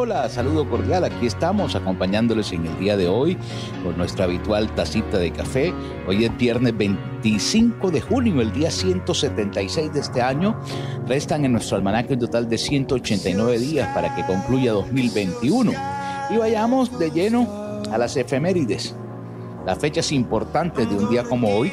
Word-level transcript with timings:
Hola, 0.00 0.28
saludo 0.28 0.70
cordial. 0.70 1.02
Aquí 1.02 1.26
estamos 1.26 1.74
acompañándoles 1.74 2.52
en 2.52 2.64
el 2.64 2.78
día 2.78 2.96
de 2.96 3.08
hoy 3.08 3.36
con 3.82 3.98
nuestra 3.98 4.26
habitual 4.26 4.72
tacita 4.76 5.18
de 5.18 5.32
café. 5.32 5.74
Hoy 6.06 6.24
es 6.24 6.38
viernes 6.38 6.78
25 6.78 7.90
de 7.90 8.00
junio, 8.00 8.40
el 8.40 8.52
día 8.52 8.70
176 8.70 9.92
de 9.92 9.98
este 9.98 10.22
año. 10.22 10.56
Restan 11.08 11.44
en 11.44 11.50
nuestro 11.50 11.78
almanaque 11.78 12.12
un 12.12 12.20
total 12.20 12.48
de 12.48 12.58
189 12.58 13.58
días 13.58 13.92
para 13.92 14.14
que 14.14 14.24
concluya 14.24 14.70
2021. 14.70 15.72
Y 16.30 16.36
vayamos 16.36 16.96
de 16.96 17.10
lleno 17.10 17.48
a 17.90 17.98
las 17.98 18.16
efemérides. 18.16 18.94
Las 19.66 19.80
fechas 19.80 20.12
importantes 20.12 20.88
de 20.88 20.94
un 20.94 21.10
día 21.10 21.24
como 21.24 21.48
hoy. 21.48 21.72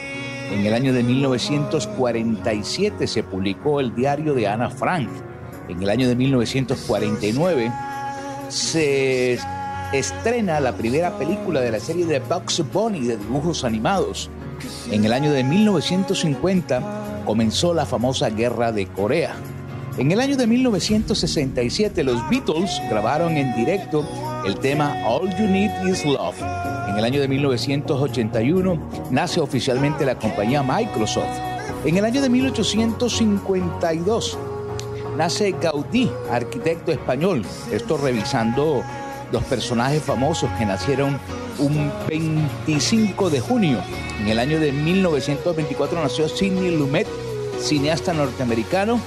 En 0.52 0.66
el 0.66 0.74
año 0.74 0.94
de 0.94 1.04
1947 1.04 3.06
se 3.06 3.22
publicó 3.22 3.80
el 3.80 3.94
diario 3.94 4.34
de 4.34 4.48
Ana 4.48 4.72
Frank 4.72 5.10
en 5.68 5.82
el 5.82 5.90
año 5.90 6.08
de 6.08 6.16
1949 6.16 7.72
se 8.50 9.40
estrena 9.94 10.60
la 10.60 10.74
primera 10.74 11.18
película 11.18 11.62
de 11.62 11.72
la 11.72 11.80
serie 11.80 12.06
de 12.06 12.20
Bugs 12.20 12.64
Bunny 12.72 13.02
de 13.02 13.18
dibujos 13.18 13.64
animados. 13.64 14.30
En 14.92 15.06
el 15.06 15.14
año 15.14 15.32
de 15.32 15.44
1950 15.44 17.24
comenzó 17.26 17.74
la 17.74 17.86
famosa 17.86 18.30
Guerra 18.30 18.72
de 18.72 18.88
Corea. 18.88 19.36
En 19.98 20.12
el 20.12 20.20
año 20.20 20.36
de 20.36 20.48
1967 20.48 22.04
los 22.04 22.28
Beatles 22.30 22.82
grabaron 22.90 23.38
en 23.38 23.56
directo 23.56 24.06
el 24.46 24.60
tema 24.60 24.94
All 25.08 25.30
You 25.38 25.48
Need 25.48 25.88
Is 25.88 26.04
Love. 26.06 26.36
En 26.90 26.98
el 26.98 27.06
año 27.06 27.22
de 27.22 27.28
1981 27.28 28.90
nace 29.12 29.40
oficialmente 29.40 30.06
la 30.06 30.20
compañía 30.20 30.64
Microsoft. 30.64 31.40
En 31.86 31.98
el 31.98 32.06
año 32.06 32.22
de 32.22 32.30
1852 32.30 34.38
nace 35.18 35.56
Gaudí, 35.62 36.12
arquitecto 36.32 36.92
español. 36.92 37.46
Esto 37.72 37.98
revisando 37.98 38.84
los 39.32 39.44
personajes 39.44 40.04
famosos 40.04 40.50
que 40.58 40.66
nacieron 40.66 41.20
un 41.60 41.92
25 42.08 43.30
de 43.30 43.40
junio. 43.40 43.80
En 44.20 44.28
el 44.28 44.40
año 44.40 44.60
de 44.60 44.72
1924 44.72 46.02
nació 46.02 46.30
Sidney 46.30 46.76
Lumet, 46.76 47.08
cineasta 47.60 48.14
norteamericano. 48.14 49.00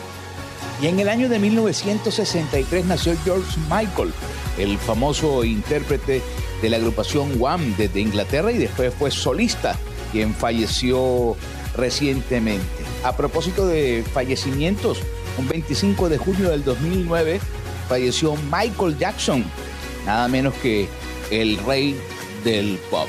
Y 0.80 0.86
en 0.86 1.00
el 1.00 1.08
año 1.08 1.28
de 1.28 1.38
1963 1.38 2.84
nació 2.86 3.16
George 3.24 3.58
Michael, 3.68 4.12
el 4.58 4.78
famoso 4.78 5.44
intérprete 5.44 6.22
de 6.62 6.70
la 6.70 6.76
agrupación 6.76 7.32
Wham 7.40 7.74
desde 7.76 8.00
Inglaterra 8.00 8.52
y 8.52 8.58
después 8.58 8.94
fue 8.94 9.10
solista, 9.10 9.76
quien 10.12 10.34
falleció 10.34 11.36
recientemente. 11.76 12.64
A 13.04 13.16
propósito 13.16 13.66
de 13.66 14.04
fallecimientos, 14.12 15.02
un 15.38 15.48
25 15.48 16.08
de 16.08 16.18
junio 16.18 16.50
del 16.50 16.64
2009 16.64 17.40
falleció 17.88 18.34
Michael 18.50 18.98
Jackson, 18.98 19.44
nada 20.04 20.28
menos 20.28 20.54
que 20.54 20.88
el 21.30 21.56
rey 21.58 21.96
del 22.44 22.78
pop. 22.90 23.08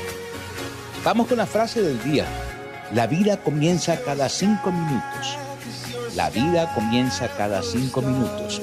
Vamos 1.04 1.26
con 1.28 1.38
la 1.38 1.46
frase 1.46 1.82
del 1.82 2.02
día. 2.02 2.26
La 2.94 3.06
vida 3.06 3.38
comienza 3.42 4.00
cada 4.02 4.28
cinco 4.28 4.72
minutos. 4.72 5.36
La 6.16 6.30
vida 6.30 6.74
comienza 6.74 7.28
cada 7.36 7.62
cinco 7.62 8.02
minutos. 8.02 8.60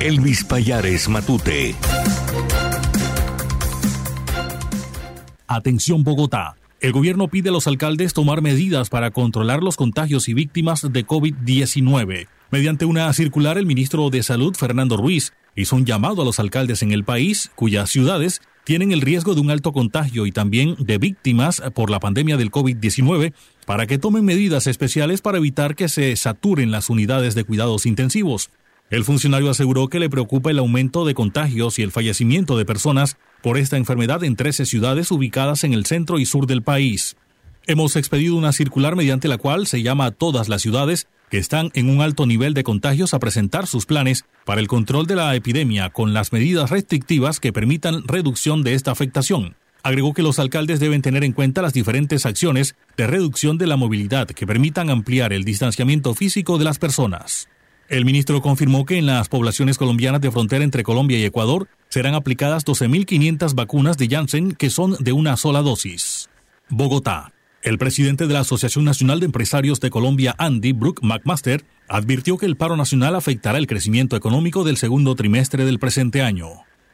Elvis 0.00 0.44
Payares 0.44 1.08
Matute. 1.08 1.74
Atención 5.46 6.04
Bogotá. 6.04 6.56
El 6.80 6.92
gobierno 6.92 7.28
pide 7.28 7.48
a 7.48 7.52
los 7.52 7.66
alcaldes 7.66 8.12
tomar 8.12 8.42
medidas 8.42 8.90
para 8.90 9.12
controlar 9.12 9.62
los 9.62 9.76
contagios 9.76 10.28
y 10.28 10.34
víctimas 10.34 10.92
de 10.92 11.06
COVID-19. 11.06 12.28
Mediante 12.50 12.84
una 12.84 13.10
circular, 13.14 13.56
el 13.56 13.64
ministro 13.64 14.10
de 14.10 14.22
Salud, 14.22 14.54
Fernando 14.54 14.98
Ruiz, 14.98 15.32
hizo 15.56 15.74
un 15.74 15.86
llamado 15.86 16.20
a 16.20 16.24
los 16.26 16.38
alcaldes 16.38 16.82
en 16.82 16.92
el 16.92 17.04
país 17.04 17.50
cuyas 17.54 17.88
ciudades 17.88 18.42
tienen 18.64 18.92
el 18.92 19.02
riesgo 19.02 19.34
de 19.34 19.40
un 19.40 19.50
alto 19.50 19.72
contagio 19.72 20.26
y 20.26 20.32
también 20.32 20.74
de 20.78 20.98
víctimas 20.98 21.62
por 21.74 21.90
la 21.90 22.00
pandemia 22.00 22.36
del 22.36 22.50
COVID-19 22.50 23.32
para 23.66 23.86
que 23.86 23.98
tomen 23.98 24.24
medidas 24.24 24.66
especiales 24.66 25.20
para 25.20 25.38
evitar 25.38 25.76
que 25.76 25.88
se 25.88 26.16
saturen 26.16 26.70
las 26.70 26.90
unidades 26.90 27.34
de 27.34 27.44
cuidados 27.44 27.86
intensivos. 27.86 28.50
El 28.90 29.04
funcionario 29.04 29.50
aseguró 29.50 29.88
que 29.88 29.98
le 29.98 30.10
preocupa 30.10 30.50
el 30.50 30.58
aumento 30.58 31.04
de 31.04 31.14
contagios 31.14 31.78
y 31.78 31.82
el 31.82 31.90
fallecimiento 31.90 32.56
de 32.56 32.64
personas 32.64 33.16
por 33.42 33.58
esta 33.58 33.76
enfermedad 33.76 34.24
en 34.24 34.36
13 34.36 34.66
ciudades 34.66 35.10
ubicadas 35.10 35.64
en 35.64 35.72
el 35.72 35.86
centro 35.86 36.18
y 36.18 36.26
sur 36.26 36.46
del 36.46 36.62
país. 36.62 37.16
Hemos 37.66 37.96
expedido 37.96 38.36
una 38.36 38.52
circular 38.52 38.94
mediante 38.94 39.28
la 39.28 39.38
cual 39.38 39.66
se 39.66 39.82
llama 39.82 40.06
a 40.06 40.10
todas 40.10 40.48
las 40.48 40.60
ciudades 40.60 41.06
están 41.38 41.70
en 41.74 41.88
un 41.88 42.00
alto 42.00 42.26
nivel 42.26 42.54
de 42.54 42.64
contagios 42.64 43.14
a 43.14 43.18
presentar 43.18 43.66
sus 43.66 43.86
planes 43.86 44.24
para 44.44 44.60
el 44.60 44.68
control 44.68 45.06
de 45.06 45.16
la 45.16 45.34
epidemia 45.34 45.90
con 45.90 46.14
las 46.14 46.32
medidas 46.32 46.70
restrictivas 46.70 47.40
que 47.40 47.52
permitan 47.52 48.06
reducción 48.06 48.62
de 48.62 48.74
esta 48.74 48.90
afectación. 48.90 49.56
Agregó 49.82 50.14
que 50.14 50.22
los 50.22 50.38
alcaldes 50.38 50.80
deben 50.80 51.02
tener 51.02 51.24
en 51.24 51.32
cuenta 51.32 51.60
las 51.60 51.74
diferentes 51.74 52.24
acciones 52.24 52.74
de 52.96 53.06
reducción 53.06 53.58
de 53.58 53.66
la 53.66 53.76
movilidad 53.76 54.28
que 54.28 54.46
permitan 54.46 54.88
ampliar 54.88 55.32
el 55.32 55.44
distanciamiento 55.44 56.14
físico 56.14 56.56
de 56.56 56.64
las 56.64 56.78
personas. 56.78 57.48
El 57.88 58.06
ministro 58.06 58.40
confirmó 58.40 58.86
que 58.86 58.96
en 58.96 59.04
las 59.04 59.28
poblaciones 59.28 59.76
colombianas 59.76 60.22
de 60.22 60.30
frontera 60.30 60.64
entre 60.64 60.84
Colombia 60.84 61.18
y 61.18 61.24
Ecuador 61.24 61.68
serán 61.90 62.14
aplicadas 62.14 62.64
12.500 62.64 63.54
vacunas 63.54 63.98
de 63.98 64.08
Janssen 64.08 64.52
que 64.52 64.70
son 64.70 64.96
de 65.00 65.12
una 65.12 65.36
sola 65.36 65.60
dosis. 65.60 66.30
Bogotá. 66.70 67.33
El 67.64 67.78
presidente 67.78 68.26
de 68.26 68.34
la 68.34 68.40
Asociación 68.40 68.84
Nacional 68.84 69.20
de 69.20 69.26
Empresarios 69.26 69.80
de 69.80 69.88
Colombia, 69.88 70.34
Andy 70.36 70.72
Brook 70.72 71.00
McMaster, 71.02 71.64
advirtió 71.88 72.36
que 72.36 72.44
el 72.44 72.56
paro 72.56 72.76
nacional 72.76 73.14
afectará 73.14 73.56
el 73.56 73.66
crecimiento 73.66 74.16
económico 74.16 74.64
del 74.64 74.76
segundo 74.76 75.14
trimestre 75.14 75.64
del 75.64 75.78
presente 75.78 76.20
año. 76.20 76.48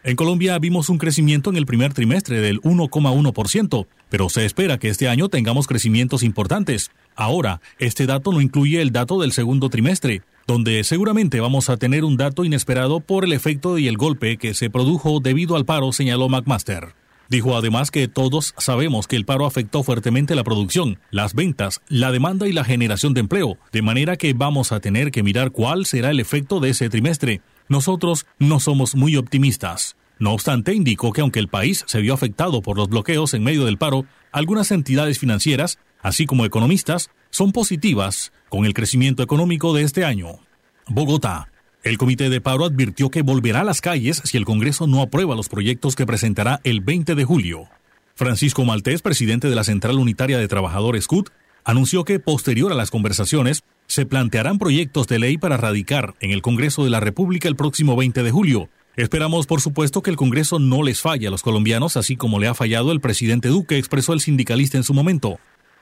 En 0.05 0.14
Colombia 0.14 0.56
vimos 0.61 0.88
un 0.88 0.99
crecimiento 0.99 1.50
en 1.50 1.56
el 1.56 1.67
primer 1.67 1.93
trimestre 1.93 2.40
del 2.40 2.61
1,1%, 2.61 3.88
pero 4.11 4.28
se 4.28 4.44
espera 4.44 4.78
que 4.78 4.90
este 4.90 5.08
año 5.08 5.28
tengamos 5.28 5.67
crecimientos 5.67 6.22
importantes. 6.22 6.93
Ahora, 7.17 7.61
este 7.81 8.06
dato 8.06 8.31
no 8.31 8.40
incluye 8.40 8.81
el 8.81 8.93
dato 8.93 9.20
del 9.20 9.32
segundo 9.32 9.70
trimestre, 9.70 10.22
donde 10.46 10.84
seguramente 10.84 11.40
vamos 11.40 11.69
a 11.69 11.78
tener 11.78 12.05
un 12.05 12.17
dato 12.17 12.44
inesperado 12.44 13.00
por 13.00 13.25
el 13.25 13.32
efecto 13.32 13.76
y 13.76 13.88
el 13.88 13.96
golpe 13.96 14.37
que 14.37 14.55
se 14.55 14.70
produjo 14.70 15.19
debido 15.19 15.56
al 15.56 15.64
paro, 15.64 15.90
señaló 15.90 16.28
McMaster. 16.28 17.00
Dijo 17.31 17.56
además 17.56 17.93
que 17.93 18.09
todos 18.09 18.55
sabemos 18.59 19.06
que 19.06 19.15
el 19.15 19.25
paro 19.25 19.47
afectó 19.47 19.85
fuertemente 19.85 20.35
la 20.35 20.43
producción, 20.43 20.99
las 21.12 21.32
ventas, 21.32 21.81
la 21.87 22.11
demanda 22.11 22.49
y 22.49 22.53
la 22.53 22.65
generación 22.65 23.15
de 23.15 23.21
empleo, 23.21 23.56
de 23.71 23.82
manera 23.82 24.17
que 24.17 24.35
vamos 24.35 24.73
a 24.73 24.81
tener 24.81 25.12
que 25.12 25.23
mirar 25.23 25.53
cuál 25.53 25.87
será 25.87 26.11
el 26.11 26.19
efecto 26.19 26.59
de 26.59 26.71
ese 26.71 26.91
trimestre. 26.91 27.41
Nosotros 27.69 28.27
no 28.41 28.59
somos 28.59 28.97
muy 28.97 29.17
optimistas. 29.17 29.97
No 30.19 30.32
obstante, 30.32 30.75
indicó 30.75 31.12
que 31.12 31.21
aunque 31.21 31.38
el 31.38 31.47
país 31.47 31.85
se 31.87 32.00
vio 32.00 32.15
afectado 32.15 32.62
por 32.62 32.77
los 32.77 32.88
bloqueos 32.88 33.32
en 33.32 33.44
medio 33.44 33.65
del 33.65 33.79
paro, 33.79 34.06
algunas 34.32 34.73
entidades 34.73 35.21
financieras, 35.21 35.79
así 36.03 36.27
como 36.27 36.44
economistas, 36.44 37.11
son 37.31 37.53
positivas 37.53 38.32
con 38.49 38.67
el 38.67 38.75
crecimiento 38.75 39.23
económico 39.23 39.73
de 39.73 39.85
este 39.85 40.05
año. 40.05 40.41
Bogotá. 40.88 41.49
El 41.82 41.97
comité 41.97 42.29
de 42.29 42.43
paro 42.43 42.67
advirtió 42.67 43.09
que 43.09 43.23
volverá 43.23 43.62
a 43.62 43.65
las 43.65 43.81
calles 43.81 44.21
si 44.25 44.37
el 44.37 44.44
Congreso 44.44 44.87
no 44.87 45.00
aprueba 45.00 45.35
los 45.35 45.49
proyectos 45.49 45.97
que 45.97 46.05
presentará 46.05 46.61
el 46.62 46.82
20 46.82 47.15
de 47.15 47.25
julio. 47.25 47.69
Francisco 48.15 48.67
Maltés, 48.67 49.00
presidente 49.00 49.49
de 49.49 49.55
la 49.55 49.65
Central 49.65 49.97
Unitaria 49.97 50.37
de 50.37 50.47
Trabajadores 50.47 51.06
CUT, 51.06 51.31
anunció 51.65 52.05
que 52.05 52.21
posterior 52.21 52.71
a 52.71 52.75
las 52.75 52.91
conversaciones 52.91 53.62
se 53.87 54.05
plantearán 54.05 54.59
proyectos 54.59 55.06
de 55.06 55.21
ley 55.21 55.38
para 55.38 55.56
radicar 55.56 56.17
en 56.21 56.32
el 56.32 56.43
Congreso 56.43 56.85
de 56.85 56.91
la 56.91 57.00
República 57.00 57.49
el 57.49 57.56
próximo 57.56 57.97
20 57.97 58.23
de 58.23 58.31
julio. 58.31 58.69
Esperamos, 58.97 59.47
por 59.47 59.62
supuesto, 59.62 60.03
que 60.03 60.11
el 60.11 60.17
Congreso 60.17 60.59
no 60.59 60.82
les 60.82 61.00
falle 61.00 61.29
a 61.29 61.31
los 61.31 61.43
colombianos, 61.43 61.97
así 61.97 62.15
como 62.15 62.38
le 62.38 62.49
ha 62.49 62.55
fallado 62.55 62.93
el 62.93 63.00
presidente 63.00 63.49
Duque, 63.49 63.79
expresó 63.79 64.12
el 64.12 64.21
sindicalista 64.21 64.77
en 64.77 64.85
su 64.85 64.93
momento. 64.93 65.38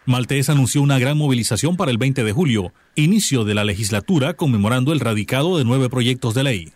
Maltés 0.09 0.49
anunció 0.49 0.81
una 0.81 0.99
gran 0.99 1.19
movilización 1.19 1.77
para 1.77 1.91
el 1.91 1.99
20 1.99 2.25
de 2.25 2.33
julio, 2.33 2.73
inicio 2.95 3.45
de 3.45 3.55
la 3.55 3.63
legislatura, 3.63 4.33
conmemorando 4.33 4.95
el 4.95 5.01
radicado 5.01 5.59
de 5.59 5.67
nueve 5.67 5.91
proyectos 5.91 6.33
de 6.33 6.45
ley. 6.45 6.73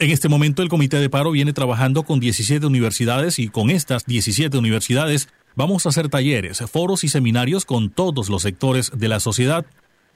En 0.00 0.10
este 0.10 0.28
momento 0.28 0.60
el 0.60 0.68
Comité 0.68 0.96
de 0.96 1.08
Paro 1.08 1.30
viene 1.30 1.52
trabajando 1.52 2.02
con 2.02 2.18
17 2.18 2.66
universidades 2.66 3.38
y 3.38 3.46
con 3.46 3.70
estas 3.70 4.06
17 4.06 4.58
universidades 4.58 5.28
vamos 5.54 5.86
a 5.86 5.90
hacer 5.90 6.08
talleres, 6.08 6.64
foros 6.68 7.04
y 7.04 7.08
seminarios 7.08 7.64
con 7.64 7.90
todos 7.90 8.28
los 8.28 8.42
sectores 8.42 8.90
de 8.92 9.06
la 9.06 9.20
sociedad 9.20 9.64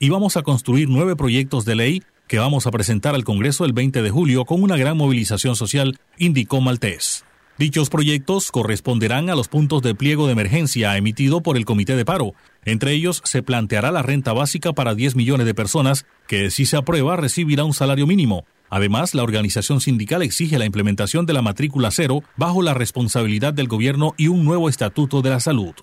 y 0.00 0.08
vamos 0.08 0.36
a 0.36 0.42
construir 0.42 0.88
nueve 0.88 1.14
proyectos 1.14 1.64
de 1.64 1.76
ley 1.76 2.02
que 2.26 2.40
vamos 2.40 2.66
a 2.66 2.72
presentar 2.72 3.14
al 3.14 3.22
Congreso 3.22 3.66
el 3.66 3.72
20 3.72 4.02
de 4.02 4.10
julio 4.10 4.44
con 4.44 4.64
una 4.64 4.76
gran 4.76 4.96
movilización 4.96 5.54
social, 5.54 6.00
indicó 6.18 6.60
Maltés. 6.60 7.24
Dichos 7.58 7.90
proyectos 7.90 8.52
corresponderán 8.52 9.30
a 9.30 9.34
los 9.34 9.48
puntos 9.48 9.82
de 9.82 9.96
pliego 9.96 10.26
de 10.26 10.32
emergencia 10.32 10.96
emitido 10.96 11.40
por 11.40 11.56
el 11.56 11.64
Comité 11.64 11.96
de 11.96 12.04
Paro. 12.04 12.34
Entre 12.64 12.92
ellos 12.92 13.20
se 13.24 13.42
planteará 13.42 13.90
la 13.90 14.02
renta 14.02 14.32
básica 14.32 14.72
para 14.72 14.94
10 14.94 15.16
millones 15.16 15.44
de 15.44 15.54
personas 15.54 16.06
que, 16.28 16.52
si 16.52 16.66
se 16.66 16.76
aprueba, 16.76 17.16
recibirá 17.16 17.64
un 17.64 17.74
salario 17.74 18.06
mínimo. 18.06 18.44
Además, 18.70 19.12
la 19.12 19.24
organización 19.24 19.80
sindical 19.80 20.22
exige 20.22 20.56
la 20.56 20.66
implementación 20.66 21.26
de 21.26 21.32
la 21.32 21.42
matrícula 21.42 21.90
cero 21.90 22.22
bajo 22.36 22.62
la 22.62 22.74
responsabilidad 22.74 23.52
del 23.54 23.66
gobierno 23.66 24.14
y 24.16 24.28
un 24.28 24.44
nuevo 24.44 24.68
estatuto 24.68 25.20
de 25.20 25.30
la 25.30 25.40
salud. 25.40 25.74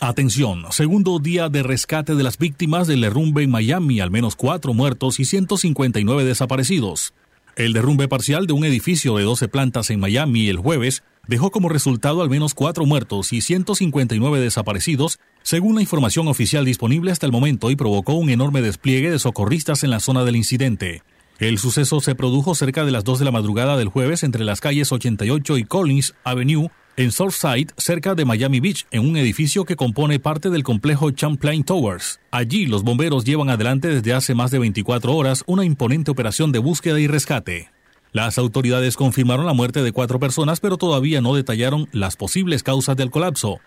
Atención, 0.00 0.64
segundo 0.70 1.18
día 1.18 1.50
de 1.50 1.62
rescate 1.62 2.14
de 2.14 2.22
las 2.22 2.38
víctimas 2.38 2.86
del 2.86 3.02
derrumbe 3.02 3.42
en 3.42 3.50
Miami, 3.50 4.00
al 4.00 4.10
menos 4.10 4.36
cuatro 4.36 4.72
muertos 4.72 5.20
y 5.20 5.26
159 5.26 6.24
desaparecidos. 6.24 7.12
El 7.56 7.74
derrumbe 7.74 8.08
parcial 8.08 8.46
de 8.46 8.54
un 8.54 8.64
edificio 8.64 9.16
de 9.16 9.24
12 9.24 9.48
plantas 9.48 9.90
en 9.90 10.00
Miami 10.00 10.48
el 10.48 10.56
jueves 10.56 11.02
dejó 11.26 11.50
como 11.50 11.68
resultado 11.68 12.22
al 12.22 12.30
menos 12.30 12.54
cuatro 12.54 12.86
muertos 12.86 13.32
y 13.32 13.40
159 13.40 14.40
desaparecidos, 14.40 15.18
según 15.42 15.74
la 15.74 15.82
información 15.82 16.28
oficial 16.28 16.64
disponible 16.64 17.10
hasta 17.10 17.26
el 17.26 17.32
momento, 17.32 17.70
y 17.70 17.76
provocó 17.76 18.14
un 18.14 18.30
enorme 18.30 18.62
despliegue 18.62 19.10
de 19.10 19.18
socorristas 19.18 19.84
en 19.84 19.90
la 19.90 20.00
zona 20.00 20.24
del 20.24 20.36
incidente. 20.36 21.02
El 21.38 21.58
suceso 21.58 22.00
se 22.00 22.14
produjo 22.14 22.54
cerca 22.54 22.84
de 22.84 22.90
las 22.90 23.04
2 23.04 23.18
de 23.20 23.24
la 23.24 23.30
madrugada 23.30 23.78
del 23.78 23.88
jueves 23.88 24.24
entre 24.24 24.44
las 24.44 24.60
calles 24.60 24.92
88 24.92 25.56
y 25.56 25.64
Collins 25.64 26.14
Avenue, 26.22 26.70
en 26.96 27.12
Southside, 27.12 27.68
cerca 27.78 28.14
de 28.14 28.26
Miami 28.26 28.60
Beach, 28.60 28.86
en 28.90 29.08
un 29.08 29.16
edificio 29.16 29.64
que 29.64 29.76
compone 29.76 30.18
parte 30.18 30.50
del 30.50 30.64
complejo 30.64 31.10
Champlain 31.10 31.64
Towers. 31.64 32.20
Allí 32.30 32.66
los 32.66 32.82
bomberos 32.82 33.24
llevan 33.24 33.48
adelante 33.48 33.88
desde 33.88 34.12
hace 34.12 34.34
más 34.34 34.50
de 34.50 34.58
24 34.58 35.14
horas 35.14 35.42
una 35.46 35.64
imponente 35.64 36.10
operación 36.10 36.52
de 36.52 36.58
búsqueda 36.58 37.00
y 37.00 37.06
rescate. 37.06 37.70
Las 38.12 38.38
autoridades 38.38 38.96
confirmaron 38.96 39.46
la 39.46 39.52
muerte 39.52 39.82
de 39.82 39.92
cuatro 39.92 40.18
personas, 40.18 40.58
pero 40.58 40.76
todavía 40.76 41.20
no 41.20 41.34
detallaron 41.34 41.88
las 41.92 42.16
posibles 42.16 42.64
causas 42.64 42.96
del 42.96 43.10
colapso. 43.10 43.60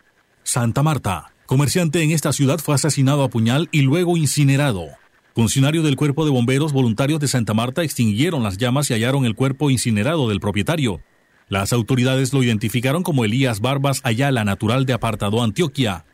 Santa 0.44 0.84
Marta. 0.84 1.32
Comerciante 1.46 2.02
en 2.02 2.12
esta 2.12 2.34
ciudad 2.34 2.60
fue 2.60 2.76
asesinado 2.76 3.24
a 3.24 3.30
puñal 3.30 3.70
y 3.72 3.82
luego 3.82 4.18
incinerado. 4.18 4.88
Funcionarios 5.34 5.84
del 5.84 5.96
Cuerpo 5.96 6.26
de 6.26 6.32
Bomberos 6.32 6.74
Voluntarios 6.74 7.20
de 7.20 7.28
Santa 7.28 7.54
Marta 7.54 7.84
extinguieron 7.84 8.44
las 8.44 8.58
llamas 8.58 8.90
y 8.90 8.94
hallaron 8.94 9.26
el 9.26 9.36
cuerpo 9.36 9.70
incinerado 9.70 10.28
del 10.28 10.40
propietario. 10.40 11.02
Las 11.48 11.72
autoridades 11.72 12.34
lo 12.34 12.44
identificaron 12.44 13.04
como 13.04 13.26
Elías 13.26 13.62
Barbas 13.62 14.02
Ayala, 14.04 14.44
natural 14.44 14.86
de 14.86 14.94
Apartado, 14.94 15.42
Antioquia. 15.42 16.06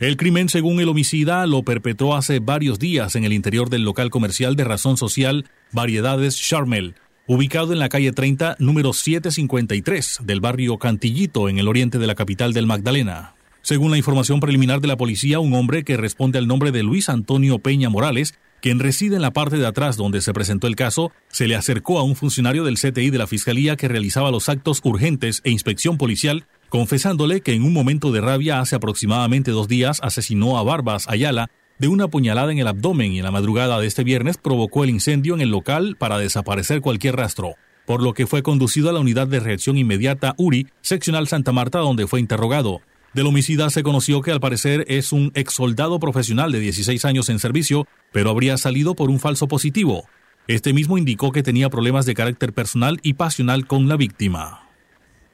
El 0.00 0.16
crimen, 0.16 0.48
según 0.48 0.80
el 0.80 0.88
homicida, 0.88 1.46
lo 1.46 1.62
perpetró 1.62 2.16
hace 2.16 2.40
varios 2.40 2.78
días 2.78 3.14
en 3.14 3.24
el 3.24 3.32
interior 3.32 3.70
del 3.70 3.82
local 3.84 4.10
comercial 4.10 4.56
de 4.56 4.64
razón 4.64 4.96
social 4.96 5.46
Variedades 5.72 6.36
Charmel, 6.36 6.94
ubicado 7.26 7.72
en 7.72 7.78
la 7.78 7.88
calle 7.88 8.12
30, 8.12 8.56
número 8.58 8.92
753 8.92 10.20
del 10.24 10.40
barrio 10.40 10.78
Cantillito, 10.78 11.48
en 11.48 11.58
el 11.58 11.68
oriente 11.68 11.98
de 11.98 12.06
la 12.06 12.14
capital 12.14 12.52
del 12.52 12.66
Magdalena. 12.66 13.34
Según 13.62 13.90
la 13.90 13.96
información 13.96 14.40
preliminar 14.40 14.80
de 14.80 14.88
la 14.88 14.96
policía, 14.96 15.38
un 15.38 15.54
hombre 15.54 15.84
que 15.84 15.96
responde 15.96 16.38
al 16.38 16.46
nombre 16.46 16.70
de 16.70 16.82
Luis 16.82 17.08
Antonio 17.08 17.58
Peña 17.58 17.88
Morales 17.88 18.34
quien 18.64 18.80
reside 18.80 19.16
en 19.16 19.20
la 19.20 19.34
parte 19.34 19.58
de 19.58 19.66
atrás 19.66 19.98
donde 19.98 20.22
se 20.22 20.32
presentó 20.32 20.66
el 20.66 20.74
caso, 20.74 21.12
se 21.28 21.46
le 21.46 21.54
acercó 21.54 21.98
a 21.98 22.02
un 22.02 22.16
funcionario 22.16 22.64
del 22.64 22.78
CTI 22.78 23.10
de 23.10 23.18
la 23.18 23.26
Fiscalía 23.26 23.76
que 23.76 23.88
realizaba 23.88 24.30
los 24.30 24.48
actos 24.48 24.80
urgentes 24.84 25.42
e 25.44 25.50
inspección 25.50 25.98
policial, 25.98 26.46
confesándole 26.70 27.42
que 27.42 27.52
en 27.52 27.62
un 27.62 27.74
momento 27.74 28.10
de 28.10 28.22
rabia 28.22 28.60
hace 28.60 28.74
aproximadamente 28.74 29.50
dos 29.50 29.68
días 29.68 30.00
asesinó 30.02 30.56
a 30.56 30.62
Barbas 30.62 31.06
Ayala 31.10 31.50
de 31.78 31.88
una 31.88 32.08
puñalada 32.08 32.52
en 32.52 32.58
el 32.58 32.68
abdomen 32.68 33.12
y 33.12 33.18
en 33.18 33.24
la 33.24 33.30
madrugada 33.30 33.78
de 33.80 33.86
este 33.86 34.04
viernes 34.04 34.36
provocó 34.36 34.84
el 34.84 34.90
incendio 34.90 35.34
en 35.34 35.40
el 35.40 35.50
local 35.50 35.96
para 35.98 36.18
desaparecer 36.18 36.80
cualquier 36.80 37.16
rastro, 37.16 37.54
por 37.86 38.02
lo 38.02 38.14
que 38.14 38.26
fue 38.26 38.42
conducido 38.42 38.90
a 38.90 38.92
la 38.92 39.00
unidad 39.00 39.26
de 39.26 39.40
reacción 39.40 39.76
inmediata 39.76 40.34
URI, 40.38 40.68
seccional 40.80 41.28
Santa 41.28 41.52
Marta, 41.52 41.78
donde 41.78 42.06
fue 42.06 42.20
interrogado. 42.20 42.80
Del 43.12 43.26
homicida 43.26 43.70
se 43.70 43.82
conoció 43.82 44.22
que 44.22 44.32
al 44.32 44.40
parecer 44.40 44.84
es 44.88 45.12
un 45.12 45.30
ex 45.34 45.54
soldado 45.54 46.00
profesional 46.00 46.50
de 46.50 46.60
16 46.60 47.04
años 47.04 47.28
en 47.28 47.38
servicio, 47.38 47.86
pero 48.12 48.30
habría 48.30 48.56
salido 48.56 48.94
por 48.94 49.10
un 49.10 49.20
falso 49.20 49.46
positivo. 49.46 50.04
Este 50.48 50.72
mismo 50.72 50.98
indicó 50.98 51.32
que 51.32 51.42
tenía 51.42 51.70
problemas 51.70 52.06
de 52.06 52.14
carácter 52.14 52.52
personal 52.52 52.98
y 53.02 53.14
pasional 53.14 53.66
con 53.66 53.88
la 53.88 53.96
víctima. 53.96 54.68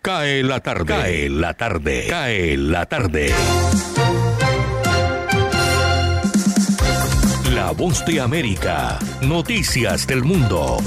Cae 0.02 0.42
la 0.42 0.60
tarde. 0.60 0.86
Cae 0.86 1.28
la 1.28 1.54
tarde. 1.54 2.06
Cae 2.08 2.56
la 2.56 2.86
tarde. 2.86 3.32
Voz 7.72 8.04
de 8.04 8.20
América. 8.20 8.98
Noticias 9.22 10.06
del 10.06 10.24
mundo. 10.24 10.78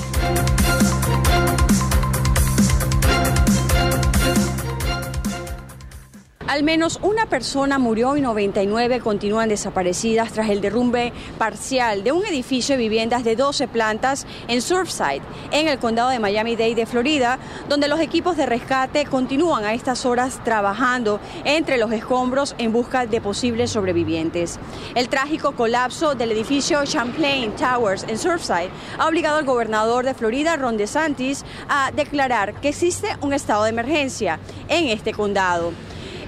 Al 6.54 6.62
menos 6.62 7.00
una 7.02 7.26
persona 7.26 7.80
murió 7.80 8.16
y 8.16 8.22
99 8.22 9.00
continúan 9.00 9.50
desaparecidas 9.50 10.34
tras 10.34 10.52
el 10.52 10.62
derrumbe 10.62 11.12
parcial 11.40 12.04
de 12.04 12.12
un 12.12 12.24
edificio 12.28 12.76
de 12.76 12.84
viviendas 12.84 13.24
de 13.24 13.36
12 13.36 13.68
plantas 13.68 14.28
en 14.48 14.62
Surfside, 14.62 15.24
en 15.50 15.68
el 15.68 15.80
condado 15.80 16.10
de 16.10 16.20
Miami-Dade 16.20 16.76
de 16.76 16.86
Florida, 16.86 17.40
donde 17.70 17.88
los 17.88 18.00
equipos 18.00 18.38
de 18.38 18.46
rescate 18.46 19.08
continúan 19.08 19.66
a 19.66 19.74
estas 19.74 20.06
horas 20.06 20.44
trabajando 20.44 21.20
entre 21.44 21.80
los 21.80 21.92
escombros 21.92 22.54
en 22.60 22.72
busca 22.72 23.08
de 23.08 23.20
posibles 23.20 23.72
sobrevivientes. 23.72 24.60
El 24.94 25.10
trágico 25.10 25.54
colapso 25.54 26.14
del 26.14 26.34
edificio 26.34 26.86
Champlain 26.86 27.56
Towers 27.56 28.06
en 28.08 28.20
Surfside 28.20 28.70
ha 29.00 29.08
obligado 29.08 29.40
al 29.40 29.46
gobernador 29.46 30.06
de 30.06 30.14
Florida, 30.14 30.56
Ron 30.56 30.78
DeSantis, 30.78 31.46
a 31.68 31.90
declarar 31.90 32.54
que 32.62 32.70
existe 32.70 33.08
un 33.22 33.34
estado 33.34 33.64
de 33.64 33.72
emergencia 33.72 34.40
en 34.70 34.90
este 34.90 35.14
condado 35.14 35.74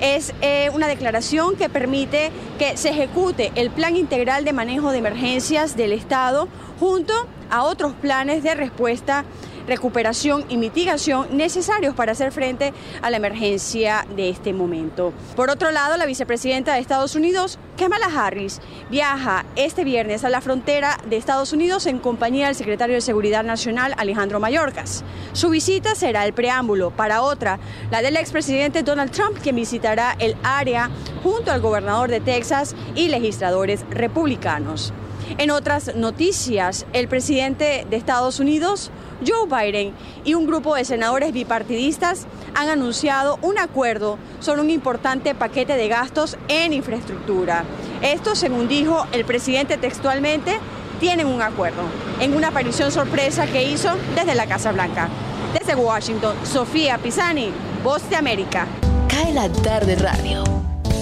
es 0.01 0.33
eh, 0.41 0.69
una 0.73 0.87
declaración 0.87 1.55
que 1.55 1.69
permite 1.69 2.31
que 2.57 2.77
se 2.77 2.89
ejecute 2.89 3.51
el 3.55 3.69
Plan 3.69 3.95
Integral 3.95 4.45
de 4.45 4.53
Manejo 4.53 4.91
de 4.91 4.99
Emergencias 4.99 5.75
del 5.75 5.91
Estado 5.91 6.47
junto 6.79 7.13
a 7.49 7.63
otros 7.63 7.93
planes 7.93 8.43
de 8.43 8.55
respuesta 8.55 9.25
recuperación 9.67 10.45
y 10.49 10.57
mitigación 10.57 11.35
necesarios 11.37 11.95
para 11.95 12.13
hacer 12.13 12.31
frente 12.31 12.73
a 13.01 13.09
la 13.09 13.17
emergencia 13.17 14.05
de 14.15 14.29
este 14.29 14.53
momento. 14.53 15.13
Por 15.35 15.49
otro 15.49 15.71
lado, 15.71 15.97
la 15.97 16.05
vicepresidenta 16.05 16.73
de 16.73 16.79
Estados 16.79 17.15
Unidos, 17.15 17.59
Kamala 17.77 18.07
Harris, 18.07 18.61
viaja 18.89 19.45
este 19.55 19.83
viernes 19.83 20.23
a 20.23 20.29
la 20.29 20.41
frontera 20.41 20.97
de 21.07 21.17
Estados 21.17 21.53
Unidos 21.53 21.85
en 21.85 21.99
compañía 21.99 22.47
del 22.47 22.55
secretario 22.55 22.95
de 22.95 23.01
Seguridad 23.01 23.43
Nacional, 23.43 23.93
Alejandro 23.97 24.39
Mayorkas. 24.39 25.03
Su 25.33 25.49
visita 25.49 25.95
será 25.95 26.25
el 26.25 26.33
preámbulo 26.33 26.91
para 26.91 27.21
otra, 27.21 27.59
la 27.91 28.01
del 28.01 28.17
expresidente 28.17 28.83
Donald 28.83 29.11
Trump, 29.11 29.37
quien 29.41 29.55
visitará 29.55 30.15
el 30.19 30.35
área 30.43 30.89
junto 31.23 31.51
al 31.51 31.61
gobernador 31.61 32.09
de 32.09 32.19
Texas 32.19 32.75
y 32.95 33.09
legisladores 33.09 33.85
republicanos. 33.89 34.93
En 35.37 35.51
otras 35.51 35.95
noticias, 35.95 36.85
el 36.93 37.07
presidente 37.07 37.85
de 37.89 37.97
Estados 37.97 38.39
Unidos, 38.39 38.91
Joe 39.25 39.47
Biden, 39.47 39.93
y 40.23 40.33
un 40.33 40.45
grupo 40.45 40.75
de 40.75 40.85
senadores 40.85 41.33
bipartidistas 41.33 42.25
han 42.53 42.69
anunciado 42.69 43.37
un 43.41 43.57
acuerdo 43.57 44.17
sobre 44.39 44.61
un 44.61 44.69
importante 44.69 45.35
paquete 45.35 45.75
de 45.75 45.87
gastos 45.87 46.37
en 46.47 46.73
infraestructura. 46.73 47.63
Esto, 48.01 48.35
según 48.35 48.67
dijo 48.67 49.05
el 49.11 49.25
presidente 49.25 49.77
textualmente, 49.77 50.59
tienen 50.99 51.27
un 51.27 51.41
acuerdo, 51.41 51.81
en 52.19 52.35
una 52.35 52.49
aparición 52.49 52.91
sorpresa 52.91 53.47
que 53.47 53.69
hizo 53.69 53.89
desde 54.15 54.35
la 54.35 54.47
Casa 54.47 54.71
Blanca. 54.71 55.09
Desde 55.53 55.75
Washington, 55.75 56.35
Sofía 56.43 56.97
Pisani, 56.97 57.51
Voz 57.83 58.09
de 58.09 58.15
América. 58.15 58.67
Cae 59.09 59.33
la 59.33 59.49
tarde 59.49 59.95
radio 59.95 60.43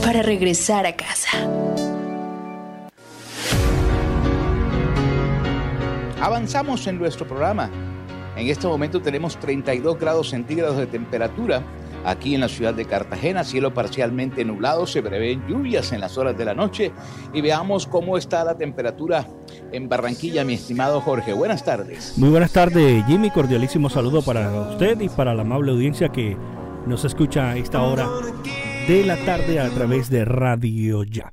para 0.03 0.21
regresar 0.21 0.85
a 0.85 0.95
casa. 0.95 1.29
Avanzamos 6.23 6.87
en 6.87 6.99
nuestro 6.99 7.27
programa. 7.27 7.69
En 8.37 8.47
este 8.47 8.65
momento 8.65 9.01
tenemos 9.01 9.37
32 9.41 9.99
grados 9.99 10.29
centígrados 10.29 10.77
de 10.77 10.87
temperatura 10.87 11.61
aquí 12.05 12.33
en 12.33 12.39
la 12.39 12.47
ciudad 12.47 12.73
de 12.73 12.85
Cartagena, 12.85 13.43
cielo 13.43 13.73
parcialmente 13.73 14.45
nublado, 14.45 14.87
se 14.87 15.03
prevén 15.03 15.45
lluvias 15.49 15.91
en 15.91 15.99
las 15.99 16.17
horas 16.17 16.37
de 16.37 16.45
la 16.45 16.53
noche 16.53 16.93
y 17.33 17.41
veamos 17.41 17.87
cómo 17.87 18.17
está 18.17 18.45
la 18.45 18.55
temperatura 18.55 19.27
en 19.73 19.89
Barranquilla, 19.89 20.45
mi 20.45 20.53
estimado 20.53 21.01
Jorge. 21.01 21.33
Buenas 21.33 21.65
tardes. 21.65 22.17
Muy 22.17 22.29
buenas 22.29 22.53
tardes, 22.53 23.05
Jimmy. 23.05 23.29
Cordialísimo 23.29 23.89
saludo 23.89 24.21
para 24.21 24.49
usted 24.69 25.01
y 25.01 25.09
para 25.09 25.33
la 25.33 25.41
amable 25.41 25.73
audiencia 25.73 26.07
que 26.07 26.37
nos 26.87 27.03
escucha 27.03 27.49
a 27.49 27.57
esta 27.57 27.81
hora 27.81 28.07
de 28.87 29.03
la 29.03 29.17
tarde 29.25 29.59
a 29.59 29.69
través 29.71 30.09
de 30.09 30.23
Radio 30.23 31.03
Ya. 31.03 31.29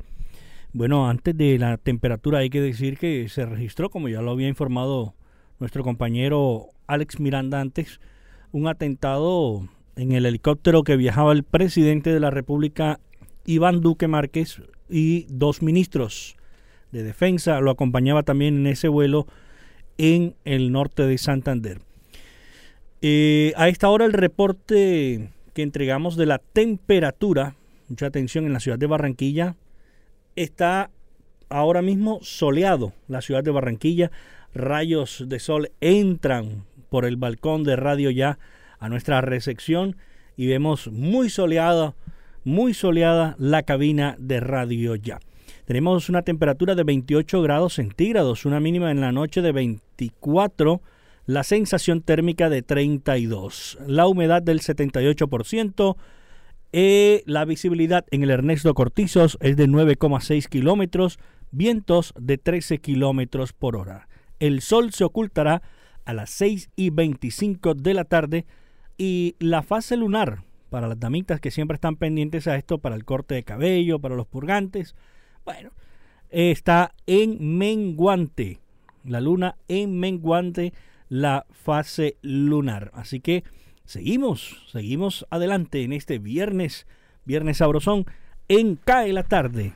Bueno, 0.72 1.08
antes 1.08 1.36
de 1.36 1.58
la 1.58 1.78
temperatura 1.78 2.38
hay 2.38 2.50
que 2.50 2.60
decir 2.60 2.96
que 2.96 3.28
se 3.28 3.44
registró, 3.44 3.90
como 3.90 4.08
ya 4.08 4.22
lo 4.22 4.30
había 4.30 4.46
informado 4.46 5.14
nuestro 5.58 5.82
compañero 5.82 6.68
Alex 6.86 7.18
Miranda 7.18 7.60
antes, 7.60 8.00
un 8.52 8.68
atentado 8.68 9.68
en 9.96 10.12
el 10.12 10.26
helicóptero 10.26 10.84
que 10.84 10.96
viajaba 10.96 11.32
el 11.32 11.42
presidente 11.42 12.12
de 12.12 12.20
la 12.20 12.30
República, 12.30 13.00
Iván 13.46 13.80
Duque 13.80 14.06
Márquez, 14.06 14.62
y 14.88 15.26
dos 15.28 15.62
ministros 15.62 16.36
de 16.92 17.02
defensa. 17.02 17.60
Lo 17.60 17.70
acompañaba 17.70 18.22
también 18.22 18.56
en 18.58 18.66
ese 18.66 18.88
vuelo 18.88 19.26
en 19.98 20.34
el 20.44 20.72
norte 20.72 21.04
de 21.04 21.18
Santander. 21.18 21.80
Eh, 23.02 23.52
a 23.56 23.68
esta 23.68 23.88
hora 23.88 24.04
el 24.04 24.12
reporte 24.12 25.30
que 25.54 25.62
entregamos 25.62 26.16
de 26.16 26.26
la 26.26 26.38
temperatura, 26.38 27.56
mucha 27.88 28.06
atención 28.06 28.46
en 28.46 28.52
la 28.52 28.60
ciudad 28.60 28.78
de 28.78 28.86
Barranquilla, 28.86 29.56
está 30.42 30.90
ahora 31.48 31.82
mismo 31.82 32.18
soleado. 32.22 32.92
La 33.08 33.20
ciudad 33.20 33.44
de 33.44 33.50
Barranquilla, 33.50 34.10
rayos 34.54 35.24
de 35.26 35.38
sol 35.38 35.70
entran 35.80 36.64
por 36.88 37.04
el 37.04 37.16
balcón 37.16 37.64
de 37.64 37.76
radio 37.76 38.10
ya 38.10 38.38
a 38.78 38.88
nuestra 38.88 39.20
recepción 39.20 39.96
y 40.36 40.46
vemos 40.46 40.88
muy 40.88 41.28
soleada, 41.28 41.94
muy 42.44 42.74
soleada 42.74 43.36
la 43.38 43.62
cabina 43.62 44.16
de 44.18 44.40
radio 44.40 44.96
ya. 44.96 45.20
Tenemos 45.66 46.08
una 46.08 46.22
temperatura 46.22 46.74
de 46.74 46.82
28 46.82 47.42
grados 47.42 47.74
centígrados, 47.74 48.44
una 48.44 48.58
mínima 48.58 48.90
en 48.90 49.00
la 49.00 49.12
noche 49.12 49.42
de 49.42 49.52
24, 49.52 50.80
la 51.26 51.44
sensación 51.44 52.02
térmica 52.02 52.48
de 52.48 52.62
32, 52.62 53.78
la 53.86 54.08
humedad 54.08 54.42
del 54.42 54.60
78%, 54.60 55.96
eh, 56.72 57.22
la 57.26 57.44
visibilidad 57.44 58.06
en 58.10 58.22
el 58.22 58.30
Ernesto 58.30 58.74
Cortizos 58.74 59.38
es 59.40 59.56
de 59.56 59.68
9,6 59.68 60.48
kilómetros, 60.48 61.18
vientos 61.50 62.14
de 62.18 62.38
13 62.38 62.78
kilómetros 62.78 63.52
por 63.52 63.76
hora. 63.76 64.08
El 64.38 64.60
sol 64.60 64.92
se 64.92 65.04
ocultará 65.04 65.62
a 66.04 66.14
las 66.14 66.30
6 66.30 66.70
y 66.76 66.90
25 66.90 67.74
de 67.74 67.94
la 67.94 68.04
tarde 68.04 68.46
y 68.96 69.36
la 69.38 69.62
fase 69.62 69.96
lunar 69.96 70.44
para 70.70 70.86
las 70.86 71.00
damitas 71.00 71.40
que 71.40 71.50
siempre 71.50 71.74
están 71.74 71.96
pendientes 71.96 72.46
a 72.46 72.56
esto, 72.56 72.78
para 72.78 72.94
el 72.94 73.04
corte 73.04 73.34
de 73.34 73.42
cabello, 73.42 73.98
para 73.98 74.14
los 74.14 74.26
purgantes, 74.26 74.94
bueno, 75.44 75.72
está 76.30 76.94
en 77.06 77.58
menguante. 77.58 78.60
La 79.04 79.20
luna 79.20 79.56
en 79.68 79.98
menguante, 79.98 80.72
la 81.08 81.46
fase 81.50 82.16
lunar. 82.22 82.90
Así 82.94 83.20
que 83.20 83.42
seguimos, 83.90 84.56
seguimos 84.70 85.26
adelante 85.30 85.82
en 85.82 85.92
este 85.92 86.20
viernes, 86.20 86.86
viernes 87.24 87.56
sabrosón, 87.56 88.06
en 88.46 88.76
Cae 88.76 89.12
la 89.12 89.24
tarde. 89.24 89.72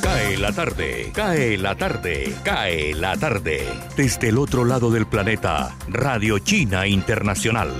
Cae 0.00 0.36
la 0.38 0.52
tarde, 0.52 1.10
cae 1.12 1.58
la 1.58 1.74
tarde, 1.74 2.32
cae 2.44 2.94
la 2.94 3.16
tarde. 3.16 3.66
Desde 3.96 4.28
el 4.28 4.38
otro 4.38 4.64
lado 4.64 4.90
del 4.92 5.06
planeta, 5.06 5.76
Radio 5.88 6.38
China 6.38 6.86
Internacional. 6.86 7.72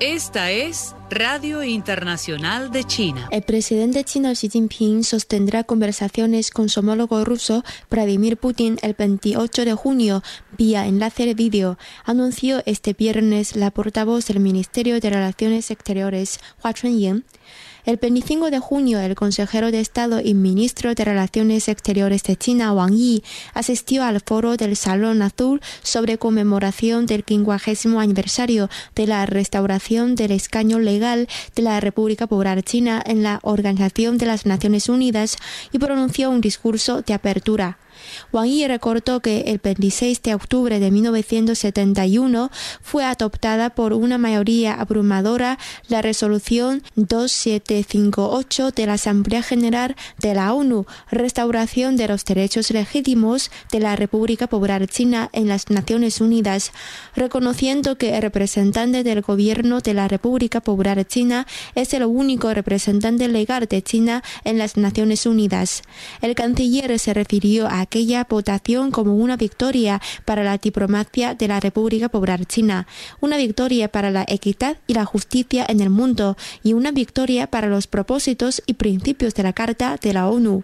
Esta 0.00 0.50
es 0.50 0.94
Radio 1.08 1.62
Internacional 1.62 2.70
de 2.70 2.84
China. 2.84 3.28
El 3.30 3.40
presidente 3.40 4.04
chino 4.04 4.30
Xi 4.30 4.50
Jinping 4.50 5.02
sostendrá 5.02 5.64
conversaciones 5.64 6.50
con 6.50 6.68
su 6.68 6.80
homólogo 6.80 7.24
ruso 7.24 7.64
Vladimir 7.90 8.36
Putin 8.36 8.78
el 8.82 8.92
28 8.92 9.64
de 9.64 9.72
junio 9.72 10.22
vía 10.58 10.86
enlace 10.86 11.24
de 11.24 11.32
vídeo, 11.32 11.78
anunció 12.04 12.62
este 12.66 12.92
viernes 12.92 13.56
la 13.56 13.70
portavoz 13.70 14.26
del 14.26 14.40
Ministerio 14.40 15.00
de 15.00 15.08
Relaciones 15.08 15.70
Exteriores, 15.70 16.40
Hua 16.62 16.74
Chunying. 16.74 17.24
El 17.86 17.98
25 17.98 18.50
de 18.50 18.58
junio, 18.58 18.98
el 18.98 19.14
consejero 19.14 19.70
de 19.70 19.78
Estado 19.78 20.20
y 20.20 20.34
ministro 20.34 20.96
de 20.96 21.04
Relaciones 21.04 21.68
Exteriores 21.68 22.24
de 22.24 22.34
China, 22.34 22.72
Wang 22.72 22.96
Yi, 22.96 23.22
asistió 23.54 24.02
al 24.02 24.20
foro 24.20 24.56
del 24.56 24.74
Salón 24.74 25.22
Azul 25.22 25.60
sobre 25.84 26.18
conmemoración 26.18 27.06
del 27.06 27.22
50 27.24 28.00
aniversario 28.00 28.68
de 28.96 29.06
la 29.06 29.24
restauración 29.24 30.16
del 30.16 30.32
escaño 30.32 30.80
legal 30.80 31.28
de 31.54 31.62
la 31.62 31.78
República 31.78 32.26
Popular 32.26 32.60
China 32.64 33.00
en 33.06 33.22
la 33.22 33.38
Organización 33.42 34.18
de 34.18 34.26
las 34.26 34.46
Naciones 34.46 34.88
Unidas 34.88 35.36
y 35.70 35.78
pronunció 35.78 36.28
un 36.30 36.40
discurso 36.40 37.02
de 37.02 37.14
apertura. 37.14 37.78
Wang 38.32 38.48
Yi 38.48 38.68
recordó 38.68 39.20
que 39.20 39.42
el 39.46 39.58
26 39.58 40.22
de 40.22 40.34
octubre 40.34 40.80
de 40.80 40.90
1971 40.90 42.50
fue 42.82 43.04
adoptada 43.04 43.70
por 43.70 43.92
una 43.92 44.18
mayoría 44.18 44.74
abrumadora 44.74 45.58
la 45.88 46.02
resolución 46.02 46.82
2758 46.96 48.70
de 48.70 48.86
la 48.86 48.94
Asamblea 48.94 49.42
General 49.42 49.96
de 50.18 50.34
la 50.34 50.52
ONU, 50.52 50.86
restauración 51.10 51.96
de 51.96 52.08
los 52.08 52.24
derechos 52.24 52.70
legítimos 52.70 53.50
de 53.72 53.80
la 53.80 53.96
República 53.96 54.46
Popular 54.46 54.86
China 54.86 55.30
en 55.32 55.48
las 55.48 55.70
Naciones 55.70 56.20
Unidas, 56.20 56.72
reconociendo 57.14 57.98
que 57.98 58.16
el 58.16 58.22
representante 58.22 59.02
del 59.02 59.22
gobierno 59.22 59.80
de 59.80 59.94
la 59.94 60.08
República 60.08 60.60
Popular 60.60 61.06
China 61.06 61.46
es 61.74 61.94
el 61.94 62.04
único 62.04 62.52
representante 62.52 63.28
legal 63.28 63.66
de 63.68 63.82
China 63.82 64.22
en 64.44 64.58
las 64.58 64.76
Naciones 64.76 65.26
Unidas. 65.26 65.82
El 66.20 66.34
canciller 66.34 66.98
se 66.98 67.14
refirió 67.14 67.66
a 67.68 67.86
aquella 67.96 68.26
votación 68.28 68.90
como 68.90 69.16
una 69.16 69.38
victoria 69.38 70.02
para 70.26 70.44
la 70.44 70.58
diplomacia 70.58 71.34
de 71.34 71.48
la 71.48 71.60
República 71.60 72.10
Popular 72.10 72.44
China, 72.44 72.86
una 73.22 73.38
victoria 73.38 73.88
para 73.88 74.10
la 74.10 74.22
equidad 74.28 74.76
y 74.86 74.92
la 74.92 75.06
justicia 75.06 75.64
en 75.66 75.80
el 75.80 75.88
mundo 75.88 76.36
y 76.62 76.74
una 76.74 76.90
victoria 76.90 77.46
para 77.46 77.68
los 77.68 77.86
propósitos 77.86 78.62
y 78.66 78.74
principios 78.74 79.32
de 79.32 79.44
la 79.44 79.54
Carta 79.54 79.96
de 79.98 80.12
la 80.12 80.28
ONU. 80.28 80.62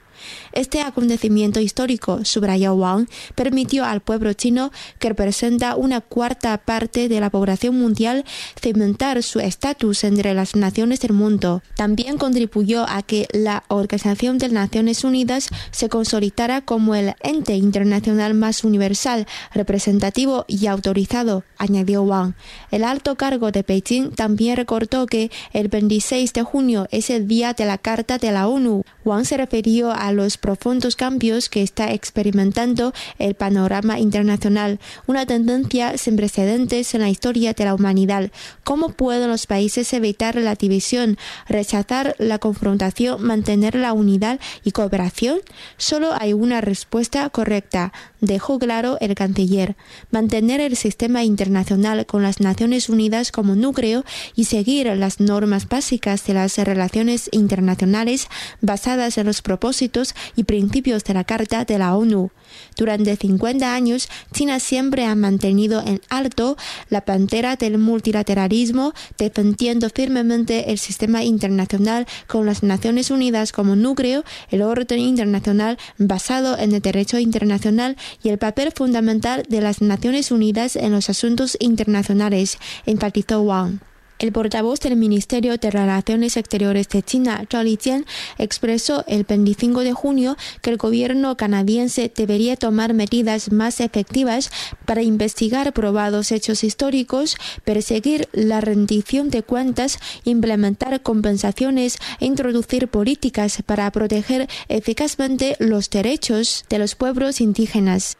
Este 0.52 0.80
acontecimiento 0.80 1.60
histórico, 1.60 2.24
subrayó 2.24 2.74
Wang, 2.74 3.08
permitió 3.34 3.84
al 3.84 4.00
pueblo 4.00 4.32
chino, 4.32 4.70
que 4.98 5.08
representa 5.08 5.76
una 5.76 6.00
cuarta 6.00 6.58
parte 6.58 7.08
de 7.08 7.20
la 7.20 7.30
población 7.30 7.78
mundial, 7.78 8.24
cementar 8.60 9.22
su 9.22 9.40
estatus 9.40 10.04
entre 10.04 10.34
las 10.34 10.56
naciones 10.56 11.00
del 11.00 11.12
mundo. 11.12 11.62
También 11.76 12.18
contribuyó 12.18 12.86
a 12.88 13.02
que 13.02 13.26
la 13.32 13.64
Organización 13.68 14.38
de 14.38 14.48
Naciones 14.48 15.04
Unidas 15.04 15.48
se 15.70 15.88
consolidara 15.88 16.60
como 16.60 16.94
el 16.94 17.14
ente 17.22 17.56
internacional 17.56 18.34
más 18.34 18.64
universal, 18.64 19.26
representativo 19.54 20.44
y 20.48 20.66
autorizado, 20.66 21.44
añadió 21.58 22.02
Wang. 22.02 22.34
El 22.70 22.84
alto 22.84 23.16
cargo 23.16 23.50
de 23.50 23.62
Beijing 23.62 24.10
también 24.14 24.56
recordó 24.56 25.06
que 25.06 25.30
el 25.52 25.68
26 25.68 26.32
de 26.32 26.42
junio 26.42 26.86
es 26.90 27.10
el 27.10 27.26
día 27.26 27.52
de 27.52 27.64
la 27.64 27.78
Carta 27.78 28.18
de 28.18 28.32
la 28.32 28.48
ONU. 28.48 28.84
Wang 29.04 29.24
se 29.24 29.36
refirió 29.36 29.90
a 29.90 30.11
los 30.12 30.36
profundos 30.38 30.96
cambios 30.96 31.48
que 31.48 31.62
está 31.62 31.92
experimentando 31.92 32.92
el 33.18 33.34
panorama 33.34 33.98
internacional, 33.98 34.78
una 35.06 35.26
tendencia 35.26 35.96
sin 35.98 36.16
precedentes 36.16 36.94
en 36.94 37.00
la 37.00 37.10
historia 37.10 37.52
de 37.52 37.64
la 37.64 37.74
humanidad. 37.74 38.30
¿Cómo 38.64 38.90
pueden 38.90 39.28
los 39.28 39.46
países 39.46 39.92
evitar 39.92 40.36
la 40.36 40.54
división, 40.54 41.18
rechazar 41.48 42.14
la 42.18 42.38
confrontación, 42.38 43.22
mantener 43.22 43.74
la 43.74 43.92
unidad 43.92 44.40
y 44.64 44.72
cooperación? 44.72 45.40
Solo 45.76 46.10
hay 46.18 46.32
una 46.32 46.60
respuesta 46.60 47.28
correcta, 47.30 47.92
dejó 48.20 48.58
claro 48.58 48.98
el 49.00 49.14
canciller. 49.14 49.76
Mantener 50.10 50.60
el 50.60 50.76
sistema 50.76 51.24
internacional 51.24 52.06
con 52.06 52.22
las 52.22 52.40
Naciones 52.40 52.88
Unidas 52.88 53.32
como 53.32 53.54
núcleo 53.54 54.04
y 54.34 54.44
seguir 54.44 54.86
las 54.96 55.20
normas 55.20 55.68
básicas 55.68 56.24
de 56.26 56.34
las 56.34 56.56
relaciones 56.58 57.28
internacionales 57.32 58.28
basadas 58.60 59.18
en 59.18 59.26
los 59.26 59.42
propósitos 59.42 60.01
y 60.36 60.44
principios 60.44 61.04
de 61.04 61.14
la 61.14 61.24
Carta 61.24 61.64
de 61.64 61.78
la 61.78 61.96
ONU. 61.96 62.30
Durante 62.76 63.16
50 63.16 63.74
años, 63.74 64.08
China 64.32 64.60
siempre 64.60 65.04
ha 65.04 65.14
mantenido 65.14 65.82
en 65.84 66.00
alto 66.08 66.56
la 66.88 67.04
pantera 67.04 67.56
del 67.56 67.78
multilateralismo, 67.78 68.92
defendiendo 69.18 69.88
firmemente 69.90 70.70
el 70.70 70.78
sistema 70.78 71.22
internacional 71.22 72.06
con 72.26 72.46
las 72.46 72.62
Naciones 72.62 73.10
Unidas 73.10 73.52
como 73.52 73.76
núcleo, 73.76 74.24
el 74.50 74.62
orden 74.62 74.98
internacional 74.98 75.78
basado 75.98 76.58
en 76.58 76.72
el 76.72 76.82
derecho 76.82 77.18
internacional 77.18 77.96
y 78.22 78.28
el 78.28 78.38
papel 78.38 78.72
fundamental 78.74 79.44
de 79.48 79.60
las 79.60 79.80
Naciones 79.80 80.30
Unidas 80.30 80.76
en 80.76 80.92
los 80.92 81.10
asuntos 81.10 81.56
internacionales, 81.60 82.58
enfatizó 82.86 83.42
Wang. 83.42 83.91
El 84.18 84.32
portavoz 84.32 84.80
del 84.80 84.96
Ministerio 84.96 85.56
de 85.56 85.70
Relaciones 85.70 86.36
Exteriores 86.36 86.88
de 86.88 87.02
China, 87.02 87.44
Zhao 87.50 87.64
Lijian, 87.64 88.06
expresó 88.38 89.04
el 89.08 89.24
25 89.24 89.80
de 89.80 89.92
junio 89.92 90.36
que 90.60 90.70
el 90.70 90.76
gobierno 90.76 91.36
canadiense 91.36 92.12
debería 92.14 92.56
tomar 92.56 92.94
medidas 92.94 93.50
más 93.50 93.80
efectivas 93.80 94.50
para 94.86 95.02
investigar 95.02 95.72
probados 95.72 96.30
hechos 96.30 96.62
históricos, 96.62 97.36
perseguir 97.64 98.28
la 98.32 98.60
rendición 98.60 99.30
de 99.30 99.42
cuentas, 99.42 99.98
implementar 100.24 101.02
compensaciones 101.02 101.98
e 102.20 102.26
introducir 102.26 102.88
políticas 102.88 103.62
para 103.66 103.90
proteger 103.90 104.48
eficazmente 104.68 105.56
los 105.58 105.90
derechos 105.90 106.64
de 106.68 106.78
los 106.78 106.94
pueblos 106.94 107.40
indígenas. 107.40 108.16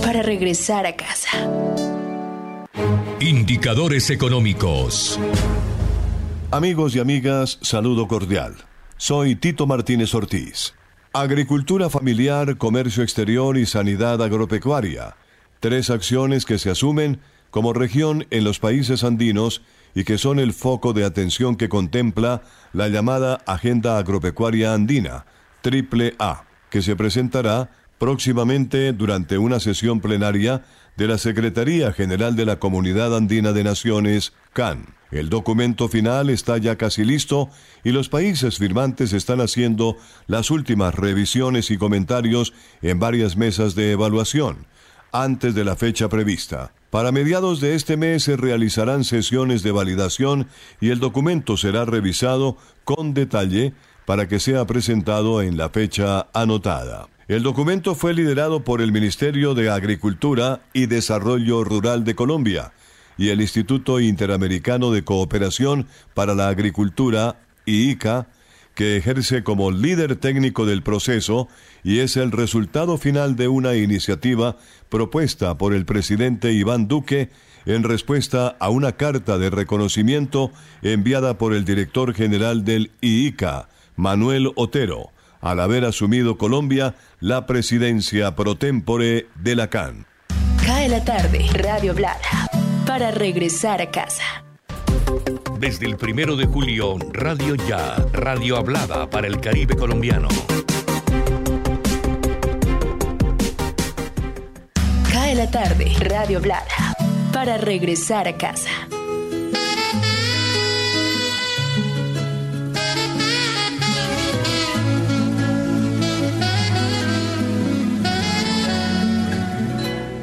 para 0.00 0.22
regresar 0.22 0.86
a 0.86 0.96
casa. 0.96 1.28
Indicadores 3.20 4.10
económicos. 4.10 5.18
Amigos 6.50 6.94
y 6.96 7.00
amigas, 7.00 7.58
saludo 7.62 8.08
cordial. 8.08 8.54
Soy 8.96 9.36
Tito 9.36 9.66
Martínez 9.66 10.14
Ortiz. 10.14 10.74
Agricultura 11.12 11.90
familiar, 11.90 12.56
comercio 12.56 13.02
exterior 13.02 13.58
y 13.58 13.66
sanidad 13.66 14.22
agropecuaria. 14.22 15.16
Tres 15.60 15.90
acciones 15.90 16.46
que 16.46 16.58
se 16.58 16.70
asumen 16.70 17.20
como 17.50 17.72
región 17.72 18.26
en 18.30 18.44
los 18.44 18.58
países 18.58 19.04
andinos 19.04 19.62
y 19.94 20.04
que 20.04 20.18
son 20.18 20.38
el 20.38 20.52
foco 20.52 20.92
de 20.92 21.04
atención 21.04 21.56
que 21.56 21.68
contempla 21.68 22.42
la 22.72 22.88
llamada 22.88 23.40
Agenda 23.46 23.98
Agropecuaria 23.98 24.74
Andina, 24.74 25.26
Triple 25.62 26.14
A, 26.18 26.44
que 26.70 26.82
se 26.82 26.94
presentará 26.94 27.70
próximamente 27.98 28.92
durante 28.92 29.38
una 29.38 29.60
sesión 29.60 30.00
plenaria 30.00 30.64
de 30.98 31.06
la 31.06 31.16
Secretaría 31.16 31.92
General 31.92 32.34
de 32.34 32.44
la 32.44 32.58
Comunidad 32.58 33.16
Andina 33.16 33.52
de 33.52 33.62
Naciones, 33.62 34.32
CAN. 34.52 34.96
El 35.12 35.30
documento 35.30 35.88
final 35.88 36.28
está 36.28 36.58
ya 36.58 36.74
casi 36.74 37.04
listo 37.04 37.50
y 37.84 37.92
los 37.92 38.08
países 38.08 38.58
firmantes 38.58 39.12
están 39.12 39.40
haciendo 39.40 39.96
las 40.26 40.50
últimas 40.50 40.92
revisiones 40.96 41.70
y 41.70 41.78
comentarios 41.78 42.52
en 42.82 42.98
varias 42.98 43.36
mesas 43.36 43.76
de 43.76 43.92
evaluación, 43.92 44.66
antes 45.12 45.54
de 45.54 45.64
la 45.64 45.76
fecha 45.76 46.08
prevista. 46.08 46.72
Para 46.90 47.12
mediados 47.12 47.60
de 47.60 47.76
este 47.76 47.96
mes 47.96 48.24
se 48.24 48.36
realizarán 48.36 49.04
sesiones 49.04 49.62
de 49.62 49.70
validación 49.70 50.48
y 50.80 50.90
el 50.90 50.98
documento 50.98 51.56
será 51.56 51.84
revisado 51.84 52.56
con 52.82 53.14
detalle 53.14 53.72
para 54.08 54.26
que 54.26 54.40
sea 54.40 54.66
presentado 54.66 55.42
en 55.42 55.58
la 55.58 55.68
fecha 55.68 56.28
anotada. 56.32 57.08
El 57.28 57.42
documento 57.42 57.94
fue 57.94 58.14
liderado 58.14 58.64
por 58.64 58.80
el 58.80 58.90
Ministerio 58.90 59.52
de 59.52 59.68
Agricultura 59.68 60.62
y 60.72 60.86
Desarrollo 60.86 61.62
Rural 61.62 62.04
de 62.04 62.14
Colombia 62.14 62.72
y 63.18 63.28
el 63.28 63.42
Instituto 63.42 64.00
Interamericano 64.00 64.92
de 64.92 65.04
Cooperación 65.04 65.88
para 66.14 66.34
la 66.34 66.48
Agricultura, 66.48 67.36
IICA, 67.66 68.28
que 68.74 68.96
ejerce 68.96 69.44
como 69.44 69.70
líder 69.70 70.16
técnico 70.16 70.64
del 70.64 70.82
proceso 70.82 71.46
y 71.84 71.98
es 71.98 72.16
el 72.16 72.32
resultado 72.32 72.96
final 72.96 73.36
de 73.36 73.48
una 73.48 73.74
iniciativa 73.74 74.56
propuesta 74.88 75.58
por 75.58 75.74
el 75.74 75.84
presidente 75.84 76.54
Iván 76.54 76.88
Duque 76.88 77.28
en 77.66 77.82
respuesta 77.82 78.56
a 78.58 78.70
una 78.70 78.92
carta 78.92 79.36
de 79.36 79.50
reconocimiento 79.50 80.50
enviada 80.80 81.36
por 81.36 81.52
el 81.52 81.66
director 81.66 82.14
general 82.14 82.64
del 82.64 82.90
IICA, 83.02 83.68
Manuel 83.98 84.52
Otero 84.54 85.10
al 85.40 85.60
haber 85.60 85.84
asumido 85.84 86.38
Colombia 86.38 86.94
la 87.20 87.46
presidencia 87.46 88.34
pro 88.36 88.56
tempore 88.56 89.26
de 89.34 89.56
la 89.56 89.68
CAN. 89.68 90.06
Cae 90.64 90.88
la 90.88 91.04
tarde, 91.04 91.44
Radio 91.52 91.94
Blada, 91.94 92.48
para 92.86 93.10
regresar 93.10 93.82
a 93.82 93.90
casa. 93.90 94.44
Desde 95.58 95.86
el 95.86 95.96
primero 95.96 96.36
de 96.36 96.46
julio, 96.46 96.96
Radio 97.12 97.56
Ya, 97.56 97.96
Radio 98.12 98.56
Hablada 98.56 99.10
para 99.10 99.26
el 99.26 99.40
Caribe 99.40 99.74
colombiano. 99.76 100.28
Cae 105.10 105.34
la 105.34 105.50
tarde, 105.50 105.92
Radio 106.00 106.40
Blada, 106.40 106.94
para 107.32 107.58
regresar 107.58 108.28
a 108.28 108.36
casa. 108.36 108.70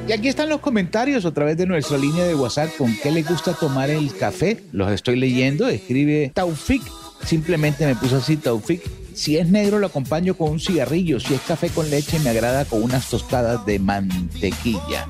Y 0.08 0.12
aquí 0.12 0.28
están 0.28 0.50
los 0.50 0.62
comentarios 0.62 1.26
a 1.26 1.34
través 1.34 1.58
de 1.58 1.66
nuestra 1.66 1.98
línea 1.98 2.26
de 2.26 2.36
WhatsApp 2.36 2.70
con 2.78 2.96
qué 3.02 3.10
le 3.10 3.24
gusta 3.24 3.54
tomar 3.54 3.90
el 3.90 4.16
café. 4.16 4.64
Los 4.72 4.92
estoy 4.92 5.16
leyendo. 5.16 5.68
Escribe 5.68 6.32
Taufik. 6.32 6.84
Simplemente 7.26 7.88
me 7.88 7.96
puso 7.96 8.18
así 8.18 8.38
Taufik. 8.38 8.84
Si 9.16 9.38
es 9.38 9.50
negro 9.50 9.80
lo 9.80 9.88
acompaño 9.88 10.36
con 10.36 10.52
un 10.52 10.60
cigarrillo. 10.60 11.20
Si 11.20 11.34
es 11.34 11.42
café 11.42 11.70
con 11.70 11.90
leche 11.90 12.20
me 12.20 12.30
agrada 12.30 12.66
con 12.66 12.84
unas 12.84 13.10
tostadas 13.10 13.66
de 13.66 13.80
mantequilla. 13.80 15.08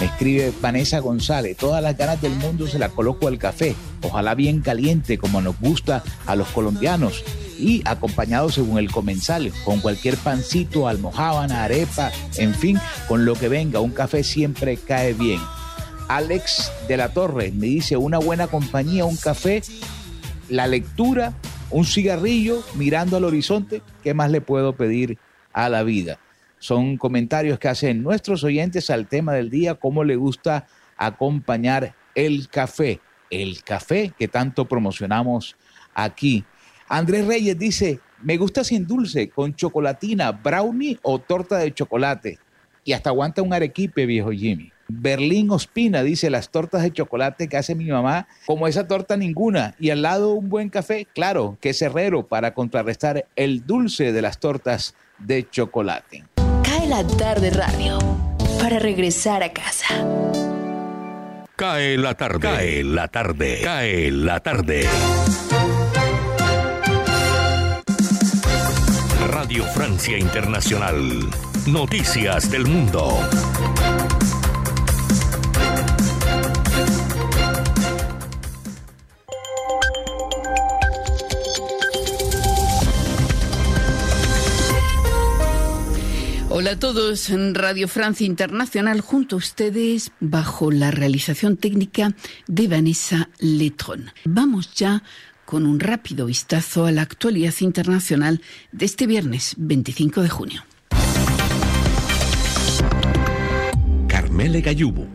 Escribe 0.00 0.52
Vanessa 0.60 1.00
González. 1.00 1.56
Todas 1.56 1.82
las 1.82 1.96
ganas 1.96 2.22
del 2.22 2.36
mundo 2.36 2.68
se 2.68 2.78
la 2.78 2.88
coloco 2.88 3.26
al 3.26 3.36
café. 3.36 3.74
Ojalá 4.02 4.36
bien 4.36 4.60
caliente 4.60 5.18
como 5.18 5.40
nos 5.40 5.58
gusta 5.58 6.04
a 6.26 6.36
los 6.36 6.46
colombianos 6.48 7.24
y 7.60 7.82
acompañado 7.84 8.48
según 8.48 8.78
el 8.78 8.90
comensal, 8.90 9.52
con 9.64 9.80
cualquier 9.80 10.16
pancito, 10.16 10.88
almohábana, 10.88 11.64
arepa, 11.64 12.10
en 12.36 12.54
fin, 12.54 12.78
con 13.06 13.24
lo 13.24 13.34
que 13.34 13.48
venga, 13.48 13.80
un 13.80 13.90
café 13.90 14.24
siempre 14.24 14.76
cae 14.76 15.12
bien. 15.12 15.40
Alex 16.08 16.72
de 16.88 16.96
la 16.96 17.10
Torre 17.10 17.52
me 17.52 17.66
dice 17.66 17.96
una 17.96 18.18
buena 18.18 18.48
compañía, 18.48 19.04
un 19.04 19.16
café 19.16 19.62
la 20.50 20.66
lectura, 20.66 21.34
un 21.70 21.84
cigarrillo, 21.84 22.62
mirando 22.74 23.16
al 23.16 23.24
horizonte, 23.24 23.82
¿qué 24.02 24.14
más 24.14 24.30
le 24.30 24.40
puedo 24.40 24.74
pedir 24.74 25.18
a 25.52 25.68
la 25.68 25.82
vida? 25.84 26.18
Son 26.58 26.96
comentarios 26.96 27.58
que 27.58 27.68
hacen 27.68 28.02
nuestros 28.02 28.44
oyentes 28.44 28.90
al 28.90 29.06
tema 29.06 29.32
del 29.32 29.48
día, 29.48 29.76
cómo 29.76 30.04
le 30.04 30.16
gusta 30.16 30.66
acompañar 30.96 31.94
el 32.14 32.48
café, 32.48 33.00
el 33.30 33.62
café 33.62 34.12
que 34.18 34.28
tanto 34.28 34.66
promocionamos 34.66 35.56
aquí. 35.94 36.44
Andrés 36.90 37.24
Reyes 37.24 37.56
dice, 37.56 38.00
me 38.20 38.36
gusta 38.36 38.64
sin 38.64 38.84
dulce, 38.84 39.30
con 39.30 39.54
chocolatina, 39.54 40.32
brownie 40.32 40.98
o 41.02 41.20
torta 41.20 41.58
de 41.58 41.72
chocolate. 41.72 42.40
Y 42.82 42.94
hasta 42.94 43.10
aguanta 43.10 43.42
un 43.42 43.52
arequipe, 43.52 44.06
viejo 44.06 44.32
Jimmy. 44.32 44.72
Berlín 44.88 45.52
Ospina 45.52 46.02
dice 46.02 46.30
las 46.30 46.50
tortas 46.50 46.82
de 46.82 46.92
chocolate 46.92 47.46
que 47.46 47.56
hace 47.56 47.76
mi 47.76 47.84
mamá, 47.84 48.26
como 48.44 48.66
esa 48.66 48.88
torta 48.88 49.16
ninguna. 49.16 49.76
Y 49.78 49.90
al 49.90 50.02
lado 50.02 50.32
un 50.32 50.48
buen 50.48 50.68
café, 50.68 51.06
claro, 51.14 51.56
que 51.60 51.70
es 51.70 51.80
herrero 51.80 52.26
para 52.26 52.54
contrarrestar 52.54 53.26
el 53.36 53.64
dulce 53.64 54.10
de 54.10 54.22
las 54.22 54.40
tortas 54.40 54.96
de 55.18 55.48
chocolate. 55.48 56.24
Cae 56.64 56.88
la 56.88 57.06
tarde 57.06 57.50
radio 57.50 58.00
para 58.60 58.80
regresar 58.80 59.44
a 59.44 59.52
casa. 59.52 59.86
Cae 61.54 61.96
la 61.98 62.14
tarde, 62.14 62.40
cae 62.40 62.82
la 62.82 63.06
tarde, 63.06 63.60
cae 63.62 64.10
la 64.10 64.40
tarde. 64.40 64.88
Radio 69.50 69.64
Francia 69.74 70.16
Internacional. 70.16 71.28
Noticias 71.66 72.52
del 72.52 72.68
Mundo. 72.68 73.18
Hola 86.48 86.72
a 86.72 86.78
todos 86.78 87.30
en 87.30 87.56
Radio 87.56 87.88
Francia 87.88 88.26
Internacional 88.26 89.00
junto 89.00 89.34
a 89.34 89.38
ustedes 89.38 90.12
bajo 90.20 90.70
la 90.70 90.92
realización 90.92 91.56
técnica 91.56 92.14
de 92.46 92.68
Vanessa 92.68 93.30
Letron. 93.40 94.12
Vamos 94.24 94.74
ya 94.74 95.02
con 95.50 95.66
un 95.66 95.80
rápido 95.80 96.26
vistazo 96.26 96.86
a 96.86 96.92
la 96.92 97.02
actualidad 97.02 97.52
internacional 97.58 98.40
de 98.70 98.84
este 98.84 99.08
viernes 99.08 99.56
25 99.58 100.22
de 100.22 100.28
junio. 100.28 100.64
Carmele 104.06 104.60
Gallubo 104.60 105.08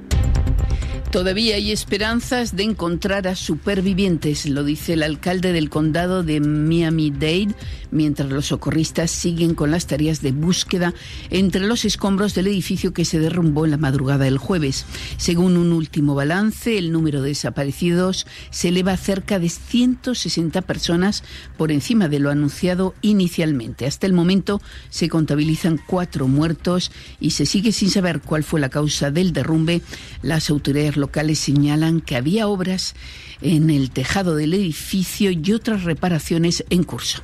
Todavía 1.16 1.56
hay 1.56 1.72
esperanzas 1.72 2.58
de 2.58 2.64
encontrar 2.64 3.26
a 3.26 3.38
supervivientes, 3.38 4.46
lo 4.48 4.66
dice 4.66 4.92
el 4.92 5.02
alcalde 5.02 5.54
del 5.54 5.70
condado 5.70 6.24
de 6.24 6.42
Miami-Dade, 6.42 7.56
mientras 7.90 8.30
los 8.30 8.48
socorristas 8.48 9.12
siguen 9.12 9.56
con 9.56 9.72
las 9.72 9.88
tareas 9.88 10.22
de 10.22 10.34
búsqueda 10.34 10.94
entre 11.30 11.62
los 11.62 11.86
escombros 11.86 12.36
del 12.36 12.48
edificio 12.48 12.92
que 12.92 13.06
se 13.06 13.20
derrumbó 13.20 13.64
en 13.64 13.72
la 13.72 13.78
madrugada 13.78 14.26
del 14.26 14.38
jueves. 14.38 14.86
Según 15.16 15.56
un 15.56 15.72
último 15.72 16.16
balance, 16.16 16.78
el 16.78 16.92
número 16.92 17.22
de 17.22 17.30
desaparecidos 17.30 18.28
se 18.50 18.68
eleva 18.68 18.92
a 18.92 18.98
cerca 18.98 19.40
de 19.40 19.48
160 19.48 20.62
personas 20.64 21.24
por 21.56 21.72
encima 21.72 22.10
de 22.10 22.20
lo 22.20 22.30
anunciado 22.30 22.94
inicialmente. 23.02 23.86
Hasta 23.86 24.06
el 24.06 24.12
momento 24.12 24.62
se 24.90 25.08
contabilizan 25.08 25.80
cuatro 25.88 26.28
muertos 26.28 26.92
y 27.22 27.32
se 27.32 27.46
sigue 27.46 27.72
sin 27.72 27.90
saber 27.90 28.20
cuál 28.20 28.44
fue 28.44 28.60
la 28.60 28.68
causa 28.68 29.12
del 29.12 29.32
derrumbe. 29.32 29.82
Las 30.22 30.50
autoridades 30.50 30.98
locales 31.06 31.38
señalan 31.38 32.02
que 32.02 32.16
había 32.16 32.48
obras 32.48 32.96
en 33.40 33.70
el 33.70 33.92
tejado 33.92 34.36
del 34.36 34.56
edificio 34.56 35.30
y 35.30 35.52
otras 35.52 35.84
reparaciones 35.84 36.66
en 36.72 36.84
curso. 36.84 37.22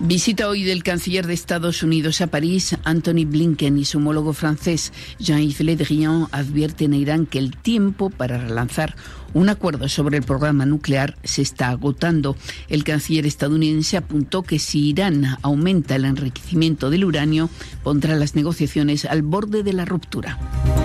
Visita 0.00 0.48
hoy 0.48 0.64
del 0.64 0.82
canciller 0.82 1.28
de 1.28 1.34
Estados 1.34 1.84
Unidos 1.84 2.20
a 2.20 2.26
París, 2.26 2.76
Anthony 2.82 3.24
Blinken, 3.24 3.78
y 3.78 3.84
su 3.84 3.98
homólogo 3.98 4.32
francés, 4.32 4.92
Jean-Yves 5.20 5.60
Le 5.60 5.76
Drian, 5.76 6.26
advierten 6.32 6.94
a 6.94 6.96
Irán 6.96 7.26
que 7.26 7.38
el 7.38 7.56
tiempo 7.56 8.10
para 8.10 8.38
relanzar 8.38 8.96
un 9.32 9.48
acuerdo 9.48 9.88
sobre 9.88 10.18
el 10.18 10.24
programa 10.24 10.66
nuclear 10.66 11.16
se 11.22 11.42
está 11.42 11.68
agotando. 11.68 12.36
El 12.68 12.82
canciller 12.82 13.26
estadounidense 13.26 13.96
apuntó 13.96 14.42
que 14.42 14.58
si 14.58 14.88
Irán 14.88 15.38
aumenta 15.42 15.94
el 15.94 16.04
enriquecimiento 16.04 16.90
del 16.90 17.04
uranio, 17.04 17.48
pondrá 17.84 18.16
las 18.16 18.34
negociaciones 18.34 19.04
al 19.04 19.22
borde 19.22 19.62
de 19.62 19.72
la 19.72 19.84
ruptura. 19.84 20.81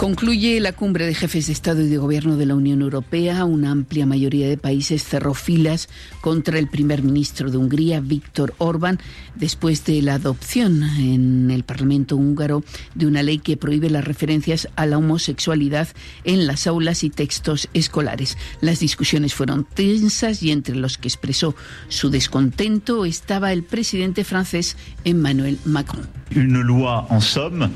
Concluye 0.00 0.58
la 0.60 0.72
cumbre 0.72 1.04
de 1.04 1.14
jefes 1.14 1.48
de 1.48 1.52
Estado 1.52 1.82
y 1.82 1.88
de 1.88 1.98
Gobierno 1.98 2.38
de 2.38 2.46
la 2.46 2.54
Unión 2.54 2.80
Europea. 2.80 3.44
Una 3.44 3.70
amplia 3.70 4.06
mayoría 4.06 4.48
de 4.48 4.56
países 4.56 5.04
cerró 5.04 5.34
filas 5.34 5.90
contra 6.22 6.58
el 6.58 6.68
primer 6.68 7.02
ministro 7.02 7.50
de 7.50 7.58
Hungría, 7.58 8.00
Víctor 8.00 8.54
Orbán, 8.56 8.98
después 9.34 9.84
de 9.84 10.00
la 10.00 10.14
adopción 10.14 10.82
en 10.84 11.50
el 11.50 11.64
Parlamento 11.64 12.16
húngaro 12.16 12.64
de 12.94 13.08
una 13.08 13.22
ley 13.22 13.40
que 13.40 13.58
prohíbe 13.58 13.90
las 13.90 14.06
referencias 14.06 14.68
a 14.74 14.86
la 14.86 14.96
homosexualidad 14.96 15.88
en 16.24 16.46
las 16.46 16.66
aulas 16.66 17.04
y 17.04 17.10
textos 17.10 17.68
escolares. 17.74 18.38
Las 18.62 18.80
discusiones 18.80 19.34
fueron 19.34 19.64
tensas 19.64 20.42
y 20.42 20.50
entre 20.50 20.76
los 20.76 20.96
que 20.96 21.08
expresó 21.08 21.54
su 21.90 22.08
descontento 22.08 23.04
estaba 23.04 23.52
el 23.52 23.64
presidente 23.64 24.24
francés 24.24 24.78
Emmanuel 25.04 25.58
Macron. 25.66 26.08
Une 26.34 26.64
loi 26.64 27.04
en 27.10 27.20
somme 27.20 27.68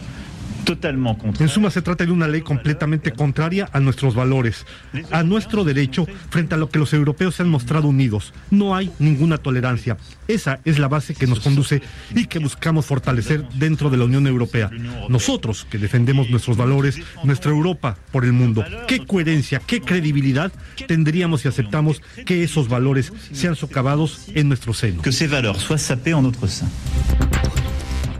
en 0.66 1.48
suma, 1.48 1.70
se 1.70 1.83
trata 1.83 2.07
de 2.07 2.12
una 2.12 2.27
ley 2.27 2.40
completamente 2.40 3.12
contraria 3.12 3.68
a 3.72 3.81
nuestros 3.81 4.14
valores, 4.14 4.64
a 5.11 5.22
nuestro 5.22 5.62
derecho 5.64 6.07
frente 6.31 6.55
a 6.55 6.59
lo 6.59 6.68
que 6.68 6.79
los 6.79 6.92
europeos 6.94 7.35
se 7.35 7.42
han 7.42 7.50
mostrado 7.50 7.88
unidos. 7.88 8.33
No 8.50 8.74
hay 8.74 8.90
ninguna 8.98 9.38
tolerancia. 9.38 9.96
Esa 10.27 10.61
es 10.64 10.79
la 10.79 10.88
base 10.88 11.14
que 11.14 11.27
nos 11.27 11.40
conduce 11.40 11.83
y 12.14 12.27
que 12.27 12.38
buscamos 12.38 12.87
fortalecer 12.87 13.46
dentro 13.55 13.90
de 13.90 13.98
la 13.98 14.05
Unión 14.05 14.27
Europea. 14.27 14.70
Nosotros 15.09 15.66
que 15.68 15.79
defendemos 15.79 16.31
nuestros 16.31 16.57
valores, 16.57 16.98
nuestra 17.24 17.50
Europa 17.50 17.98
por 18.11 18.24
el 18.24 18.33
mundo. 18.33 18.64
¿Qué 18.88 19.05
coherencia, 19.05 19.61
qué 19.66 19.81
credibilidad 19.81 20.53
tendríamos 20.87 21.42
si 21.42 21.48
aceptamos 21.48 22.00
que 22.24 22.42
esos 22.42 22.68
valores 22.68 23.12
sean 23.33 23.55
socavados 23.55 24.29
en 24.35 24.48
nuestro 24.48 24.72
seno? 24.72 25.03
Que 25.03 25.12
ces 25.12 25.31
valeurs 25.31 25.59
soient 25.59 25.79
sapées 25.79 26.14
en 26.14 26.22
notre 26.22 26.48
sein. 26.48 26.68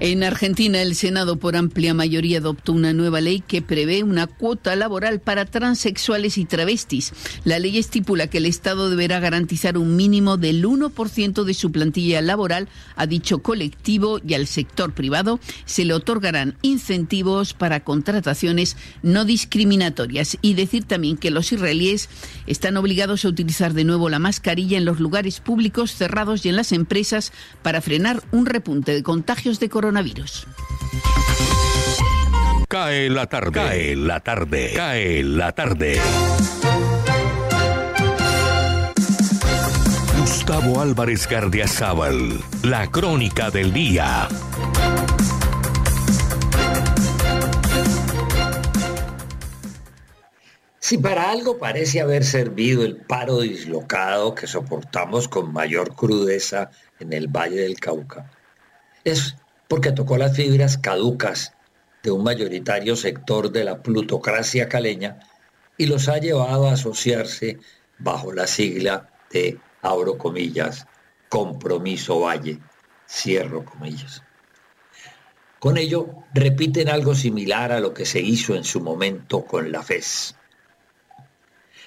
En 0.07 0.23
Argentina, 0.23 0.83
el 0.83 0.97
Senado 0.97 1.39
por 1.39 1.57
amplia 1.57 1.95
mayoría 1.95 2.37
adoptó 2.37 2.75
una 2.75 2.93
nueva 2.93 3.23
ley 3.23 3.41
que 3.41 3.63
prevé 3.63 4.03
una 4.03 4.27
cuota 4.27 4.77
laboral 4.77 5.19
para 5.19 5.47
transexuales 5.47 6.37
y 6.37 6.45
travestis. 6.45 7.15
La 7.45 7.59
ley 7.59 7.79
estipula 7.79 8.27
que 8.27 8.37
el 8.37 8.45
Estado 8.45 8.91
deberá 8.91 9.19
garantizar 9.19 9.79
un 9.79 9.97
mínimo 9.97 10.37
del 10.37 10.63
1% 10.63 11.45
de 11.45 11.55
su 11.55 11.73
plantilla 11.73 12.21
laboral 12.21 12.69
a 12.97 13.07
dicho 13.07 13.39
colectivo 13.39 14.21
y 14.23 14.35
al 14.35 14.47
sector 14.47 14.93
privado 14.93 15.41
se 15.65 15.87
le 15.87 15.95
otorgarán 15.95 16.59
incentivos 16.61 17.55
para 17.55 17.83
contrataciones 17.83 18.77
no 19.03 19.25
discriminatorias. 19.25 20.37
Y 20.43 20.53
decir 20.53 20.85
también 20.85 21.17
que 21.17 21.31
los 21.31 21.51
israelíes 21.51 22.11
están 22.47 22.77
obligados 22.77 23.25
a 23.25 23.29
utilizar 23.29 23.73
de 23.73 23.85
nuevo 23.85 24.11
la 24.11 24.19
mascarilla 24.19 24.77
en 24.77 24.85
los 24.85 25.01
lugares 25.01 25.41
públicos 25.41 25.93
cerrados 25.93 26.45
y 26.45 26.51
en 26.51 26.57
las 26.57 26.73
empresas 26.73 27.33
para 27.63 27.81
frenar 27.81 28.23
un 28.33 28.45
repunte 28.45 28.93
de 28.93 29.03
contagios 29.03 29.61
de 29.61 29.71
coronavirus 29.71 29.94
coronavirus. 29.95 30.47
Cae 32.69 33.09
la 33.09 33.27
tarde, 33.27 33.53
cae 33.53 33.97
la 33.97 34.21
tarde, 34.21 34.73
cae 34.75 35.23
la 35.23 35.53
tarde. 35.53 36.01
Gustavo 40.19 40.81
Álvarez 40.81 41.29
Gardiazabal, 41.29 42.41
la 42.65 42.91
crónica 42.91 43.51
del 43.51 43.73
día. 43.73 44.29
Si 50.81 50.99
para 50.99 51.31
algo 51.31 51.59
parece 51.59 52.01
haber 52.01 52.25
servido 52.25 52.85
el 52.85 52.97
paro 52.97 53.41
dislocado 53.41 54.35
que 54.35 54.47
soportamos 54.47 55.29
con 55.29 55.53
mayor 55.53 55.95
crudeza 55.95 56.71
en 56.99 57.13
el 57.13 57.29
Valle 57.29 57.63
del 57.63 57.81
Cauca, 57.81 58.31
es 59.03 59.37
porque 59.69 59.93
tocó 59.93 60.17
las 60.17 60.37
fibras 60.37 60.79
caducas 60.79 61.55
de 62.03 62.11
un 62.11 62.23
mayoritario 62.23 62.97
sector 62.97 63.51
de 63.51 63.65
la 63.65 63.83
plutocracia 63.83 64.69
caleña 64.69 65.21
y 65.79 65.87
los 65.87 66.09
ha 66.09 66.19
llevado 66.19 66.69
a 66.69 66.73
asociarse 66.73 67.59
bajo 67.99 68.33
la 68.33 68.47
sigla 68.47 69.11
de, 69.31 69.59
abro 69.83 70.19
comillas, 70.19 70.87
compromiso 71.29 72.21
valle, 72.21 72.59
cierro 73.09 73.65
comillas. 73.65 74.23
Con 75.59 75.79
ello 75.79 76.25
repiten 76.35 76.91
algo 76.91 77.15
similar 77.15 77.73
a 77.73 77.81
lo 77.81 77.95
que 77.95 78.05
se 78.05 78.21
hizo 78.21 78.55
en 78.55 78.65
su 78.65 78.81
momento 78.81 79.45
con 79.47 79.73
la 79.73 79.83
FES. 79.83 80.37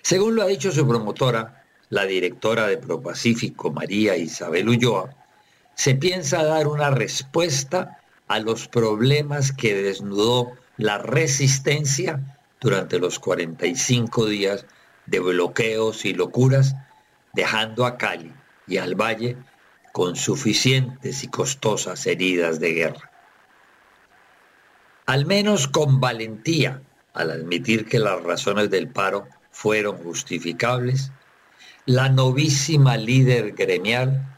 Según 0.01 0.35
lo 0.35 0.41
ha 0.41 0.47
dicho 0.47 0.71
su 0.71 0.87
promotora, 0.87 1.63
la 1.89 2.05
directora 2.05 2.67
de 2.67 2.77
ProPacífico, 2.77 3.71
María 3.71 4.17
Isabel 4.17 4.67
Ulloa, 4.67 5.26
se 5.77 5.93
piensa 5.93 6.43
dar 6.43 6.67
una 6.67 6.89
respuesta 6.89 7.99
a 8.27 8.39
los 8.39 8.67
problemas 8.67 9.51
que 9.51 9.75
desnudó 9.75 10.51
la 10.75 10.97
resistencia 10.97 12.39
durante 12.59 12.97
los 12.97 13.19
45 13.19 14.25
días 14.25 14.65
de 15.05 15.19
bloqueos 15.19 16.03
y 16.03 16.15
locuras 16.15 16.75
dejando 17.33 17.85
a 17.85 17.95
Cali 17.95 18.33
y 18.65 18.77
al 18.77 18.95
Valle 18.95 19.37
con 19.93 20.15
suficientes 20.15 21.23
y 21.23 21.27
costosas 21.27 22.07
heridas 22.07 22.59
de 22.59 22.73
guerra. 22.73 23.11
Al 25.05 25.27
menos 25.27 25.67
con 25.67 25.99
valentía, 25.99 26.81
al 27.13 27.29
admitir 27.29 27.85
que 27.85 27.99
las 27.99 28.21
razones 28.23 28.71
del 28.71 28.87
paro 28.87 29.27
fueron 29.51 29.97
justificables, 29.97 31.11
la 31.85 32.09
novísima 32.09 32.97
líder 32.97 33.51
gremial 33.51 34.36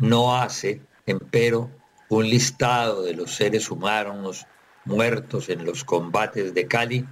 no 0.00 0.36
hace, 0.36 0.80
empero, 1.06 1.70
un 2.08 2.28
listado 2.28 3.02
de 3.02 3.14
los 3.14 3.34
seres 3.34 3.70
humanos 3.70 4.46
muertos 4.84 5.48
en 5.48 5.64
los 5.64 5.84
combates 5.84 6.54
de 6.54 6.66
Cali, 6.66 7.06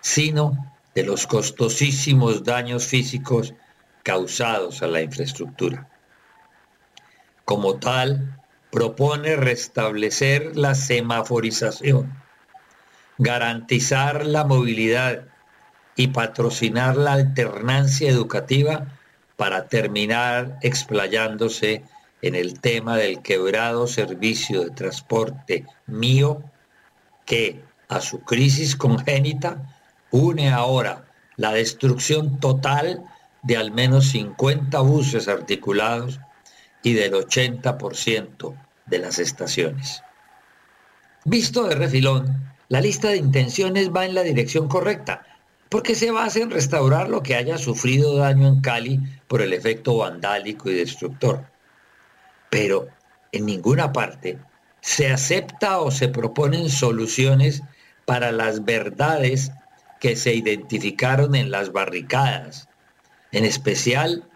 sino 0.00 0.72
de 0.94 1.04
los 1.04 1.26
costosísimos 1.26 2.44
daños 2.44 2.86
físicos 2.86 3.54
causados 4.02 4.82
a 4.82 4.86
la 4.86 5.02
infraestructura. 5.02 5.88
Como 7.44 7.78
tal, 7.78 8.40
propone 8.70 9.36
restablecer 9.36 10.56
la 10.56 10.74
semaforización, 10.74 12.12
garantizar 13.18 14.24
la 14.24 14.44
movilidad 14.44 15.24
y 15.96 16.08
patrocinar 16.08 16.96
la 16.96 17.12
alternancia 17.12 18.08
educativa 18.08 18.86
para 19.36 19.68
terminar 19.68 20.58
explayándose 20.62 21.84
en 22.22 22.34
el 22.34 22.60
tema 22.60 22.96
del 22.96 23.22
quebrado 23.22 23.86
servicio 23.86 24.62
de 24.62 24.70
transporte 24.70 25.66
mío 25.86 26.42
que 27.24 27.62
a 27.88 28.00
su 28.00 28.20
crisis 28.20 28.76
congénita 28.76 29.76
une 30.10 30.50
ahora 30.50 31.06
la 31.36 31.52
destrucción 31.52 32.38
total 32.40 33.04
de 33.42 33.56
al 33.56 33.70
menos 33.70 34.08
50 34.10 34.78
buses 34.80 35.28
articulados 35.28 36.20
y 36.82 36.92
del 36.94 37.12
80% 37.12 38.54
de 38.86 38.98
las 38.98 39.18
estaciones. 39.18 40.02
Visto 41.24 41.64
de 41.64 41.74
refilón, 41.74 42.54
la 42.68 42.80
lista 42.80 43.08
de 43.08 43.16
intenciones 43.16 43.90
va 43.90 44.04
en 44.04 44.14
la 44.14 44.22
dirección 44.22 44.68
correcta, 44.68 45.26
porque 45.68 45.94
se 45.94 46.10
basa 46.10 46.40
en 46.40 46.50
restaurar 46.50 47.08
lo 47.08 47.22
que 47.22 47.36
haya 47.36 47.58
sufrido 47.58 48.16
daño 48.16 48.48
en 48.48 48.60
Cali 48.60 49.00
por 49.28 49.42
el 49.42 49.52
efecto 49.52 49.98
vandálico 49.98 50.70
y 50.70 50.74
destructor. 50.74 51.44
Pero 52.50 52.88
en 53.32 53.46
ninguna 53.46 53.92
parte 53.92 54.38
se 54.80 55.12
acepta 55.12 55.80
o 55.80 55.90
se 55.90 56.08
proponen 56.08 56.68
soluciones 56.68 57.62
para 58.04 58.32
las 58.32 58.64
verdades 58.64 59.52
que 60.00 60.16
se 60.16 60.34
identificaron 60.34 61.34
en 61.34 61.50
las 61.50 61.72
barricadas, 61.72 62.68
en 63.32 63.44
especial 63.44 64.28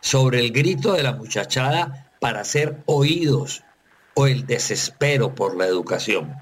sobre 0.00 0.40
el 0.40 0.52
grito 0.52 0.92
de 0.94 1.02
la 1.02 1.12
muchachada 1.12 2.10
para 2.20 2.44
ser 2.44 2.82
oídos 2.86 3.64
o 4.14 4.26
el 4.26 4.46
desespero 4.46 5.34
por 5.34 5.56
la 5.56 5.66
educación. 5.66 6.34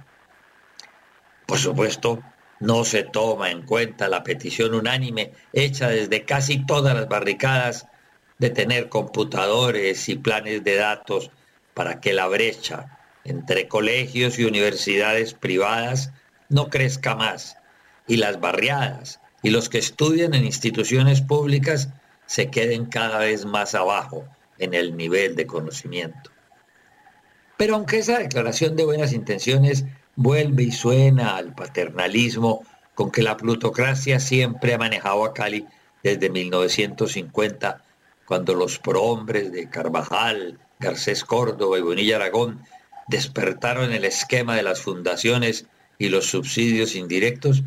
Por 1.46 1.58
supuesto, 1.58 2.22
no 2.58 2.84
se 2.84 3.02
toma 3.02 3.50
en 3.50 3.62
cuenta 3.62 4.08
la 4.08 4.22
petición 4.22 4.74
unánime 4.74 5.32
hecha 5.52 5.88
desde 5.88 6.24
casi 6.24 6.64
todas 6.64 6.94
las 6.94 7.08
barricadas 7.08 7.86
de 8.40 8.50
tener 8.50 8.88
computadores 8.88 10.08
y 10.08 10.16
planes 10.16 10.64
de 10.64 10.74
datos 10.76 11.30
para 11.74 12.00
que 12.00 12.14
la 12.14 12.26
brecha 12.26 12.98
entre 13.22 13.68
colegios 13.68 14.38
y 14.38 14.44
universidades 14.44 15.34
privadas 15.34 16.10
no 16.48 16.70
crezca 16.70 17.14
más 17.14 17.58
y 18.08 18.16
las 18.16 18.40
barriadas 18.40 19.20
y 19.42 19.50
los 19.50 19.68
que 19.68 19.78
estudian 19.78 20.34
en 20.34 20.44
instituciones 20.44 21.20
públicas 21.20 21.90
se 22.26 22.50
queden 22.50 22.86
cada 22.86 23.18
vez 23.18 23.44
más 23.44 23.74
abajo 23.74 24.24
en 24.58 24.72
el 24.72 24.96
nivel 24.96 25.36
de 25.36 25.46
conocimiento. 25.46 26.30
Pero 27.58 27.74
aunque 27.74 27.98
esa 27.98 28.18
declaración 28.18 28.74
de 28.74 28.86
buenas 28.86 29.12
intenciones 29.12 29.84
vuelve 30.16 30.62
y 30.62 30.72
suena 30.72 31.36
al 31.36 31.54
paternalismo 31.54 32.64
con 32.94 33.10
que 33.10 33.22
la 33.22 33.36
plutocracia 33.36 34.18
siempre 34.18 34.72
ha 34.72 34.78
manejado 34.78 35.26
a 35.26 35.34
Cali 35.34 35.66
desde 36.02 36.30
1950, 36.30 37.84
cuando 38.30 38.54
los 38.54 38.78
prohombres 38.78 39.50
de 39.50 39.68
Carvajal, 39.68 40.60
Garcés 40.78 41.24
Córdoba 41.24 41.80
y 41.80 41.82
Bonilla 41.82 42.14
Aragón 42.14 42.60
despertaron 43.08 43.92
el 43.92 44.04
esquema 44.04 44.54
de 44.54 44.62
las 44.62 44.82
fundaciones 44.82 45.66
y 45.98 46.10
los 46.10 46.26
subsidios 46.26 46.94
indirectos, 46.94 47.64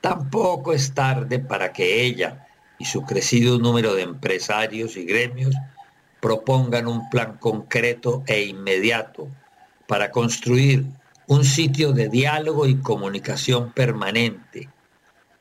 Tampoco 0.00 0.72
es 0.72 0.94
tarde 0.94 1.40
para 1.40 1.72
que 1.72 2.04
ella 2.04 2.46
y 2.78 2.84
su 2.84 3.02
crecido 3.02 3.58
número 3.58 3.96
de 3.96 4.02
empresarios 4.02 4.96
y 4.96 5.04
gremios 5.04 5.56
propongan 6.20 6.86
un 6.86 7.10
plan 7.10 7.36
concreto 7.36 8.22
e 8.28 8.44
inmediato 8.44 9.26
para 9.88 10.12
construir 10.12 10.84
un 11.26 11.44
sitio 11.44 11.90
de 11.90 12.08
diálogo 12.08 12.68
y 12.68 12.76
comunicación 12.76 13.72
permanente, 13.72 14.68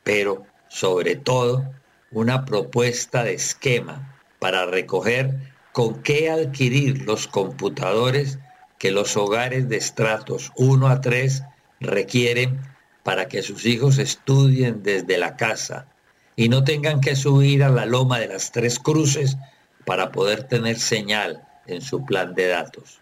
pero 0.03 0.47
sobre 0.67 1.15
todo 1.15 1.63
una 2.09 2.43
propuesta 2.43 3.23
de 3.23 3.35
esquema 3.35 4.15
para 4.39 4.65
recoger 4.65 5.53
con 5.71 6.01
qué 6.01 6.29
adquirir 6.29 7.03
los 7.03 7.27
computadores 7.27 8.39
que 8.79 8.91
los 8.91 9.17
hogares 9.17 9.69
de 9.69 9.77
estratos 9.77 10.51
1 10.55 10.87
a 10.87 11.01
3 11.01 11.43
requieren 11.79 12.59
para 13.03 13.27
que 13.27 13.41
sus 13.41 13.65
hijos 13.65 13.97
estudien 13.97 14.83
desde 14.83 15.17
la 15.17 15.35
casa 15.35 15.87
y 16.35 16.49
no 16.49 16.63
tengan 16.63 17.01
que 17.01 17.15
subir 17.15 17.63
a 17.63 17.69
la 17.69 17.85
loma 17.85 18.19
de 18.19 18.27
las 18.27 18.51
tres 18.51 18.79
cruces 18.79 19.37
para 19.85 20.11
poder 20.11 20.43
tener 20.43 20.79
señal 20.79 21.47
en 21.65 21.81
su 21.81 22.05
plan 22.05 22.35
de 22.35 22.47
datos. 22.47 22.99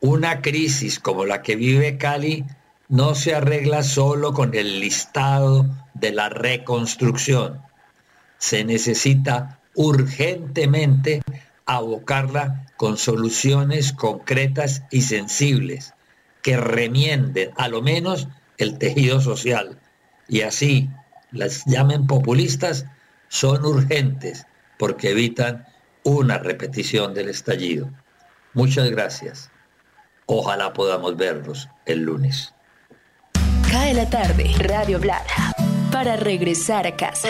Una 0.00 0.42
crisis 0.42 1.00
como 1.00 1.24
la 1.24 1.42
que 1.42 1.56
vive 1.56 1.98
Cali 1.98 2.44
no 2.88 3.14
se 3.14 3.34
arregla 3.34 3.82
solo 3.82 4.32
con 4.32 4.54
el 4.54 4.80
listado 4.80 5.66
de 5.94 6.12
la 6.12 6.28
reconstrucción. 6.28 7.62
Se 8.38 8.64
necesita 8.64 9.60
urgentemente 9.74 11.22
abocarla 11.66 12.66
con 12.76 12.96
soluciones 12.96 13.92
concretas 13.92 14.82
y 14.90 15.02
sensibles 15.02 15.94
que 16.42 16.56
remienden 16.56 17.50
a 17.56 17.68
lo 17.68 17.80
menos 17.82 18.28
el 18.58 18.78
tejido 18.78 19.20
social 19.20 19.78
y 20.28 20.42
así 20.42 20.90
las 21.32 21.64
llamen 21.66 22.06
populistas, 22.06 22.86
son 23.28 23.64
urgentes 23.64 24.46
porque 24.78 25.10
evitan 25.10 25.66
una 26.04 26.38
repetición 26.38 27.14
del 27.14 27.28
estallido. 27.28 27.90
Muchas 28.52 28.90
gracias. 28.90 29.50
Ojalá 30.26 30.72
podamos 30.72 31.16
verlos 31.16 31.68
el 31.86 32.02
lunes. 32.02 32.54
Cae 33.70 33.94
la 33.94 34.08
tarde, 34.08 34.54
Radio 34.58 35.00
Blada, 35.00 35.52
para 35.90 36.16
regresar 36.16 36.86
a 36.86 36.96
casa. 36.96 37.28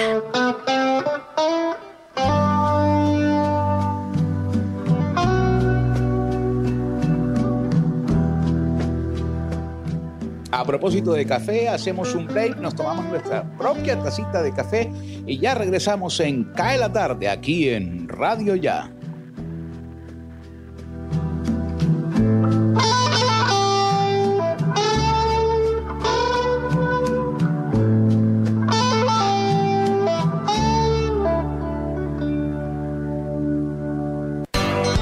A 10.56 10.64
propósito 10.64 11.12
de 11.14 11.26
café, 11.26 11.68
hacemos 11.68 12.14
un 12.14 12.28
break, 12.28 12.58
nos 12.58 12.76
tomamos 12.76 13.06
nuestra 13.06 13.42
propia 13.58 13.98
tacita 13.98 14.40
de 14.40 14.52
café 14.52 14.88
y 15.26 15.38
ya 15.38 15.52
regresamos 15.52 16.20
en 16.20 16.44
Cae 16.44 16.78
la 16.78 16.92
tarde 16.92 17.28
aquí 17.28 17.70
en 17.70 18.06
Radio 18.08 18.54
Ya. 18.54 18.88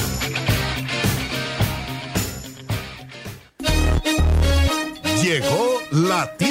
Llegó 6.21 6.50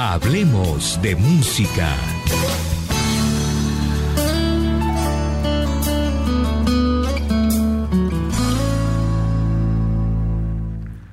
Hablemos 0.00 1.02
de 1.02 1.16
música. 1.16 1.92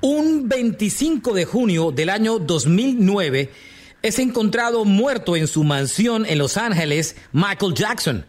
Un 0.02 0.48
25 0.48 1.34
de 1.34 1.45
junio 1.45 1.91
del 1.91 2.12
año 2.12 2.38
2009 2.38 3.52
es 4.04 4.19
encontrado 4.19 4.86
muerto 4.86 5.36
en 5.36 5.48
su 5.48 5.63
mansión 5.63 6.28
en 6.28 6.38
Los 6.38 6.56
Ángeles 6.56 7.15
Michael 7.32 7.74
Jackson. 7.74 8.24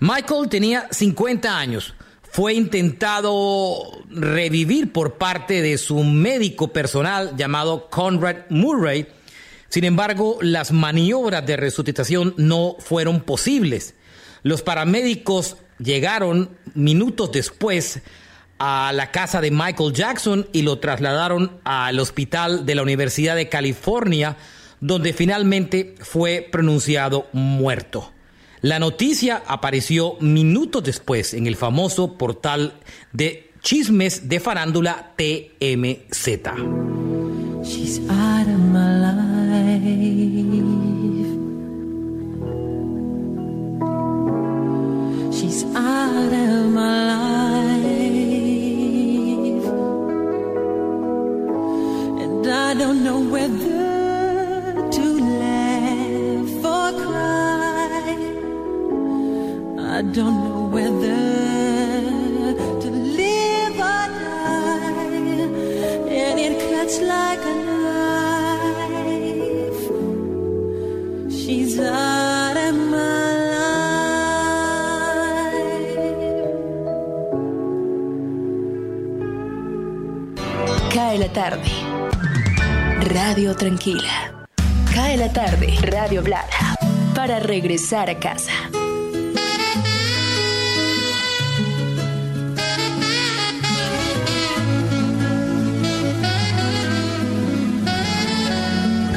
Michael 0.00 0.50
tenía 0.50 0.86
50 0.90 1.58
años. 1.58 1.94
Fue 2.30 2.52
intentado 2.52 4.02
revivir 4.10 4.92
por 4.92 5.14
parte 5.14 5.62
de 5.62 5.78
su 5.78 6.04
médico 6.04 6.68
personal 6.68 7.34
llamado 7.38 7.88
Conrad 7.88 8.50
Murray. 8.50 9.06
Sin 9.74 9.82
embargo, 9.82 10.38
las 10.40 10.70
maniobras 10.70 11.44
de 11.44 11.56
resucitación 11.56 12.32
no 12.36 12.76
fueron 12.78 13.22
posibles. 13.22 13.96
Los 14.44 14.62
paramédicos 14.62 15.56
llegaron 15.80 16.50
minutos 16.74 17.32
después 17.32 18.00
a 18.60 18.92
la 18.94 19.10
casa 19.10 19.40
de 19.40 19.50
Michael 19.50 19.92
Jackson 19.92 20.46
y 20.52 20.62
lo 20.62 20.78
trasladaron 20.78 21.58
al 21.64 21.98
hospital 21.98 22.64
de 22.64 22.76
la 22.76 22.82
Universidad 22.82 23.34
de 23.34 23.48
California, 23.48 24.36
donde 24.80 25.12
finalmente 25.12 25.96
fue 25.98 26.48
pronunciado 26.52 27.26
muerto. 27.32 28.12
La 28.60 28.78
noticia 28.78 29.42
apareció 29.44 30.14
minutos 30.20 30.84
después 30.84 31.34
en 31.34 31.48
el 31.48 31.56
famoso 31.56 32.16
portal 32.16 32.74
de 33.12 33.50
chismes 33.60 34.28
de 34.28 34.38
farándula 34.38 35.14
TMZ. 35.16 36.52
Tranquila. 83.52 84.48
Cae 84.94 85.18
la 85.18 85.30
tarde. 85.30 85.76
Radio 85.82 86.22
Blada. 86.22 86.74
Para 87.14 87.40
regresar 87.40 88.08
a 88.08 88.18
casa. 88.18 88.50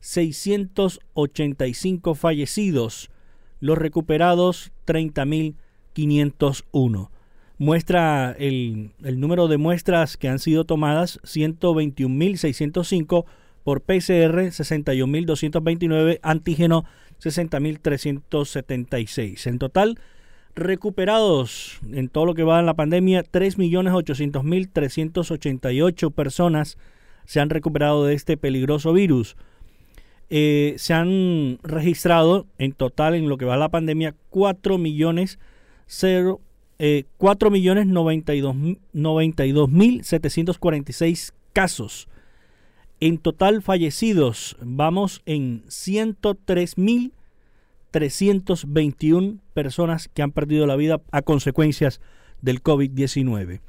685 0.02 2.14
fallecidos. 2.14 3.10
Los 3.62 3.78
recuperados 3.78 4.74
30.501. 4.88 7.10
Muestra 7.60 8.36
el, 8.38 8.92
el 9.06 9.22
número 9.22 9.48
de 9.48 9.58
muestras 9.58 10.18
que 10.18 10.28
han 10.28 10.40
sido 10.40 10.66
tomadas 10.66 11.22
121.605 11.24 13.24
por 13.66 13.82
PCR 13.82 14.48
61.229, 14.52 16.20
antígeno 16.22 16.86
60.376. 17.20 19.48
En 19.48 19.58
total, 19.58 20.00
recuperados 20.54 21.80
en 21.92 22.10
todo 22.10 22.28
lo 22.28 22.36
que 22.36 22.44
va 22.44 22.60
en 22.60 22.68
la 22.68 22.76
pandemia, 22.76 23.24
3.800.388 23.24 26.14
personas 26.14 26.78
se 27.26 27.40
han 27.40 27.50
recuperado 27.50 28.06
de 28.06 28.14
este 28.14 28.38
peligroso 28.38 28.94
virus. 28.94 29.36
Eh, 30.30 30.76
se 30.78 30.94
han 30.94 31.58
registrado 31.64 32.46
en 32.60 32.72
total 32.72 33.16
en 33.16 33.30
lo 33.30 33.38
que 33.38 33.46
va 33.46 33.58
la 33.58 33.70
pandemia 33.70 34.14
4 34.30 34.78
millones 34.78 35.40
0, 35.88 36.40
eh, 36.78 37.06
4 37.18 37.50
millones 37.50 37.88
92 37.88 39.72
mil 39.72 40.04
746 40.04 41.34
casos. 41.52 42.08
En 43.02 43.18
total 43.18 43.62
fallecidos 43.62 44.56
vamos 44.62 45.22
en 45.26 45.66
103 45.68 46.78
mil 46.78 47.12
321 47.92 49.40
personas 49.54 50.08
que 50.08 50.22
han 50.22 50.32
perdido 50.32 50.66
la 50.66 50.78
vida 50.78 51.02
a 51.12 51.22
consecuencias 51.22 52.00
del 52.42 52.64
COVID-19. 52.64 53.60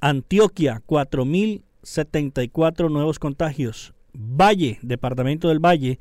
Antioquia, 0.00 0.82
4.074 0.86 2.90
nuevos 2.90 3.20
contagios. 3.20 3.94
Valle, 4.12 4.78
Departamento 4.82 5.48
del 5.48 5.64
Valle, 5.64 5.98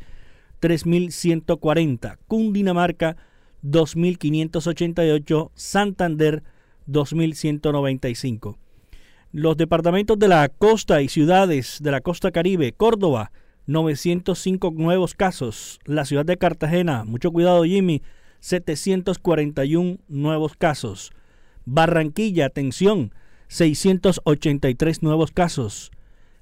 3.140. 0.62 2.18
Cundinamarca, 2.28 3.16
2.588. 3.64 5.52
Santander, 5.54 6.42
2.195. 6.88 8.58
Los 9.32 9.58
departamentos 9.58 10.18
de 10.20 10.28
la 10.28 10.48
costa 10.50 11.02
y 11.02 11.08
ciudades 11.08 11.80
de 11.82 11.92
la 11.92 12.02
costa 12.02 12.32
caribe, 12.32 12.74
Córdoba, 12.74 13.32
905 13.68 14.74
nuevos 14.76 15.16
casos. 15.16 15.80
La 15.86 16.06
ciudad 16.06 16.26
de 16.26 16.38
Cartagena, 16.38 17.04
mucho 17.04 17.32
cuidado 17.32 17.64
Jimmy, 17.64 18.04
741 18.44 20.00
nuevos 20.10 20.58
casos. 20.58 21.14
Barranquilla, 21.64 22.48
atención, 22.48 23.14
683 23.48 25.02
nuevos 25.02 25.32
casos. 25.32 25.92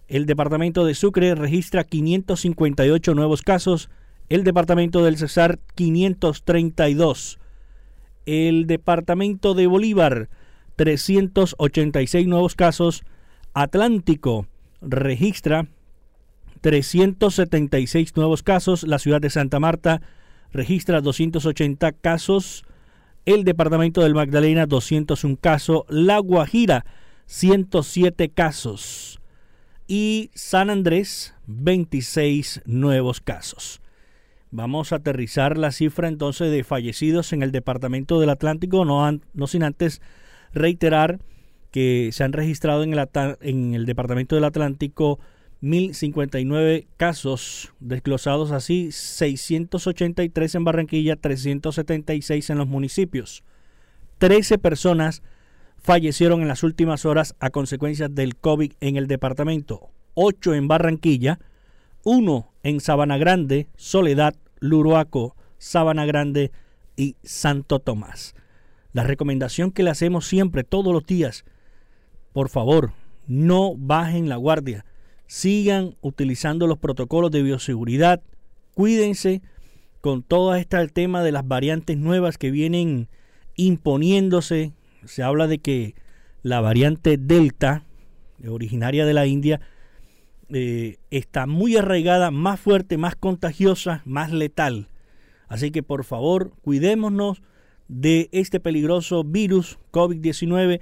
El 0.08 0.26
departamento 0.26 0.84
de 0.84 0.96
Sucre 0.96 1.36
registra 1.36 1.84
558 1.84 3.14
nuevos 3.14 3.44
casos. 3.44 3.92
El 4.30 4.44
departamento 4.44 5.04
del 5.04 5.18
Cesar 5.18 5.60
532. 5.76 7.38
El 8.26 8.66
departamento 8.66 9.54
de 9.54 9.68
Bolívar 9.68 10.30
386 10.78 12.26
nuevos 12.26 12.56
casos. 12.56 13.04
Atlántico 13.54 14.48
registra 14.82 15.68
376 16.62 18.16
nuevos 18.16 18.42
casos. 18.42 18.82
La 18.88 18.98
ciudad 18.98 19.22
de 19.22 19.30
Santa 19.30 19.60
Marta 19.60 20.02
registra 20.52 21.02
280 21.02 21.92
casos. 21.94 22.64
El 23.26 23.44
departamento 23.44 24.02
del 24.02 24.16
Magdalena 24.16 24.66
201 24.66 25.38
casos. 25.40 25.84
La 25.90 26.20
Guajira 26.20 26.86
107 27.26 28.30
casos. 28.30 29.20
Y 29.88 30.32
San 30.34 30.70
Andrés 30.70 31.34
26 31.48 32.62
nuevos 32.66 33.22
casos. 33.22 33.82
Vamos 34.52 34.92
a 34.92 34.98
aterrizar 34.98 35.58
la 35.58 35.72
cifra 35.72 36.10
entonces 36.10 36.52
de 36.52 36.64
fallecidos 36.66 37.32
en 37.32 37.42
el 37.42 37.54
departamento 37.54 38.20
del 38.20 38.30
Atlántico, 38.30 38.84
no, 38.84 39.48
sin 39.48 39.64
antes 39.64 40.02
reiterar 40.54 41.20
que 41.72 42.10
se 42.12 42.26
han 42.26 42.34
registrado 42.34 42.84
en 42.84 43.74
el 43.74 43.86
departamento 43.86 44.36
del 44.36 44.44
Atlántico 44.44 45.20
1.059 45.62 46.88
casos 46.98 47.72
desglosados 47.80 48.52
así, 48.52 48.92
683 48.92 50.56
en 50.56 50.64
Barranquilla, 50.64 51.16
376 51.16 52.50
en 52.50 52.58
los 52.58 52.68
municipios. 52.68 53.44
13 54.18 54.58
personas 54.58 55.22
fallecieron 55.78 56.42
en 56.42 56.48
las 56.48 56.64
últimas 56.64 57.06
horas 57.06 57.36
a 57.40 57.52
consecuencia 57.52 58.08
del 58.08 58.36
COVID 58.36 58.74
en 58.82 58.96
el 58.96 59.08
departamento. 59.08 59.92
8 60.16 60.56
en 60.56 60.68
Barranquilla, 60.68 61.40
1 62.04 62.52
en 62.64 62.80
Sabana 62.80 63.18
Grande, 63.18 63.68
Soledad, 63.76 64.36
Luruaco, 64.60 65.36
Sabana 65.60 66.06
Grande 66.06 66.52
y 66.96 67.16
Santo 67.24 67.80
Tomás. 67.80 68.34
La 68.94 69.04
recomendación 69.04 69.72
que 69.72 69.84
le 69.84 69.92
hacemos 69.92 70.28
siempre, 70.28 70.64
todos 70.64 70.92
los 70.94 71.06
días, 71.06 71.46
por 72.34 72.50
favor, 72.50 72.94
no 73.28 73.76
bajen 73.78 74.28
la 74.28 74.36
guardia 74.36 74.86
sigan 75.32 75.96
utilizando 76.02 76.68
los 76.68 76.78
protocolos 76.78 77.32
de 77.32 77.42
bioseguridad, 77.42 78.22
cuídense 78.74 79.42
con 80.02 80.24
todo 80.24 80.54
este 80.56 80.86
tema 80.90 81.24
de 81.24 81.32
las 81.32 81.48
variantes 81.48 81.98
nuevas 81.98 82.38
que 82.38 82.52
vienen 82.52 83.08
imponiéndose. 83.56 84.74
Se 85.06 85.24
habla 85.24 85.48
de 85.48 85.60
que 85.60 85.96
la 86.44 86.60
variante 86.60 87.16
Delta, 87.16 87.86
originaria 88.46 89.06
de 89.06 89.14
la 89.14 89.26
India, 89.26 89.62
eh, 90.50 90.98
está 91.12 91.48
muy 91.48 91.78
arraigada, 91.78 92.30
más 92.30 92.60
fuerte, 92.60 92.98
más 92.98 93.16
contagiosa, 93.16 94.02
más 94.04 94.34
letal. 94.34 94.90
Así 95.48 95.72
que 95.72 95.82
por 95.82 96.04
favor, 96.04 96.52
cuidémonos 96.62 97.42
de 97.88 98.28
este 98.34 98.60
peligroso 98.60 99.24
virus 99.24 99.80
COVID-19 99.94 100.82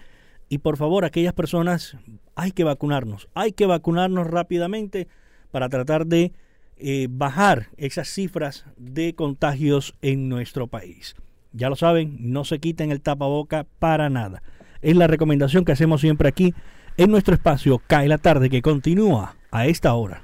y 0.50 0.58
por 0.58 0.78
favor, 0.78 1.06
aquellas 1.06 1.34
personas, 1.34 1.95
hay 2.36 2.52
que 2.52 2.64
vacunarnos, 2.64 3.30
hay 3.36 3.52
que 3.52 3.68
vacunarnos 3.68 4.28
rápidamente 4.28 5.08
para 5.52 5.70
tratar 5.70 6.08
de 6.08 6.34
eh, 6.78 7.08
bajar 7.10 7.68
esas 7.78 8.10
cifras 8.10 8.66
de 8.76 9.14
contagios 9.14 9.95
en 10.02 10.28
nuestro 10.28 10.68
país. 10.68 11.16
Ya 11.54 11.70
lo 11.70 11.76
saben, 11.76 12.18
no 12.20 12.45
se 12.45 12.60
quiten 12.60 12.91
el 12.91 13.02
tapaboca 13.02 13.68
para 13.80 14.10
nada. 14.10 14.41
Es 14.82 14.95
la 14.95 15.08
recomendación 15.08 15.66
que 15.66 15.72
hacemos 15.72 16.02
siempre 16.02 16.30
aquí 16.30 16.54
en 16.97 17.12
nuestro 17.12 17.34
espacio 17.34 17.82
Cae 17.88 18.08
la 18.08 18.18
tarde 18.18 18.50
que 18.50 18.62
continúa 18.62 19.36
a 19.52 19.68
esta 19.68 19.93
hora. 19.93 20.24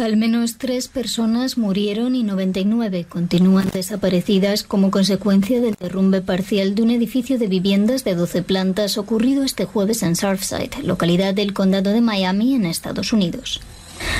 Al 0.00 0.16
menos 0.16 0.56
tres 0.58 0.88
personas 0.88 1.56
murieron 1.56 2.16
y 2.16 2.24
99 2.24 3.06
continúan 3.08 3.70
desaparecidas 3.72 4.64
como 4.64 4.90
consecuencia 4.90 5.60
del 5.60 5.76
derrumbe 5.78 6.20
parcial 6.20 6.74
de 6.74 6.82
un 6.82 6.90
edificio 6.90 7.38
de 7.38 7.46
viviendas 7.46 8.02
de 8.02 8.16
12 8.16 8.42
plantas 8.42 8.98
ocurrido 8.98 9.44
este 9.44 9.66
jueves 9.66 10.02
en 10.02 10.16
Surfside, 10.16 10.82
localidad 10.82 11.32
del 11.32 11.52
condado 11.52 11.92
de 11.92 12.00
Miami, 12.00 12.54
en 12.54 12.66
Estados 12.66 13.12
Unidos. 13.12 13.60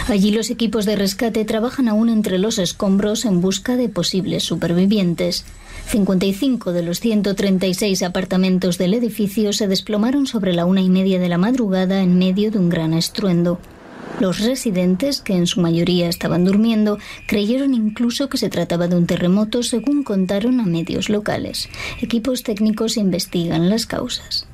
Allí 0.06 0.30
los 0.30 0.50
equipos 0.50 0.86
de 0.86 0.94
rescate 0.94 1.44
trabajan 1.44 1.88
aún 1.88 2.08
entre 2.08 2.38
los 2.38 2.58
escombros 2.58 3.24
en 3.24 3.40
busca 3.40 3.76
de 3.76 3.88
posibles 3.88 4.44
supervivientes. 4.44 5.44
55 5.88 6.72
de 6.72 6.82
los 6.82 7.00
136 7.00 8.04
apartamentos 8.04 8.78
del 8.78 8.94
edificio 8.94 9.52
se 9.52 9.66
desplomaron 9.66 10.28
sobre 10.28 10.52
la 10.54 10.66
una 10.66 10.82
y 10.82 10.88
media 10.88 11.18
de 11.18 11.28
la 11.28 11.36
madrugada 11.36 12.00
en 12.00 12.16
medio 12.16 12.52
de 12.52 12.58
un 12.58 12.68
gran 12.68 12.94
estruendo. 12.94 13.58
Los 14.20 14.40
residentes, 14.40 15.20
que 15.20 15.34
en 15.34 15.46
su 15.46 15.60
mayoría 15.60 16.08
estaban 16.08 16.44
durmiendo, 16.44 16.98
creyeron 17.26 17.74
incluso 17.74 18.28
que 18.28 18.38
se 18.38 18.48
trataba 18.48 18.86
de 18.86 18.96
un 18.96 19.06
terremoto, 19.06 19.62
según 19.62 20.04
contaron 20.04 20.60
a 20.60 20.64
medios 20.64 21.08
locales. 21.08 21.68
Equipos 22.00 22.42
técnicos 22.42 22.96
investigan 22.96 23.68
las 23.68 23.86
causas. 23.86 24.46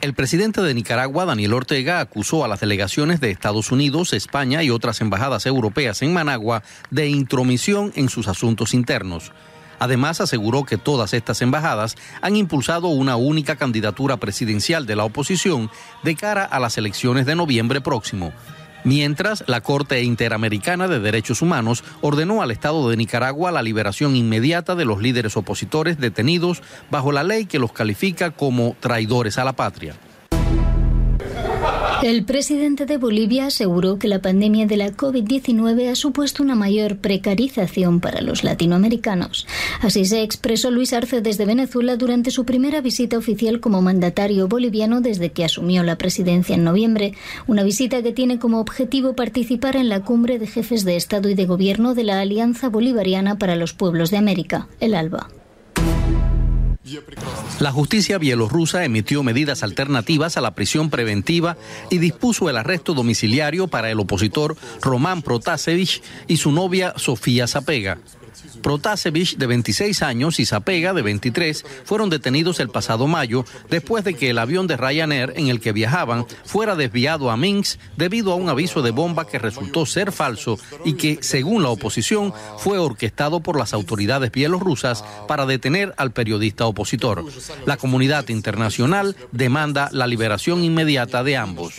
El 0.00 0.14
presidente 0.14 0.62
de 0.62 0.74
Nicaragua, 0.74 1.24
Daniel 1.24 1.54
Ortega, 1.54 1.98
acusó 1.98 2.44
a 2.44 2.48
las 2.48 2.60
delegaciones 2.60 3.20
de 3.20 3.32
Estados 3.32 3.72
Unidos, 3.72 4.12
España 4.12 4.62
y 4.62 4.70
otras 4.70 5.00
embajadas 5.00 5.44
europeas 5.44 6.02
en 6.02 6.12
Managua 6.12 6.62
de 6.90 7.08
intromisión 7.08 7.92
en 7.96 8.08
sus 8.08 8.28
asuntos 8.28 8.74
internos. 8.74 9.32
Además, 9.78 10.20
aseguró 10.20 10.64
que 10.64 10.78
todas 10.78 11.14
estas 11.14 11.42
embajadas 11.42 11.96
han 12.20 12.36
impulsado 12.36 12.88
una 12.88 13.16
única 13.16 13.56
candidatura 13.56 14.16
presidencial 14.16 14.86
de 14.86 14.96
la 14.96 15.04
oposición 15.04 15.70
de 16.02 16.14
cara 16.16 16.44
a 16.44 16.58
las 16.60 16.78
elecciones 16.78 17.26
de 17.26 17.36
noviembre 17.36 17.80
próximo. 17.80 18.32
Mientras, 18.84 19.44
la 19.46 19.60
Corte 19.60 20.02
Interamericana 20.02 20.88
de 20.88 21.00
Derechos 21.00 21.42
Humanos 21.42 21.82
ordenó 22.00 22.42
al 22.42 22.50
Estado 22.50 22.88
de 22.88 22.96
Nicaragua 22.96 23.50
la 23.50 23.62
liberación 23.62 24.14
inmediata 24.14 24.74
de 24.76 24.84
los 24.84 25.02
líderes 25.02 25.36
opositores 25.36 25.98
detenidos 25.98 26.62
bajo 26.90 27.12
la 27.12 27.24
ley 27.24 27.46
que 27.46 27.58
los 27.58 27.72
califica 27.72 28.30
como 28.30 28.76
traidores 28.80 29.36
a 29.38 29.44
la 29.44 29.54
patria. 29.54 29.94
El 32.02 32.24
presidente 32.24 32.86
de 32.86 32.96
Bolivia 32.96 33.46
aseguró 33.46 33.98
que 33.98 34.06
la 34.06 34.20
pandemia 34.20 34.66
de 34.66 34.76
la 34.76 34.92
COVID-19 34.92 35.90
ha 35.90 35.96
supuesto 35.96 36.44
una 36.44 36.54
mayor 36.54 36.98
precarización 36.98 37.98
para 38.00 38.20
los 38.20 38.44
latinoamericanos. 38.44 39.48
Así 39.80 40.04
se 40.04 40.22
expresó 40.22 40.70
Luis 40.70 40.92
Arce 40.92 41.20
desde 41.22 41.44
Venezuela 41.44 41.96
durante 41.96 42.30
su 42.30 42.44
primera 42.44 42.80
visita 42.80 43.18
oficial 43.18 43.58
como 43.58 43.82
mandatario 43.82 44.46
boliviano 44.46 45.00
desde 45.00 45.32
que 45.32 45.44
asumió 45.44 45.82
la 45.82 45.98
presidencia 45.98 46.54
en 46.54 46.64
noviembre, 46.64 47.14
una 47.48 47.64
visita 47.64 48.00
que 48.02 48.12
tiene 48.12 48.38
como 48.38 48.60
objetivo 48.60 49.14
participar 49.14 49.74
en 49.74 49.88
la 49.88 50.02
cumbre 50.02 50.38
de 50.38 50.46
jefes 50.46 50.84
de 50.84 50.96
Estado 50.96 51.28
y 51.28 51.34
de 51.34 51.46
Gobierno 51.46 51.94
de 51.94 52.04
la 52.04 52.20
Alianza 52.20 52.68
Bolivariana 52.68 53.38
para 53.38 53.56
los 53.56 53.72
Pueblos 53.72 54.10
de 54.10 54.18
América, 54.18 54.68
el 54.78 54.94
ALBA. 54.94 55.28
La 57.60 57.72
justicia 57.72 58.18
bielorrusa 58.18 58.84
emitió 58.84 59.22
medidas 59.22 59.62
alternativas 59.62 60.36
a 60.36 60.40
la 60.40 60.54
prisión 60.54 60.90
preventiva 60.90 61.56
y 61.90 61.98
dispuso 61.98 62.48
el 62.48 62.56
arresto 62.56 62.94
domiciliario 62.94 63.68
para 63.68 63.90
el 63.90 64.00
opositor 64.00 64.56
Román 64.80 65.22
Protasevich 65.22 66.02
y 66.26 66.36
su 66.36 66.52
novia 66.52 66.94
Sofía 66.96 67.46
Zapega. 67.46 67.98
Protasevich, 68.62 69.36
de 69.36 69.46
26 69.46 70.02
años, 70.02 70.40
y 70.40 70.46
Zapega, 70.46 70.92
de 70.92 71.02
23, 71.02 71.64
fueron 71.84 72.10
detenidos 72.10 72.60
el 72.60 72.68
pasado 72.68 73.06
mayo 73.06 73.44
después 73.70 74.04
de 74.04 74.14
que 74.14 74.30
el 74.30 74.38
avión 74.38 74.66
de 74.66 74.76
Ryanair 74.76 75.32
en 75.36 75.48
el 75.48 75.60
que 75.60 75.72
viajaban 75.72 76.26
fuera 76.44 76.76
desviado 76.76 77.30
a 77.30 77.36
Minsk 77.36 77.78
debido 77.96 78.32
a 78.32 78.36
un 78.36 78.48
aviso 78.48 78.82
de 78.82 78.90
bomba 78.90 79.26
que 79.26 79.38
resultó 79.38 79.86
ser 79.86 80.12
falso 80.12 80.58
y 80.84 80.94
que, 80.94 81.18
según 81.20 81.62
la 81.62 81.70
oposición, 81.70 82.32
fue 82.58 82.78
orquestado 82.78 83.40
por 83.40 83.58
las 83.58 83.72
autoridades 83.72 84.32
bielorrusas 84.32 85.04
para 85.26 85.46
detener 85.46 85.94
al 85.96 86.12
periodista 86.12 86.66
opositor. 86.66 87.24
La 87.66 87.76
comunidad 87.76 88.28
internacional 88.28 89.16
demanda 89.32 89.88
la 89.92 90.06
liberación 90.06 90.64
inmediata 90.64 91.22
de 91.22 91.36
ambos. 91.36 91.74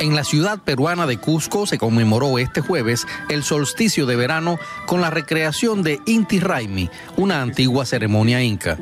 En 0.00 0.14
la 0.14 0.24
ciudad 0.24 0.58
peruana 0.58 1.06
de 1.06 1.18
Cusco 1.18 1.66
se 1.66 1.78
conmemoró 1.78 2.38
este 2.38 2.60
jueves 2.60 3.06
el 3.28 3.42
solsticio 3.42 4.06
de 4.06 4.16
verano 4.16 4.58
con 4.86 5.00
la 5.00 5.10
recreación 5.10 5.82
de 5.82 6.00
Inti 6.06 6.40
Raimi, 6.40 6.90
una 7.16 7.40
antigua 7.40 7.86
ceremonia 7.86 8.42
inca. 8.42 8.76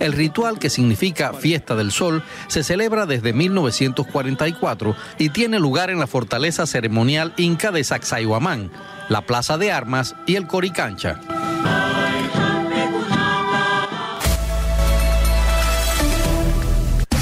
El 0.00 0.12
ritual 0.12 0.58
que 0.58 0.68
significa 0.70 1.32
fiesta 1.32 1.76
del 1.76 1.92
sol 1.92 2.22
se 2.48 2.62
celebra 2.62 3.06
desde 3.06 3.32
1944 3.32 4.96
y 5.18 5.30
tiene 5.30 5.58
lugar 5.58 5.90
en 5.90 5.98
la 5.98 6.06
fortaleza 6.06 6.66
ceremonial 6.66 7.32
inca 7.36 7.70
de 7.70 7.84
Sacsayhuamán, 7.84 8.70
la 9.08 9.22
plaza 9.22 9.56
de 9.58 9.72
armas 9.72 10.14
y 10.26 10.36
el 10.36 10.46
Coricancha. 10.46 11.20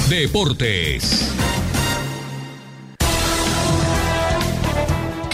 Deportes. 0.09 1.34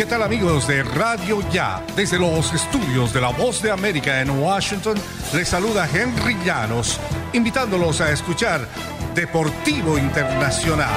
¿Qué 0.02 0.08
tal 0.08 0.24
amigos 0.24 0.68
de 0.68 0.82
Radio 0.82 1.48
Ya? 1.52 1.86
Desde 1.96 2.18
los 2.18 2.52
estudios 2.54 3.14
de 3.14 3.22
La 3.22 3.30
Voz 3.30 3.62
de 3.62 3.70
América 3.70 4.20
en 4.20 4.32
Washington, 4.32 4.98
les 5.32 5.48
saluda 5.48 5.88
Henry 5.88 6.36
Llanos, 6.44 7.00
invitándolos 7.34 8.02
a 8.02 8.12
escuchar 8.12 8.68
Deportivo 9.14 10.00
Internacional. 10.00 10.90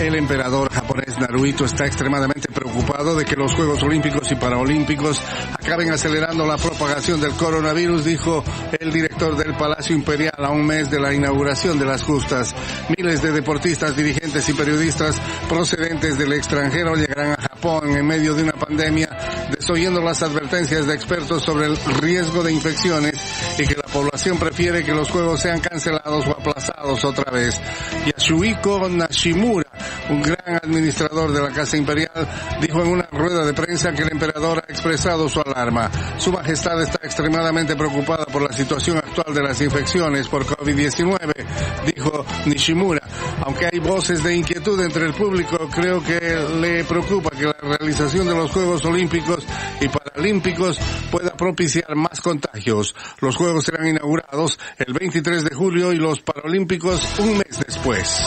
El 0.00 0.16
emperador 0.16 0.68
japonés 0.72 1.16
Naruhito 1.20 1.64
está 1.64 1.86
extremadamente 1.86 2.51
preocupado 2.72 3.14
de 3.14 3.24
que 3.24 3.36
los 3.36 3.54
Juegos 3.54 3.82
Olímpicos 3.82 4.30
y 4.32 4.34
Paralímpicos 4.34 5.20
acaben 5.52 5.90
acelerando 5.90 6.46
la 6.46 6.56
propagación 6.56 7.20
del 7.20 7.32
coronavirus, 7.32 8.04
dijo 8.04 8.42
el 8.78 8.90
director 8.90 9.36
del 9.36 9.54
Palacio 9.54 9.94
Imperial 9.94 10.34
a 10.38 10.50
un 10.50 10.66
mes 10.66 10.90
de 10.90 10.98
la 10.98 11.12
inauguración 11.12 11.78
de 11.78 11.84
las 11.84 12.02
justas. 12.02 12.54
Miles 12.96 13.22
de 13.22 13.32
deportistas, 13.32 13.94
dirigentes 13.94 14.48
y 14.48 14.54
periodistas 14.54 15.20
procedentes 15.48 16.16
del 16.16 16.32
extranjero 16.32 16.94
llegarán 16.94 17.32
a 17.32 17.42
Japón 17.42 17.94
en 17.94 18.06
medio 18.06 18.34
de 18.34 18.44
una 18.44 18.52
pandemia, 18.52 19.08
desoyendo 19.50 20.00
las 20.00 20.22
advertencias 20.22 20.86
de 20.86 20.94
expertos 20.94 21.42
sobre 21.42 21.66
el 21.66 21.76
riesgo 22.00 22.42
de 22.42 22.52
infecciones 22.52 23.14
y 23.58 23.66
que 23.66 23.74
la 23.74 23.92
población 23.92 24.38
prefiere 24.38 24.82
que 24.82 24.94
los 24.94 25.10
Juegos 25.10 25.40
sean 25.40 25.60
cancelados 25.60 26.26
o 26.26 26.30
aplazados 26.30 27.04
otra 27.04 27.30
vez. 27.30 27.60
Yasuhiko 28.06 28.88
Nashimura, 28.88 29.70
un 30.08 30.22
gran 30.22 30.56
administrador 30.62 31.32
de 31.32 31.42
la 31.42 31.50
Casa 31.50 31.76
Imperial, 31.76 32.28
dijo 32.60 32.82
en 32.82 32.88
una 32.88 33.08
rueda 33.10 33.44
de 33.44 33.52
prensa 33.52 33.92
que 33.92 34.02
el 34.02 34.12
emperador 34.12 34.58
ha 34.58 34.70
expresado 34.72 35.28
su 35.28 35.40
alarma. 35.40 35.90
Su 36.18 36.32
Majestad 36.32 36.82
está 36.82 36.98
extremadamente 37.06 37.76
preocupada 37.76 38.26
por 38.26 38.42
la 38.42 38.52
situación 38.52 38.98
actual 38.98 39.34
de 39.34 39.42
las 39.42 39.60
infecciones 39.60 40.28
por 40.28 40.44
COVID-19, 40.44 41.32
dijo 41.94 42.24
Nishimura. 42.46 43.02
Aunque 43.44 43.66
hay 43.72 43.78
voces 43.78 44.22
de 44.22 44.36
inquietud 44.36 44.80
entre 44.80 45.06
el 45.06 45.14
público, 45.14 45.68
creo 45.68 46.02
que 46.02 46.20
le 46.60 46.84
preocupa 46.84 47.30
que 47.30 47.44
la 47.44 47.56
realización 47.60 48.26
de 48.26 48.34
los 48.34 48.50
Juegos 48.50 48.84
Olímpicos 48.84 49.44
y 49.80 49.88
Paralímpicos 49.88 50.78
pueda 51.10 51.32
propiciar 51.34 51.94
más 51.96 52.20
contagios. 52.20 52.94
Los 53.20 53.36
Juegos 53.36 53.64
serán 53.64 53.88
inaugurados 53.88 54.58
el 54.78 54.92
23 54.92 55.44
de 55.44 55.54
julio 55.54 55.92
y 55.92 55.96
los 55.96 56.20
Paralímpicos 56.20 57.18
un 57.18 57.38
mes 57.38 57.58
después. 57.66 58.22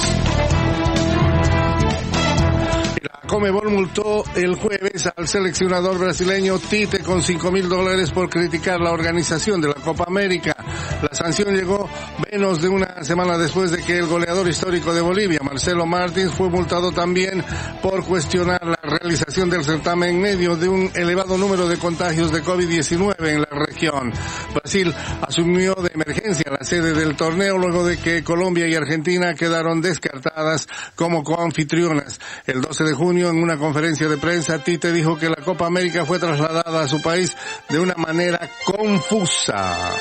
Comebol 3.28 3.70
multó 3.70 4.24
el 4.36 4.56
jueves 4.56 5.10
al 5.16 5.28
seleccionador 5.28 5.98
brasileño 5.98 6.60
Tite 6.60 7.00
con 7.00 7.24
5 7.24 7.52
mil 7.52 7.70
dólares 7.70 8.12
por 8.12 8.30
criticar 8.30 8.80
la 8.80 8.92
organización 8.92 9.62
de 9.62 9.70
la 9.70 9.76
Copa 9.76 10.06
América. 10.08 10.56
La 11.02 11.16
sanción 11.16 11.56
llegó 11.56 11.90
menos 12.32 12.62
de 12.62 12.68
una 12.68 13.04
semana 13.04 13.38
después 13.38 13.72
de 13.72 13.82
que 13.82 13.98
el 13.98 14.08
goleador 14.08 14.48
histórico 14.48 14.94
de 14.94 15.02
Bolivia, 15.02 15.40
Marcelo 15.42 15.86
Martins, 15.86 16.32
fue 16.32 16.50
multado 16.50 16.92
también 16.92 17.44
por 17.82 18.04
cuestionar 18.06 18.64
la 18.66 18.80
realización 18.84 19.50
del 19.50 19.64
certamen 19.64 20.16
en 20.16 20.22
medio 20.22 20.56
de 20.56 20.68
un 20.68 20.92
elevado 20.94 21.38
número 21.38 21.68
de 21.68 21.78
contagios 21.78 22.32
de 22.32 22.44
COVID-19 22.44 23.16
en 23.28 23.42
la 23.42 23.66
región. 23.66 24.14
Brasil 24.54 24.94
asumió 25.22 25.76
de 25.76 25.92
emergencia 25.94 26.52
la 26.52 26.64
sede 26.66 26.94
del 26.94 27.16
torneo 27.16 27.58
luego 27.58 27.86
de 27.86 27.98
que 27.98 28.24
Colombia 28.24 28.68
y 28.68 28.76
Argentina 28.76 29.34
quedaron 29.34 29.82
descartadas 29.82 30.68
como 30.96 31.24
coanfitrionas. 31.24 32.20
El 32.46 32.62
12 32.62 32.84
de 32.84 32.94
junio 32.94 33.05
en 33.12 33.42
una 33.42 33.58
conferencia 33.58 34.08
de 34.08 34.18
prensa, 34.18 34.60
Tite 34.60 34.92
dijo 34.92 35.18
que 35.18 35.30
la 35.30 35.36
Copa 35.36 35.68
América 35.68 36.06
fue 36.06 36.20
trasladada 36.20 36.82
a 36.82 36.88
su 36.88 37.02
país 37.02 37.36
de 37.70 37.80
una 37.80 37.94
manera 37.96 38.50
confusa. 38.66 39.92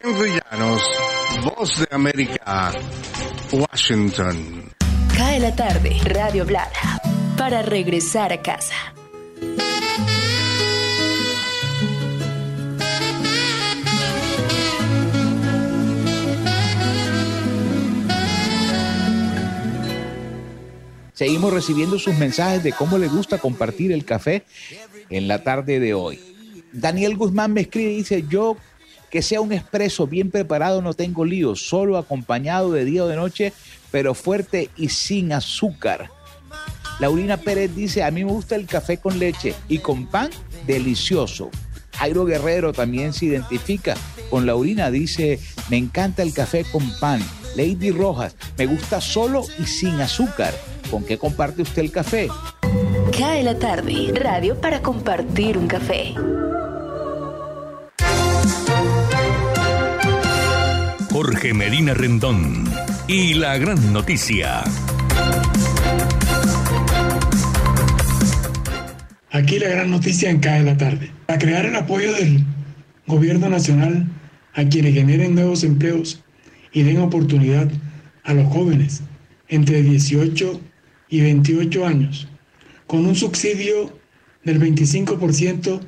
Henry 0.00 0.40
Llanos, 0.50 0.82
Voz 1.42 1.78
de 1.78 1.88
América, 1.90 2.72
Washington. 3.52 4.72
Cae 5.14 5.40
la 5.40 5.54
tarde, 5.54 5.96
Radio 6.04 6.46
Blada, 6.46 7.00
para 7.36 7.62
regresar 7.62 8.32
a 8.32 8.40
casa. 8.40 8.94
Seguimos 21.18 21.52
recibiendo 21.52 21.98
sus 21.98 22.14
mensajes 22.14 22.62
de 22.62 22.70
cómo 22.70 22.96
le 22.96 23.08
gusta 23.08 23.38
compartir 23.38 23.90
el 23.90 24.04
café 24.04 24.44
en 25.10 25.26
la 25.26 25.42
tarde 25.42 25.80
de 25.80 25.92
hoy. 25.92 26.20
Daniel 26.72 27.16
Guzmán 27.16 27.52
me 27.52 27.62
escribe 27.62 27.90
y 27.90 27.96
dice, 27.96 28.24
yo 28.28 28.56
que 29.10 29.20
sea 29.20 29.40
un 29.40 29.52
expreso 29.52 30.06
bien 30.06 30.30
preparado 30.30 30.80
no 30.80 30.94
tengo 30.94 31.24
lío, 31.24 31.56
solo 31.56 31.98
acompañado 31.98 32.70
de 32.70 32.84
día 32.84 33.02
o 33.02 33.08
de 33.08 33.16
noche, 33.16 33.52
pero 33.90 34.14
fuerte 34.14 34.70
y 34.76 34.90
sin 34.90 35.32
azúcar. 35.32 36.08
Laurina 37.00 37.36
Pérez 37.36 37.74
dice, 37.74 38.04
a 38.04 38.12
mí 38.12 38.24
me 38.24 38.30
gusta 38.30 38.54
el 38.54 38.66
café 38.66 38.98
con 38.98 39.18
leche 39.18 39.56
y 39.66 39.78
con 39.78 40.06
pan, 40.06 40.30
delicioso. 40.68 41.50
Jairo 41.96 42.26
Guerrero 42.26 42.72
también 42.72 43.12
se 43.12 43.24
identifica 43.24 43.96
con 44.30 44.46
Laurina, 44.46 44.88
dice, 44.92 45.40
me 45.68 45.78
encanta 45.78 46.22
el 46.22 46.32
café 46.32 46.64
con 46.70 46.88
pan. 47.00 47.20
Lady 47.56 47.90
Rojas, 47.90 48.36
me 48.56 48.66
gusta 48.66 49.00
solo 49.00 49.42
y 49.58 49.66
sin 49.66 50.00
azúcar. 50.00 50.54
¿Con 50.90 51.04
qué 51.04 51.18
comparte 51.18 51.62
usted 51.62 51.82
el 51.82 51.90
café? 51.90 52.28
Cae 53.16 53.42
la 53.42 53.58
tarde, 53.58 54.12
radio 54.14 54.58
para 54.58 54.80
compartir 54.80 55.58
un 55.58 55.66
café. 55.66 56.14
Jorge 61.10 61.52
Medina 61.52 61.92
Rendón 61.92 62.64
y 63.06 63.34
la 63.34 63.58
gran 63.58 63.92
noticia. 63.92 64.62
Aquí 69.30 69.58
la 69.58 69.68
gran 69.68 69.90
noticia 69.90 70.30
en 70.30 70.40
CAE 70.40 70.62
la 70.62 70.76
tarde. 70.76 71.10
Para 71.26 71.38
crear 71.38 71.66
el 71.66 71.76
apoyo 71.76 72.14
del 72.14 72.44
gobierno 73.06 73.50
nacional 73.50 74.06
a 74.54 74.64
quienes 74.64 74.94
generen 74.94 75.34
nuevos 75.34 75.64
empleos 75.64 76.22
y 76.72 76.82
den 76.82 77.00
oportunidad 77.00 77.68
a 78.24 78.32
los 78.32 78.46
jóvenes 78.46 79.02
entre 79.48 79.82
18 79.82 80.60
y 81.08 81.20
28 81.20 81.86
años, 81.86 82.28
con 82.86 83.06
un 83.06 83.14
subsidio 83.14 83.98
del 84.44 84.60
25% 84.60 85.80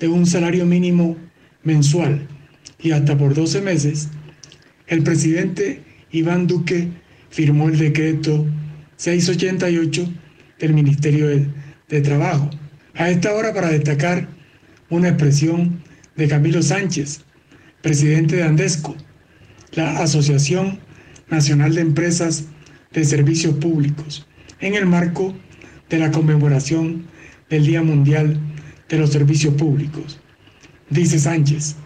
de 0.00 0.08
un 0.08 0.26
salario 0.26 0.66
mínimo 0.66 1.16
mensual 1.62 2.26
y 2.78 2.90
hasta 2.92 3.16
por 3.16 3.34
12 3.34 3.60
meses, 3.60 4.08
el 4.86 5.02
presidente 5.02 5.82
Iván 6.10 6.46
Duque 6.46 6.88
firmó 7.30 7.68
el 7.68 7.78
decreto 7.78 8.46
688 8.96 10.12
del 10.58 10.74
Ministerio 10.74 11.28
de, 11.28 11.48
de 11.88 12.00
Trabajo. 12.00 12.50
A 12.94 13.10
esta 13.10 13.32
hora 13.32 13.52
para 13.52 13.70
destacar 13.70 14.28
una 14.90 15.08
expresión 15.08 15.82
de 16.16 16.28
Camilo 16.28 16.62
Sánchez, 16.62 17.22
presidente 17.82 18.36
de 18.36 18.44
Andesco, 18.44 18.94
la 19.72 19.98
Asociación 19.98 20.78
Nacional 21.28 21.74
de 21.74 21.80
Empresas 21.80 22.44
de 22.92 23.04
Servicios 23.04 23.54
Públicos, 23.56 24.26
en 24.64 24.74
el 24.74 24.86
marco 24.86 25.34
de 25.90 25.98
la 25.98 26.10
conmemoración 26.10 27.04
del 27.50 27.66
Día 27.66 27.82
Mundial 27.82 28.40
de 28.88 28.98
los 28.98 29.10
Servicios 29.10 29.54
Públicos. 29.54 30.18
Dice 30.88 31.18
Sánchez, 31.18 31.76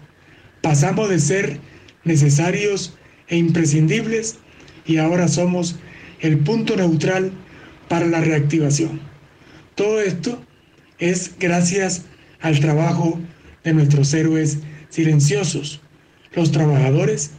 pasamos 0.62 1.08
de 1.08 1.18
ser 1.18 1.58
necesarios 2.04 2.96
e 3.26 3.36
imprescindibles 3.36 4.38
y 4.86 4.98
ahora 4.98 5.26
somos 5.26 5.76
el 6.20 6.38
punto 6.38 6.76
neutral 6.76 7.32
para 7.88 8.06
la 8.06 8.20
reactivación. 8.20 9.00
Todo 9.74 10.00
esto 10.00 10.40
es 11.00 11.32
gracias 11.38 12.04
al 12.40 12.60
trabajo 12.60 13.18
de 13.64 13.74
nuestros 13.74 14.14
héroes 14.14 14.58
silenciosos, 14.88 15.80
los 16.32 16.52
trabajadores 16.52 17.32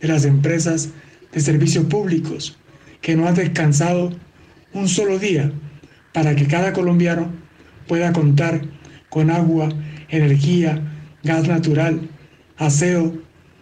de 0.00 0.08
las 0.08 0.24
empresas 0.24 0.88
de 1.32 1.40
servicios 1.40 1.84
públicos, 1.84 2.56
que 3.02 3.14
no 3.14 3.28
han 3.28 3.34
descansado 3.34 4.16
un 4.76 4.88
solo 4.88 5.18
día 5.18 5.50
para 6.12 6.36
que 6.36 6.46
cada 6.46 6.72
colombiano 6.72 7.32
pueda 7.86 8.12
contar 8.12 8.62
con 9.08 9.30
agua, 9.30 9.68
energía, 10.08 10.82
gas 11.22 11.48
natural, 11.48 12.08
aseo, 12.58 13.16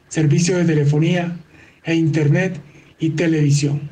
servicio 0.09 0.59
de 0.59 0.65
telefonía 0.65 1.37
e 1.85 1.95
internet 1.95 2.61
y 2.99 3.11
televisión. 3.11 3.89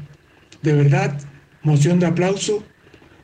De 0.63 0.73
verdad, 0.73 1.19
moción 1.63 2.01
de 2.01 2.07
aplauso 2.07 2.65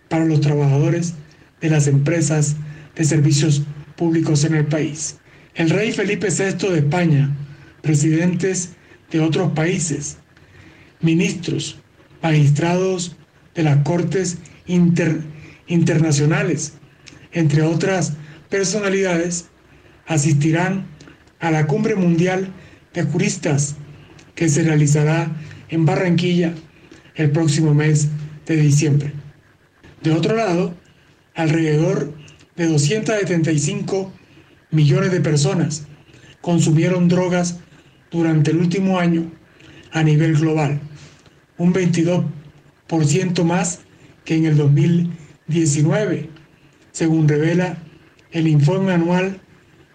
para 0.09 0.25
los 0.25 0.41
trabajadores 0.41 1.15
de 1.61 1.71
las 1.71 1.87
empresas 1.87 2.57
de 2.95 3.05
servicios 3.05 3.63
públicos 3.97 4.45
en 4.45 4.55
el 4.55 4.67
país. 4.67 5.19
El 5.55 5.71
rey 5.71 5.93
Felipe 5.93 6.29
VI 6.31 6.69
de 6.69 6.79
España, 6.79 7.37
presidentes 7.83 8.77
de 9.11 9.21
otros 9.21 9.53
países, 9.53 10.19
ministros, 11.01 11.79
magistrados 12.23 13.18
de 13.59 13.65
las 13.65 13.83
cortes 13.83 14.39
internacionales, 15.67 16.75
entre 17.33 17.63
otras 17.63 18.13
personalidades, 18.49 19.47
asistirán 20.07 20.87
a 21.41 21.51
la 21.51 21.67
cumbre 21.67 21.97
mundial 21.97 22.53
de 22.95 23.03
juristas 23.03 23.75
que 24.37 24.49
se 24.49 24.63
realizará 24.63 25.37
en 25.71 25.87
Barranquilla 25.87 26.55
el 27.17 27.33
próximo 27.33 27.75
mes 27.75 28.07
de 28.47 28.59
diciembre. 28.59 29.13
De 30.05 30.13
otro 30.13 30.37
lado, 30.37 30.77
alrededor 31.35 32.15
de 32.55 32.67
275 32.69 34.13
millones 34.71 35.11
de 35.11 35.21
personas 35.21 35.89
consumieron 36.41 37.09
drogas 37.09 37.59
durante 38.13 38.53
el 38.53 38.59
último 38.59 39.01
año 39.01 39.33
a 39.91 40.05
nivel 40.05 40.37
global, 40.37 40.79
un 41.57 41.75
22% 41.75 42.38
más 43.45 43.81
que 44.25 44.37
en 44.37 44.47
el 44.47 44.57
2019, 44.57 46.29
según 46.93 47.29
revela 47.29 47.79
el 48.33 48.49
informe 48.49 48.93
anual 48.93 49.41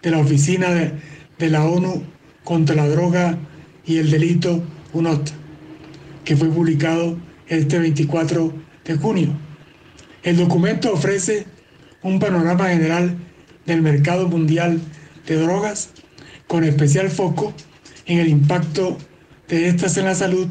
de 0.02 0.10
la 0.10 0.18
Oficina 0.18 0.70
de, 0.70 0.92
de 1.38 1.50
la 1.50 1.64
ONU 1.64 2.02
contra 2.44 2.76
la 2.76 2.88
Droga 2.88 3.38
y 3.86 3.98
el 3.98 4.10
Delito, 4.10 4.62
UNOT, 4.92 5.30
que 6.24 6.36
fue 6.36 6.48
publicado 6.48 7.18
este 7.48 7.78
24 7.78 8.52
de 8.84 8.96
junio. 8.96 9.28
El 10.22 10.36
documento 10.36 10.92
ofrece 10.92 11.46
un 12.02 12.18
panorama 12.18 12.68
general 12.68 13.16
del 13.66 13.82
mercado 13.82 14.28
mundial 14.28 14.80
de 15.26 15.36
drogas, 15.36 15.90
con 16.46 16.64
especial 16.64 17.10
foco 17.10 17.54
en 18.06 18.18
el 18.18 18.28
impacto 18.28 18.98
de 19.48 19.68
estas 19.68 19.96
en 19.96 20.04
la 20.04 20.14
salud 20.14 20.48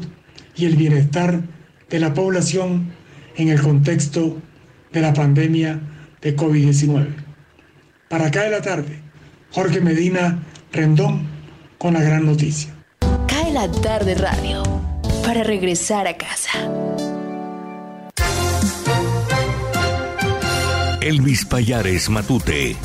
y 0.56 0.66
el 0.66 0.76
bienestar 0.76 1.42
de 1.88 1.98
la 1.98 2.14
población 2.14 2.92
en 3.36 3.48
el 3.48 3.60
contexto 3.60 4.36
de 4.92 5.00
la 5.00 5.12
pandemia 5.12 5.80
de 6.20 6.36
COVID-19. 6.36 7.08
Para 8.08 8.26
acá 8.26 8.42
de 8.42 8.50
la 8.50 8.62
tarde, 8.62 9.00
Jorge 9.50 9.80
Medina 9.80 10.42
Rendón 10.72 11.26
con 11.78 11.94
la 11.94 12.02
gran 12.02 12.26
noticia. 12.26 12.74
Cae 13.26 13.52
la 13.52 13.70
tarde 13.70 14.14
radio 14.14 14.62
para 15.24 15.42
regresar 15.42 16.06
a 16.06 16.16
casa. 16.16 16.50
Elvis 21.00 21.44
Payares 21.44 22.08
Matute. 22.08 22.76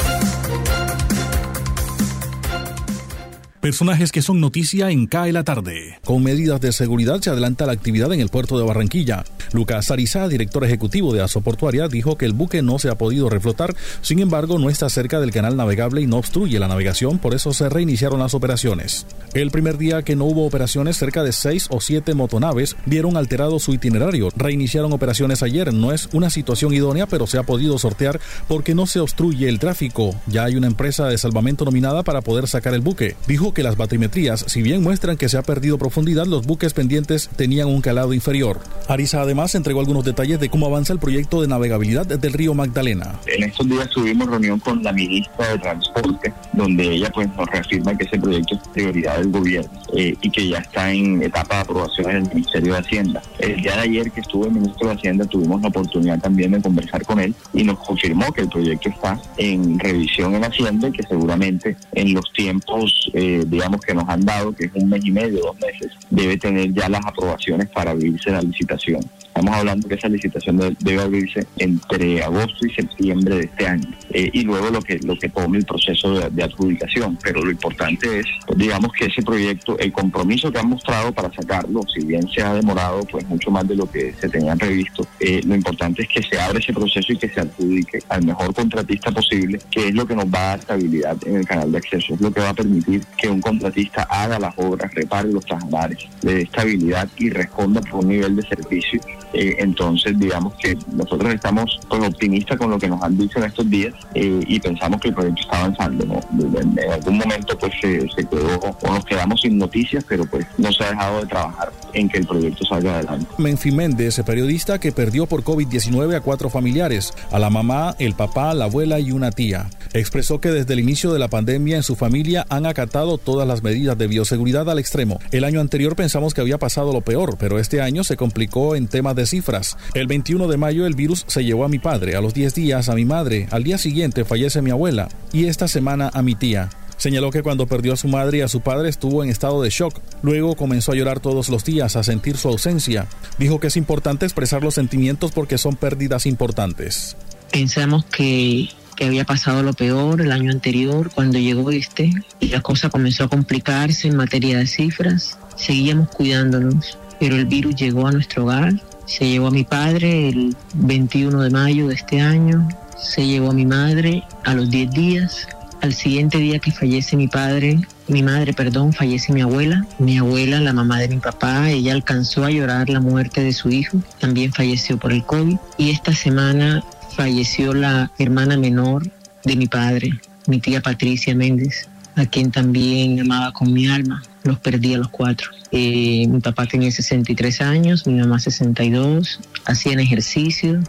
Personajes 3.62 4.14
que 4.14 4.22
son 4.22 4.40
noticia 4.40 4.90
en 4.90 5.06
CAE 5.06 5.34
la 5.34 5.44
tarde. 5.44 6.00
Con 6.06 6.24
medidas 6.24 6.62
de 6.62 6.72
seguridad 6.72 7.20
se 7.20 7.30
adelanta 7.30 7.66
la 7.66 7.74
actividad 7.74 8.14
en 8.14 8.22
el 8.22 8.30
puerto 8.30 8.58
de 8.58 8.64
Barranquilla. 8.64 9.26
Lucas 9.52 9.92
Arizá, 9.92 10.30
director 10.30 10.64
ejecutivo 10.64 11.14
de 11.14 11.22
Asoportuaria, 11.22 11.90
dijo 11.90 12.18
que 12.18 12.26
el 12.26 12.32
buque 12.32 12.62
no 12.62 12.80
se 12.80 12.88
ha 12.88 12.98
podido 12.98 13.30
reflotar, 13.30 13.76
sin 14.02 14.20
embargo 14.20 14.60
no 14.60 14.70
está 14.70 14.88
cerca 14.88 15.20
del 15.20 15.32
canal 15.32 15.58
navegable 15.58 16.00
y 16.00 16.08
no 16.08 16.16
obstruye 16.16 16.58
la 16.58 16.70
navegación, 16.70 17.20
por 17.20 17.34
eso 17.34 17.52
se 17.52 17.68
reiniciaron 17.68 18.20
las 18.20 18.34
operaciones. 18.34 19.06
El 19.34 19.52
primer 19.52 19.78
día 19.78 20.04
que 20.04 20.16
no 20.16 20.24
hubo 20.24 20.46
operaciones, 20.46 20.96
cerca 20.96 21.24
de 21.24 21.34
seis 21.34 21.68
o 21.70 21.82
siete 21.82 22.14
motonaves 22.14 22.78
vieron 22.86 23.18
alterado 23.18 23.60
su 23.60 23.74
itinerario. 23.74 24.30
Reiniciaron 24.38 24.94
operaciones 24.94 25.44
ayer, 25.44 25.74
no 25.74 25.92
es 25.92 26.08
una 26.14 26.30
situación 26.30 26.74
idónea, 26.74 27.08
pero 27.08 27.28
se 27.28 27.38
ha 27.38 27.44
podido 27.44 27.78
sortear 27.78 28.22
porque 28.48 28.74
no 28.74 28.88
se 28.88 29.02
obstruye 29.02 29.50
el 29.50 29.60
tráfico. 29.60 30.16
Ya 30.28 30.46
hay 30.46 30.56
una 30.56 30.68
empresa 30.68 31.08
de 31.08 31.18
salvamento 31.18 31.66
nominada 31.66 32.04
para 32.04 32.22
poder 32.22 32.48
sacar 32.48 32.74
el 32.74 32.80
buque. 32.80 33.18
Dijo 33.28 33.49
que 33.54 33.64
las 33.64 33.78
batimetrías, 33.78 34.46
si 34.48 34.62
bien 34.62 34.84
muestran 34.84 35.18
que 35.18 35.30
se 35.30 35.38
ha 35.38 35.44
perdido 35.44 35.78
profundidad, 35.78 36.26
los 36.26 36.46
buques 36.46 36.74
pendientes 36.74 37.30
tenían 37.36 37.68
un 37.68 37.82
calado 37.82 38.14
inferior. 38.14 38.60
Arisa 38.88 39.22
además 39.22 39.56
entregó 39.56 39.80
algunos 39.80 40.06
detalles 40.06 40.40
de 40.40 40.50
cómo 40.50 40.66
avanza 40.66 40.94
el 40.94 41.00
proyecto 41.00 41.42
de 41.42 41.48
navegabilidad 41.48 42.06
del 42.06 42.34
río 42.34 42.54
Magdalena. 42.54 43.20
En 43.28 43.44
estos 43.44 43.68
días 43.68 43.90
tuvimos 43.90 44.30
reunión 44.30 44.60
con 44.60 44.84
la 44.84 44.92
ministra 44.92 45.50
de 45.50 45.60
Transporte, 45.60 46.34
donde 46.54 46.84
ella 46.84 47.12
pues 47.14 47.28
nos 47.36 47.48
reafirma 47.48 47.98
que 47.98 48.06
ese 48.06 48.20
proyecto 48.20 48.56
es 48.56 48.68
prioridad 48.70 49.18
del 49.18 49.32
gobierno 49.32 49.72
eh, 49.96 50.16
y 50.22 50.30
que 50.30 50.50
ya 50.50 50.60
está 50.60 50.92
en 50.92 51.22
etapa 51.22 51.56
de 51.56 51.62
aprobación 51.62 52.10
en 52.10 52.18
el 52.18 52.30
Ministerio 52.30 52.74
de 52.74 52.80
Hacienda. 52.80 53.22
El 53.40 53.62
día 53.62 53.76
de 53.76 53.82
ayer 53.82 54.12
que 54.12 54.22
estuvo 54.22 54.46
el 54.46 54.52
ministro 54.52 54.88
de 54.88 54.96
Hacienda 54.96 55.26
tuvimos 55.26 55.62
la 55.62 55.68
oportunidad 55.70 56.20
también 56.20 56.52
de 56.52 56.62
conversar 56.62 57.04
con 57.06 57.20
él 57.20 57.34
y 57.54 57.64
nos 57.64 57.80
confirmó 57.80 58.32
que 58.32 58.42
el 58.42 58.50
proyecto 58.50 58.90
está 58.90 59.20
en 59.38 59.80
revisión 59.80 60.36
en 60.36 60.44
Hacienda 60.44 60.90
y 60.90 60.92
que 60.92 61.04
seguramente 61.04 61.76
en 61.94 62.14
los 62.14 62.32
tiempos 62.34 63.10
eh, 63.14 63.39
digamos, 63.46 63.82
que 63.82 63.94
nos 63.94 64.08
han 64.08 64.26
dado, 64.26 64.54
que 64.54 64.66
es 64.66 64.72
un 64.76 64.90
mes 64.90 65.06
y 65.06 65.12
medio, 65.12 65.40
dos 65.42 65.56
meses, 65.60 65.92
debe 66.10 66.38
tener 66.38 66.74
ya 66.74 66.90
las 66.90 67.06
aprobaciones 67.06 67.70
para 67.70 67.92
abrirse 67.92 68.32
la 68.32 68.42
licitación. 68.42 69.02
Estamos 69.40 69.58
hablando 69.58 69.88
que 69.88 69.96
esa 69.96 70.10
licitación 70.10 70.76
debe, 70.82 71.02
abrirse 71.02 71.48
entre 71.60 72.22
agosto 72.22 72.66
y 72.66 72.72
septiembre 72.72 73.38
de 73.38 73.44
este 73.46 73.68
año 73.68 73.90
eh, 74.10 74.30
y 74.34 74.42
luego 74.42 74.70
lo 74.70 74.82
que 74.82 75.00
lo 75.00 75.18
que 75.18 75.30
tome 75.30 75.60
el 75.60 75.66
proceso 75.66 76.30
de, 76.30 76.44
adjudicación. 76.44 77.18
Pero 77.24 77.46
lo 77.46 77.50
importante 77.50 78.20
es, 78.20 78.26
digamos, 78.58 78.92
que 78.92 79.06
ese 79.06 79.22
proyecto, 79.22 79.80
el 79.80 79.94
compromiso 79.94 80.52
que 80.52 80.60
han 80.60 80.68
mostrado 80.68 81.14
para 81.14 81.32
sacarlo, 81.34 81.84
si 81.88 82.06
bien 82.06 82.28
se 82.28 82.42
ha 82.42 82.54
demorado 82.54 83.06
pues 83.06 83.26
mucho 83.30 83.50
más 83.50 83.66
de 83.66 83.78
lo 83.78 83.90
que 83.90 84.14
se 84.20 84.28
tenía 84.28 84.58
previsto, 84.58 85.08
eh, 85.22 85.40
lo 85.46 85.56
importante 85.56 86.02
es 86.02 86.10
que 86.10 86.22
se 86.22 86.38
abra 86.38 86.60
ese 86.60 86.74
proceso 86.74 87.14
y 87.14 87.18
que 87.18 87.30
se 87.30 87.40
adjudique 87.40 88.00
al 88.10 88.26
mejor 88.26 88.54
contratista 88.54 89.10
posible, 89.10 89.58
que 89.72 89.88
es 89.88 89.96
lo 89.96 90.06
que 90.06 90.18
nos 90.18 90.26
va 90.26 90.40
a 90.40 90.48
dar 90.48 90.60
estabilidad 90.60 91.16
en 91.26 91.38
el 91.38 91.48
canal 91.48 91.72
de 91.72 91.78
acceso, 91.78 92.14
es 92.14 92.20
lo 92.20 92.30
que 92.30 92.42
va 92.42 92.50
a 92.50 92.54
permitir 92.54 93.06
que 93.18 93.30
un 93.30 93.40
contratista 93.40 94.04
haga 94.10 94.38
las 94.38 94.54
obras, 94.58 94.94
repare 94.94 95.32
los 95.32 95.46
traslados, 95.46 96.10
le 96.24 96.34
dé 96.34 96.42
estabilidad 96.42 97.08
y 97.18 97.30
responda 97.30 97.80
por 97.80 98.04
un 98.04 98.10
nivel 98.10 98.36
de 98.36 98.42
servicio 98.42 99.00
Eh, 99.34 99.56
entonces, 99.60 100.18
digamos 100.18 100.54
que 100.56 100.78
nosotros 100.92 101.34
estamos 101.34 101.80
pues, 101.88 102.02
optimistas 102.02 102.58
con 102.58 102.72
lo 102.72 102.80
que 102.80 102.88
nos 102.88 103.02
han 103.02 103.18
dicho 103.18 103.40
en 103.40 103.46
estos 103.46 103.70
días 103.70 103.94
eh, 104.16 104.40
y 104.48 104.60
pensamos 104.60 105.00
que 105.00 105.10
el 105.10 105.14
proyecto 105.14 105.42
está 105.42 105.60
avanzando. 105.60 106.06
¿no? 106.06 106.20
En, 106.60 106.80
en 106.80 106.92
algún 106.92 107.18
momento 107.18 107.58
pues 107.58 107.74
se, 107.82 108.08
se 108.10 108.26
quedó 108.26 108.60
o 108.60 108.94
nos 108.94 109.06
quedamos 109.06 109.42
sin 109.42 109.58
noticias, 109.58 110.04
pero 110.08 110.26
pues 110.26 110.46
no 110.58 110.72
se 110.72 110.84
ha 110.84 110.90
dejado 110.90 111.22
de 111.22 111.28
trabajar 111.28 111.72
en 111.94 112.10
que 112.10 112.20
el 112.20 112.28
proyecto 112.28 112.66
salga 112.66 112.96
adelante. 112.96 113.28
Menfi 113.38 113.72
Méndez, 113.72 114.22
periodista 114.26 114.80
que 114.80 114.92
perdió 114.92 115.26
por 115.26 115.44
COVID-19 115.44 116.16
a 116.16 116.22
cuatro 116.22 116.50
familiares, 116.50 117.14
a 117.32 117.40
la 117.40 117.50
mamá, 117.50 117.96
el 118.00 118.14
papá, 118.14 118.54
la 118.54 118.66
abuela 118.66 119.00
y 119.00 119.12
una 119.12 119.32
tía. 119.32 119.70
Expresó 119.94 120.40
que 120.40 120.52
desde 120.52 120.74
el 120.74 120.80
inicio 120.80 121.12
de 121.12 121.20
la 121.20 121.30
pandemia 121.30 121.78
en 121.78 121.84
su 121.84 121.96
familia 121.96 122.46
han 122.50 122.66
acatado 122.66 123.18
todas 123.18 123.48
las 123.48 123.64
medidas 123.64 123.98
de 123.98 124.08
bioseguridad 124.08 124.70
al 124.70 124.80
extremo. 124.80 125.20
El 125.32 125.44
año 125.44 125.60
anterior 125.60 125.96
pensamos 125.96 126.34
que 126.34 126.42
había 126.42 126.58
pasado 126.60 126.94
lo 126.94 127.02
peor, 127.02 127.38
pero 127.40 127.60
este 127.60 127.82
año 127.82 128.04
se 128.04 128.18
complicó 128.18 128.76
en 128.76 128.88
temas 128.88 129.16
de 129.16 129.19
cifras. 129.26 129.78
El 129.94 130.08
21 130.08 130.48
de 130.48 130.58
mayo 130.58 130.86
el 130.86 130.96
virus 130.96 131.26
se 131.28 131.44
llevó 131.44 131.66
a 131.66 131.70
mi 131.70 131.80
padre, 131.80 132.16
a 132.16 132.22
los 132.22 132.34
10 132.34 132.54
días 132.54 132.90
a 132.90 132.96
mi 132.96 133.06
madre, 133.06 133.48
al 133.52 133.64
día 133.64 133.78
siguiente 133.78 134.26
fallece 134.26 134.62
mi 134.62 134.72
abuela 134.72 135.10
y 135.32 135.46
esta 135.46 135.68
semana 135.68 136.10
a 136.14 136.22
mi 136.22 136.36
tía. 136.36 136.70
Señaló 137.00 137.32
que 137.32 137.44
cuando 137.44 137.66
perdió 137.66 137.94
a 137.94 137.98
su 137.98 138.10
madre 138.10 138.40
y 138.40 138.42
a 138.42 138.50
su 138.50 138.60
padre 138.60 138.90
estuvo 138.90 139.24
en 139.24 139.30
estado 139.30 139.62
de 139.62 139.70
shock. 139.70 140.02
Luego 140.22 140.56
comenzó 140.56 140.92
a 140.92 140.96
llorar 140.96 141.22
todos 141.22 141.48
los 141.48 141.64
días, 141.64 141.96
a 141.96 142.04
sentir 142.04 142.36
su 142.36 142.50
ausencia. 142.50 143.08
Dijo 143.38 143.62
que 143.62 143.68
es 143.68 143.78
importante 143.78 144.26
expresar 144.26 144.64
los 144.64 144.74
sentimientos 144.74 145.32
porque 145.32 145.58
son 145.58 145.78
pérdidas 145.78 146.26
importantes. 146.26 147.16
Pensamos 147.54 148.04
que, 148.04 148.68
que 148.98 149.06
había 149.06 149.24
pasado 149.24 149.64
lo 149.64 149.72
peor 149.72 150.20
el 150.20 150.34
año 150.34 150.52
anterior 150.52 151.10
cuando 151.16 151.40
llegó 151.40 151.72
este 151.72 152.12
y 152.42 152.50
la 152.50 152.60
cosa 152.60 152.90
comenzó 152.90 153.24
a 153.24 153.30
complicarse 153.30 154.10
en 154.10 154.18
materia 154.18 154.58
de 154.58 154.68
cifras. 154.68 155.40
Seguíamos 155.56 156.10
cuidándonos, 156.10 156.98
pero 157.20 157.36
el 157.36 157.46
virus 157.46 157.76
llegó 157.76 158.08
a 158.08 158.12
nuestro 158.12 158.44
hogar. 158.44 158.74
Se 159.06 159.28
llevó 159.28 159.48
a 159.48 159.52
mi 159.52 159.64
padre 159.64 160.30
el 160.30 160.56
21 160.76 161.42
de 161.42 161.50
mayo 161.50 161.88
de 161.88 161.96
este 161.96 162.22
año. 162.22 162.68
Se 163.02 163.26
llevó 163.26 163.52
a 163.52 163.54
mi 163.54 163.66
madre 163.66 164.24
a 164.46 164.54
los 164.54 164.70
10 164.70 164.92
días 164.92 165.48
al 165.82 165.94
siguiente 165.94 166.38
día 166.38 166.60
que 166.60 166.72
fallece 166.72 167.16
mi 167.16 167.28
padre, 167.28 167.80
mi 168.08 168.22
madre, 168.22 168.54
perdón, 168.54 168.92
fallece 168.92 169.32
mi 169.32 169.42
abuela. 169.42 169.86
Mi 169.98 170.18
abuela, 170.18 170.60
la 170.60 170.74
mamá 170.74 171.00
de 171.00 171.08
mi 171.08 171.18
papá, 171.18 171.70
ella 171.70 171.94
alcanzó 171.94 172.44
a 172.44 172.52
llorar 172.52 172.90
la 172.90 173.00
muerte 173.00 173.42
de 173.42 173.54
su 173.54 173.70
hijo. 173.70 174.02
También 174.20 174.52
falleció 174.52 174.98
por 174.98 175.14
el 175.14 175.24
COVID. 175.24 175.58
Y 175.78 175.92
esta 175.92 176.14
semana 176.14 176.84
falleció 177.16 177.74
la 177.74 178.12
hermana 178.20 178.58
menor 178.58 179.10
de 179.46 179.56
mi 179.56 179.68
padre, 179.68 180.20
mi 180.48 180.60
tía 180.60 180.82
Patricia 180.82 181.34
Méndez, 181.34 181.88
a 182.16 182.26
quien 182.26 182.52
también 182.52 183.20
amaba 183.22 183.54
con 183.54 183.72
mi 183.72 183.88
alma. 183.88 184.22
Los 184.44 184.60
perdí 184.60 184.94
a 184.94 184.98
los 185.00 185.10
cuatro. 185.10 185.52
Eh, 185.72 186.26
mi 186.28 186.40
papá 186.40 186.66
tenía 186.66 186.92
63 186.92 187.62
años, 187.62 188.08
mi 188.08 188.20
mamá 188.20 188.40
62, 188.40 189.40
hacían 189.66 190.00
ejercicio, 190.00 190.80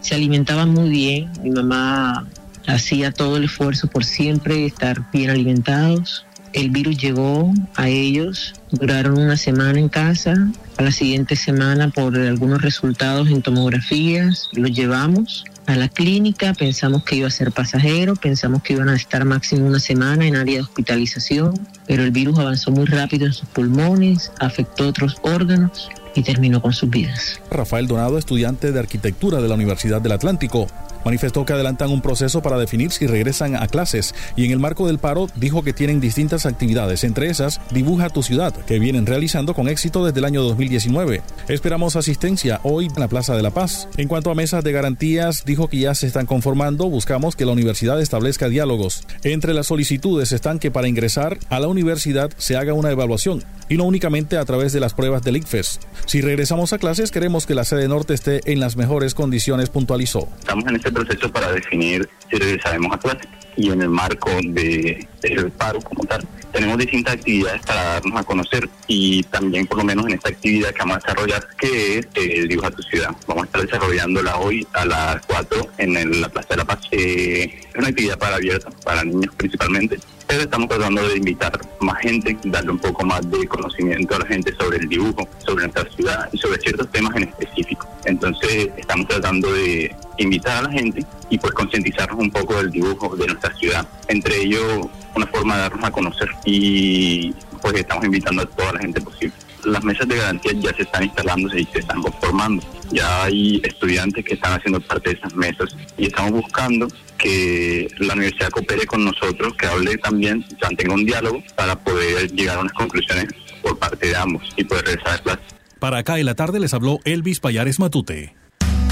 se 0.00 0.14
alimentaban 0.14 0.70
muy 0.70 0.88
bien. 0.88 1.30
Mi 1.42 1.50
mamá 1.50 2.26
hacía 2.66 3.12
todo 3.12 3.36
el 3.36 3.44
esfuerzo 3.44 3.88
por 3.88 4.04
siempre 4.04 4.66
estar 4.66 5.10
bien 5.12 5.30
alimentados. 5.30 6.24
El 6.52 6.70
virus 6.70 6.96
llegó 6.96 7.52
a 7.76 7.88
ellos, 7.88 8.54
duraron 8.70 9.18
una 9.18 9.36
semana 9.36 9.78
en 9.78 9.88
casa, 9.88 10.34
a 10.76 10.82
la 10.82 10.90
siguiente 10.90 11.36
semana 11.36 11.90
por 11.90 12.16
algunos 12.16 12.62
resultados 12.62 13.28
en 13.28 13.42
tomografías 13.42 14.48
los 14.52 14.72
llevamos 14.72 15.44
a 15.66 15.76
la 15.76 15.88
clínica, 15.88 16.52
pensamos 16.54 17.04
que 17.04 17.16
iba 17.16 17.28
a 17.28 17.30
ser 17.30 17.52
pasajero, 17.52 18.16
pensamos 18.16 18.62
que 18.62 18.72
iban 18.72 18.88
a 18.88 18.96
estar 18.96 19.24
máximo 19.24 19.66
una 19.66 19.78
semana 19.78 20.26
en 20.26 20.34
área 20.34 20.56
de 20.56 20.62
hospitalización, 20.62 21.54
pero 21.86 22.02
el 22.02 22.10
virus 22.10 22.38
avanzó 22.38 22.72
muy 22.72 22.86
rápido 22.86 23.26
en 23.26 23.32
sus 23.32 23.48
pulmones, 23.48 24.32
afectó 24.40 24.88
otros 24.88 25.16
órganos 25.22 25.88
y 26.16 26.22
terminó 26.22 26.60
con 26.60 26.72
sus 26.72 26.90
vidas. 26.90 27.40
Rafael 27.50 27.86
Donado, 27.86 28.18
estudiante 28.18 28.72
de 28.72 28.80
arquitectura 28.80 29.40
de 29.40 29.48
la 29.48 29.54
Universidad 29.54 30.00
del 30.00 30.12
Atlántico, 30.12 30.66
manifestó 31.04 31.44
que 31.44 31.52
adelantan 31.52 31.90
un 31.90 32.02
proceso 32.02 32.42
para 32.42 32.58
definir 32.58 32.92
si 32.92 33.06
regresan 33.06 33.56
a 33.56 33.68
clases 33.68 34.14
y 34.36 34.44
en 34.44 34.50
el 34.50 34.58
marco 34.58 34.86
del 34.86 34.98
paro 34.98 35.28
dijo 35.36 35.62
que 35.62 35.72
tienen 35.72 36.00
distintas 36.00 36.46
actividades, 36.46 37.04
entre 37.04 37.28
esas 37.28 37.60
Dibuja 37.70 38.10
tu 38.10 38.22
ciudad, 38.22 38.54
que 38.54 38.78
vienen 38.78 39.06
realizando 39.06 39.54
con 39.54 39.68
éxito 39.68 40.04
desde 40.04 40.18
el 40.18 40.24
año 40.24 40.42
2019. 40.42 41.22
Esperamos 41.48 41.96
asistencia 41.96 42.60
hoy 42.62 42.86
en 42.86 43.00
la 43.00 43.08
Plaza 43.08 43.36
de 43.36 43.42
la 43.42 43.50
Paz. 43.50 43.88
En 43.96 44.08
cuanto 44.08 44.30
a 44.30 44.34
mesas 44.34 44.64
de 44.64 44.72
garantías, 44.72 45.44
dijo 45.44 45.68
que 45.68 45.78
ya 45.78 45.94
se 45.94 46.06
están 46.06 46.26
conformando, 46.26 46.88
buscamos 46.88 47.36
que 47.36 47.44
la 47.44 47.52
universidad 47.52 48.00
establezca 48.00 48.48
diálogos. 48.48 49.04
Entre 49.22 49.54
las 49.54 49.66
solicitudes 49.66 50.32
están 50.32 50.58
que 50.58 50.70
para 50.70 50.88
ingresar 50.88 51.38
a 51.48 51.60
la 51.60 51.68
universidad 51.68 52.30
se 52.36 52.56
haga 52.56 52.74
una 52.74 52.90
evaluación 52.90 53.44
y 53.70 53.78
no 53.78 53.84
únicamente 53.84 54.36
a 54.36 54.44
través 54.44 54.74
de 54.74 54.80
las 54.80 54.92
pruebas 54.92 55.22
del 55.22 55.38
ICFES. 55.38 55.80
Si 56.04 56.20
regresamos 56.20 56.74
a 56.74 56.78
clases, 56.78 57.10
queremos 57.10 57.46
que 57.46 57.54
la 57.54 57.64
sede 57.64 57.88
norte 57.88 58.12
esté 58.12 58.40
en 58.52 58.60
las 58.60 58.76
mejores 58.76 59.14
condiciones, 59.14 59.70
puntualizó. 59.70 60.28
Estamos 60.40 60.66
en 60.66 60.76
este 60.76 60.92
proceso 60.92 61.32
para 61.32 61.50
definir 61.52 62.06
si 62.30 62.36
regresaremos 62.36 62.92
a 62.94 62.98
clases 62.98 63.26
y 63.56 63.70
en 63.70 63.82
el 63.82 63.88
marco 63.90 64.30
de, 64.42 65.06
del 65.22 65.50
paro 65.52 65.80
como 65.80 66.04
tal. 66.04 66.26
Tenemos 66.52 66.78
distintas 66.78 67.14
actividades 67.14 67.60
para 67.62 67.82
darnos 67.84 68.18
a 68.20 68.24
conocer 68.24 68.68
y 68.88 69.22
también 69.24 69.66
por 69.66 69.78
lo 69.78 69.84
menos 69.84 70.06
en 70.06 70.14
esta 70.14 70.30
actividad 70.30 70.70
que 70.70 70.78
vamos 70.80 70.96
a 70.96 71.00
desarrollar 71.00 71.46
que 71.58 71.98
es 71.98 72.08
el 72.14 72.48
Dibuja 72.48 72.68
a 72.68 72.70
tu 72.72 72.82
ciudad. 72.82 73.10
Vamos 73.26 73.44
a 73.44 73.46
estar 73.46 73.62
desarrollándola 73.62 74.36
hoy 74.38 74.66
a 74.72 74.84
las 74.84 75.24
4 75.26 75.68
en 75.78 75.96
el- 75.96 76.20
la 76.20 76.28
Plaza 76.28 76.48
de 76.50 76.56
la 76.56 76.64
Paz. 76.64 76.80
Eh, 76.90 77.60
es 77.68 77.76
una 77.76 77.88
actividad 77.88 78.18
para 78.18 78.36
abierta, 78.36 78.68
para 78.84 79.04
niños 79.04 79.32
principalmente, 79.36 79.98
estamos 80.38 80.68
tratando 80.68 81.06
de 81.08 81.16
invitar 81.16 81.58
más 81.80 81.98
gente, 81.98 82.36
darle 82.44 82.70
un 82.70 82.78
poco 82.78 83.04
más 83.04 83.28
de 83.30 83.46
conocimiento 83.48 84.14
a 84.14 84.20
la 84.20 84.26
gente 84.26 84.54
sobre 84.54 84.78
el 84.78 84.88
dibujo, 84.88 85.28
sobre 85.38 85.64
nuestra 85.64 85.90
ciudad 85.90 86.28
y 86.32 86.38
sobre 86.38 86.60
ciertos 86.60 86.90
temas 86.90 87.16
en 87.16 87.24
específico. 87.24 87.88
Entonces 88.04 88.70
estamos 88.76 89.08
tratando 89.08 89.52
de 89.52 89.94
invitar 90.18 90.58
a 90.58 90.62
la 90.62 90.70
gente 90.70 91.04
y 91.28 91.38
pues 91.38 91.52
concientizarnos 91.52 92.18
un 92.18 92.30
poco 92.30 92.54
del 92.54 92.70
dibujo 92.70 93.16
de 93.16 93.26
nuestra 93.26 93.54
ciudad. 93.56 93.86
Entre 94.08 94.42
ellos, 94.42 94.86
una 95.14 95.26
forma 95.26 95.56
de 95.56 95.62
darnos 95.62 95.84
a 95.84 95.90
conocer 95.90 96.28
y 96.44 97.32
pues 97.60 97.74
estamos 97.74 98.04
invitando 98.04 98.42
a 98.42 98.46
toda 98.46 98.72
la 98.74 98.80
gente 98.80 99.00
posible. 99.00 99.34
Las 99.64 99.84
mesas 99.84 100.08
de 100.08 100.16
garantía 100.16 100.52
ya 100.54 100.74
se 100.74 100.82
están 100.82 101.04
instalando 101.04 101.56
y 101.56 101.64
se 101.66 101.80
están 101.80 102.02
conformando. 102.02 102.64
Ya 102.90 103.24
hay 103.24 103.60
estudiantes 103.64 104.24
que 104.24 104.34
están 104.34 104.54
haciendo 104.54 104.80
parte 104.80 105.10
de 105.10 105.16
esas 105.16 105.34
mesas 105.34 105.76
y 105.96 106.06
estamos 106.06 106.32
buscando 106.32 106.88
que 107.18 107.88
la 107.98 108.14
universidad 108.14 108.50
coopere 108.50 108.86
con 108.86 109.04
nosotros, 109.04 109.54
que 109.54 109.66
hable 109.66 109.98
también, 109.98 110.44
mantenga 110.62 110.94
un 110.94 111.04
diálogo 111.04 111.42
para 111.54 111.78
poder 111.78 112.32
llegar 112.32 112.56
a 112.56 112.60
unas 112.60 112.72
conclusiones 112.72 113.26
por 113.62 113.78
parte 113.78 114.08
de 114.08 114.16
ambos 114.16 114.42
y 114.56 114.64
poder 114.64 114.86
regresar 114.86 115.14
a 115.14 115.18
clase. 115.18 115.40
Para 115.78 115.98
acá 115.98 116.18
en 116.18 116.26
la 116.26 116.34
tarde 116.34 116.60
les 116.60 116.74
habló 116.74 116.98
Elvis 117.04 117.40
Payares 117.40 117.78
Matute. 117.78 118.34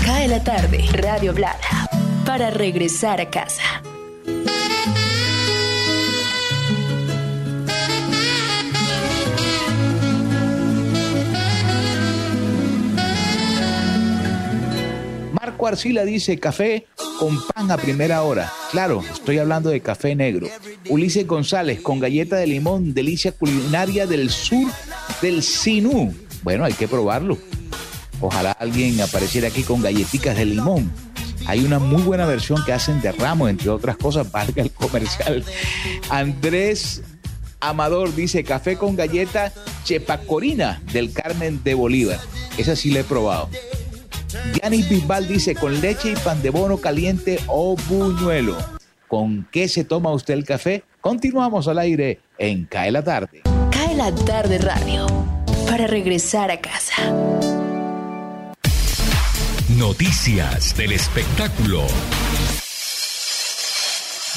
Cae 0.04 0.28
la 0.28 0.42
tarde, 0.42 0.84
Radio 0.92 1.34
Blada, 1.34 1.88
para 2.24 2.50
regresar 2.50 3.20
a 3.20 3.30
casa. 3.30 3.82
Marco 15.58 15.66
Arcila 15.66 16.04
dice 16.04 16.38
café 16.38 16.86
con 17.18 17.44
pan 17.48 17.68
a 17.72 17.76
primera 17.76 18.22
hora. 18.22 18.48
Claro, 18.70 19.02
estoy 19.12 19.38
hablando 19.38 19.70
de 19.70 19.80
café 19.80 20.14
negro. 20.14 20.46
Ulises 20.88 21.26
González 21.26 21.80
con 21.80 21.98
galleta 21.98 22.36
de 22.36 22.46
limón, 22.46 22.94
delicia 22.94 23.32
culinaria 23.32 24.06
del 24.06 24.30
sur 24.30 24.70
del 25.20 25.42
Sinú. 25.42 26.14
Bueno, 26.44 26.64
hay 26.64 26.74
que 26.74 26.86
probarlo. 26.86 27.38
Ojalá 28.20 28.52
alguien 28.52 29.00
apareciera 29.00 29.48
aquí 29.48 29.64
con 29.64 29.82
galletitas 29.82 30.36
de 30.36 30.44
limón. 30.44 30.92
Hay 31.46 31.64
una 31.64 31.80
muy 31.80 32.02
buena 32.02 32.24
versión 32.24 32.64
que 32.64 32.72
hacen 32.72 33.00
de 33.00 33.10
ramo, 33.10 33.48
entre 33.48 33.68
otras 33.70 33.96
cosas, 33.96 34.30
valga 34.30 34.62
el 34.62 34.70
comercial. 34.70 35.44
Andrés 36.08 37.02
Amador 37.58 38.14
dice 38.14 38.44
café 38.44 38.76
con 38.76 38.94
galleta 38.94 39.52
chepacorina 39.82 40.80
del 40.92 41.12
Carmen 41.12 41.64
de 41.64 41.74
Bolívar. 41.74 42.20
Esa 42.58 42.76
sí 42.76 42.92
la 42.92 43.00
he 43.00 43.04
probado. 43.04 43.48
Gianni 44.28 44.82
Bisbal 44.82 45.26
dice 45.26 45.54
con 45.54 45.80
leche 45.80 46.12
y 46.12 46.16
pan 46.16 46.42
de 46.42 46.50
bono 46.50 46.78
caliente 46.78 47.38
o 47.46 47.76
buñuelo. 47.88 48.56
¿Con 49.06 49.48
qué 49.50 49.68
se 49.68 49.84
toma 49.84 50.12
usted 50.12 50.34
el 50.34 50.44
café? 50.44 50.84
Continuamos 51.00 51.66
al 51.68 51.78
aire 51.78 52.20
en 52.36 52.66
Cae 52.66 52.90
la 52.90 53.02
Tarde. 53.02 53.42
Cae 53.70 53.94
la 53.94 54.14
tarde 54.14 54.58
radio, 54.58 55.06
para 55.66 55.86
regresar 55.86 56.50
a 56.50 56.60
casa. 56.60 57.10
Noticias 59.70 60.76
del 60.76 60.92
espectáculo. 60.92 61.86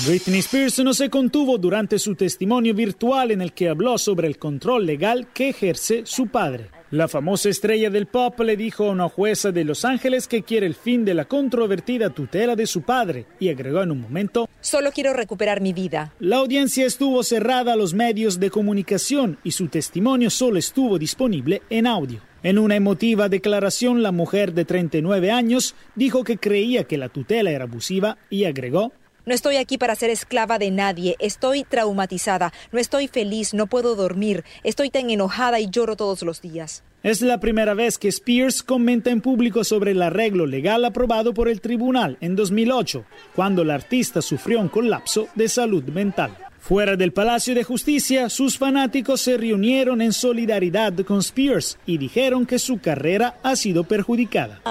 Britney 0.06 0.40
Spears 0.40 0.80
no 0.80 0.96
se 0.96 1.12
contuvo 1.12 1.60
durante 1.60 2.00
su 2.00 2.16
testimonio 2.16 2.74
virtual 2.74 3.30
en 3.30 3.42
el 3.42 3.54
que 3.54 3.70
habló 3.70 4.00
sobre 4.00 4.28
el 4.28 4.40
control 4.40 4.88
legal 4.88 5.28
que 5.32 5.50
ejerce 5.50 6.08
su 6.08 6.28
padre. 6.28 6.72
La 6.90 7.08
famosa 7.08 7.50
estrella 7.50 7.92
del 7.92 8.08
pop 8.08 8.40
le 8.40 8.58
dijo 8.58 8.88
a 8.88 8.92
una 8.92 9.10
jueza 9.10 9.52
de 9.52 9.64
Los 9.64 9.86
Ángeles 9.86 10.28
que 10.28 10.42
quiere 10.42 10.66
el 10.66 10.74
fin 10.74 11.06
de 11.06 11.14
la 11.14 11.26
controvertida 11.26 12.10
tutela 12.10 12.56
de 12.56 12.66
su 12.66 12.82
padre 12.82 13.28
y 13.40 13.50
agregó 13.50 13.84
en 13.84 13.92
un 13.92 14.02
momento, 14.02 14.50
Solo 14.60 14.92
quiero 14.92 15.14
recuperar 15.14 15.62
mi 15.62 15.72
vida. 15.72 16.14
La 16.20 16.38
audiencia 16.38 16.86
estuvo 16.86 17.22
cerrada 17.24 17.74
a 17.74 17.76
los 17.76 17.94
medios 17.94 18.40
de 18.40 18.50
comunicación 18.50 19.38
y 19.44 19.52
su 19.52 19.68
testimonio 19.68 20.32
solo 20.32 20.58
estuvo 20.58 20.98
disponible 20.98 21.62
en 21.70 21.86
audio. 21.86 22.22
En 22.44 22.58
una 22.58 22.76
emotiva 22.76 23.30
declaración, 23.30 24.02
la 24.02 24.12
mujer 24.12 24.54
de 24.54 24.66
39 24.66 25.30
años 25.30 25.76
dijo 25.96 26.24
que 26.24 26.38
creía 26.38 26.86
que 26.86 26.98
la 26.98 27.10
tutela 27.10 27.52
era 27.52 27.66
abusiva 27.66 28.18
y 28.32 28.46
agregó, 28.46 28.94
No 29.24 29.36
estoy 29.36 29.58
aquí 29.58 29.78
para 29.78 29.96
ser 29.96 30.10
esclava 30.10 30.58
de 30.58 30.72
nadie, 30.72 31.16
estoy 31.20 31.64
traumatizada, 31.64 32.52
no 32.72 32.80
estoy 32.80 33.08
feliz, 33.08 33.54
no 33.54 33.68
puedo 33.68 33.96
dormir, 33.96 34.44
estoy 34.64 34.90
tan 34.90 35.12
enojada 35.12 35.60
y 35.60 35.70
lloro 35.70 35.96
todos 35.96 36.24
los 36.24 36.42
días. 36.42 36.84
Es 37.04 37.22
la 37.22 37.40
primera 37.40 37.74
vez 37.76 37.98
que 37.98 38.08
Spears 38.08 38.64
comenta 38.64 39.12
en 39.12 39.22
público 39.22 39.64
sobre 39.64 39.92
el 39.92 40.02
arreglo 40.02 40.46
legal 40.46 40.86
aprobado 40.86 41.34
por 41.34 41.50
el 41.50 41.62
tribunal 41.62 42.18
en 42.22 42.36
2008, 42.36 43.06
cuando 43.36 43.64
la 43.64 43.76
artista 43.76 44.22
sufrió 44.22 44.60
un 44.60 44.70
colapso 44.70 45.28
de 45.36 45.50
salud 45.50 45.84
mental. 45.84 46.36
Fuera 46.62 46.96
del 46.96 47.12
Palacio 47.12 47.56
de 47.56 47.64
Justicia, 47.64 48.30
sus 48.30 48.60
fanáticos 48.60 49.22
se 49.22 49.36
reunieron 49.36 50.00
en 50.00 50.14
solidaridad 50.14 50.94
con 51.06 51.20
Spears 51.20 51.80
y 51.88 51.98
dijeron 51.98 52.46
que 52.46 52.60
su 52.60 52.80
carrera 52.80 53.40
ha 53.42 53.56
sido 53.56 53.84
perjudicada. 53.84 54.62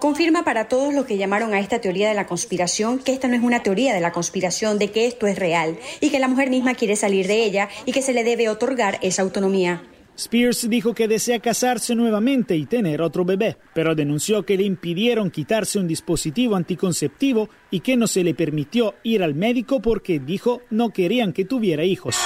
Confirma 0.00 0.42
para 0.42 0.68
todos 0.68 0.94
los 0.94 1.04
que 1.04 1.18
llamaron 1.18 1.52
a 1.52 1.60
esta 1.60 1.80
teoría 1.82 2.08
de 2.08 2.14
la 2.14 2.26
conspiración 2.26 2.98
que 2.98 3.12
esta 3.12 3.28
no 3.28 3.36
es 3.36 3.42
una 3.42 3.62
teoría 3.62 3.92
de 3.92 4.00
la 4.00 4.10
conspiración, 4.10 4.78
de 4.78 4.90
que 4.90 5.06
esto 5.06 5.26
es 5.26 5.38
real 5.38 5.76
y 6.00 6.08
que 6.08 6.18
la 6.18 6.28
mujer 6.28 6.48
misma 6.48 6.74
quiere 6.74 6.96
salir 6.96 7.26
de 7.26 7.44
ella 7.44 7.68
y 7.84 7.92
que 7.92 8.00
se 8.00 8.14
le 8.14 8.24
debe 8.24 8.48
otorgar 8.48 8.98
esa 9.02 9.20
autonomía. 9.20 9.82
Spears 10.22 10.70
dijo 10.70 10.94
que 10.94 11.08
desea 11.08 11.40
casarse 11.40 11.96
nuevamente 11.96 12.54
y 12.54 12.66
tener 12.66 13.02
otro 13.02 13.24
bebé, 13.24 13.56
pero 13.74 13.96
denunció 13.96 14.44
que 14.44 14.56
le 14.56 14.62
impidieron 14.62 15.32
quitarse 15.32 15.80
un 15.80 15.88
dispositivo 15.88 16.54
anticonceptivo 16.54 17.48
y 17.72 17.80
que 17.80 17.96
no 17.96 18.06
se 18.06 18.22
le 18.22 18.32
permitió 18.32 18.94
ir 19.02 19.24
al 19.24 19.34
médico 19.34 19.82
porque 19.82 20.20
dijo 20.20 20.62
no 20.70 20.90
querían 20.90 21.32
que 21.32 21.44
tuviera 21.44 21.82
hijos. 21.82 22.16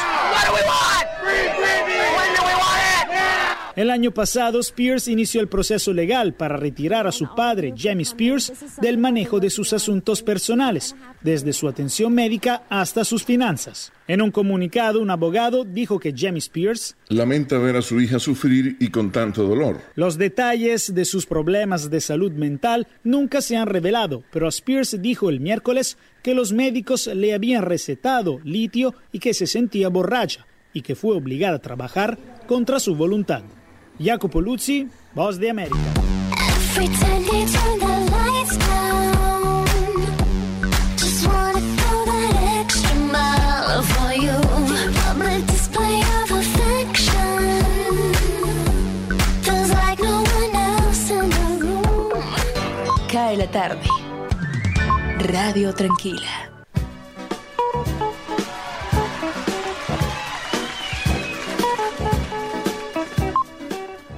El 3.77 3.91
año 3.91 4.11
pasado, 4.11 4.59
Spears 4.61 5.07
inició 5.07 5.43
el 5.43 5.49
proceso 5.49 5.93
legal 5.93 6.33
para 6.33 6.57
retirar 6.57 7.07
a 7.07 7.12
su 7.12 7.35
padre, 7.35 7.74
Jamie 7.77 8.05
Spears, 8.05 8.51
del 8.81 8.97
manejo 8.97 9.39
de 9.39 9.51
sus 9.51 9.74
asuntos 9.74 10.22
personales, 10.22 10.97
desde 11.20 11.53
su 11.53 11.68
atención 11.68 12.14
médica 12.14 12.62
hasta 12.70 13.05
sus 13.05 13.22
finanzas. 13.22 13.93
En 14.09 14.22
un 14.22 14.31
comunicado, 14.31 15.03
un 15.03 15.11
abogado 15.11 15.66
dijo 15.66 16.01
que 16.01 16.14
Jamie 16.16 16.39
Spears 16.39 16.97
lamenta 17.09 17.59
ver 17.59 17.77
a 17.77 17.83
su 17.83 18.01
hija 18.01 18.18
sufrir 18.18 18.79
y 18.81 18.89
con 18.89 19.12
tanto 19.12 19.47
dolor. 19.47 19.83
Los 19.95 20.16
detalles 20.16 20.95
de 20.95 21.05
sus 21.05 21.27
problemas 21.27 21.91
de 21.91 22.01
salud 22.01 22.33
mental 22.33 22.89
nunca 23.05 23.43
se 23.43 23.59
han 23.59 23.66
revelado, 23.66 24.22
pero 24.33 24.49
Spears 24.49 25.03
dijo 25.03 25.29
el 25.29 25.41
miércoles 25.41 25.99
que 26.22 26.35
los 26.35 26.55
médicos 26.55 27.09
le 27.09 27.35
habían 27.35 27.62
recetado 27.62 28.41
litio 28.43 28.95
y 29.12 29.18
que 29.18 29.35
se 29.35 29.47
sentía 29.47 29.91
borracha 29.91 30.47
y 30.72 30.81
que 30.81 30.95
fue 30.95 31.14
obligada 31.14 31.57
a 31.57 31.62
trabajar 31.62 32.18
contra 32.47 32.81
su 32.81 32.95
voluntad. 32.95 33.43
Jacopo 33.99 34.41
Luzzi, 34.41 34.89
Voz 35.15 35.39
de 35.39 35.51
América. 35.51 35.77
Cae 53.11 53.37
la 53.37 53.51
tarde. 53.51 53.81
Radio 55.19 55.73
Tranquila. 55.73 56.56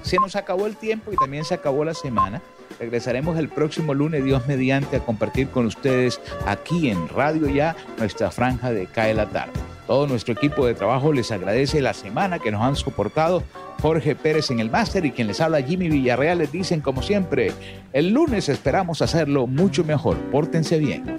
Se 0.08 0.16
nos 0.16 0.36
acabó 0.36 0.66
el 0.66 0.74
tiempo 0.74 1.12
y 1.12 1.16
también 1.16 1.44
se 1.44 1.52
acabó 1.52 1.84
la 1.84 1.92
semana. 1.92 2.40
Regresaremos 2.80 3.38
el 3.38 3.50
próximo 3.50 3.92
lunes, 3.92 4.24
Dios 4.24 4.46
mediante, 4.46 4.96
a 4.96 5.00
compartir 5.00 5.48
con 5.48 5.66
ustedes 5.66 6.18
aquí 6.46 6.88
en 6.88 7.10
Radio 7.10 7.46
Ya 7.50 7.76
nuestra 7.98 8.30
franja 8.30 8.72
de 8.72 8.86
Cae 8.86 9.12
la 9.12 9.28
Tarde. 9.28 9.52
Todo 9.86 10.06
nuestro 10.06 10.32
equipo 10.32 10.64
de 10.64 10.72
trabajo 10.72 11.12
les 11.12 11.30
agradece 11.30 11.82
la 11.82 11.92
semana 11.92 12.38
que 12.38 12.50
nos 12.50 12.62
han 12.62 12.74
soportado. 12.74 13.42
Jorge 13.82 14.16
Pérez 14.16 14.50
en 14.50 14.60
el 14.60 14.70
máster 14.70 15.04
y 15.04 15.10
quien 15.10 15.26
les 15.26 15.42
habla 15.42 15.60
Jimmy 15.60 15.90
Villarreal 15.90 16.38
les 16.38 16.52
dicen 16.52 16.80
como 16.80 17.02
siempre, 17.02 17.52
el 17.92 18.08
lunes 18.08 18.48
esperamos 18.48 19.02
hacerlo 19.02 19.46
mucho 19.46 19.84
mejor. 19.84 20.16
Pórtense 20.30 20.78
bien. 20.78 21.18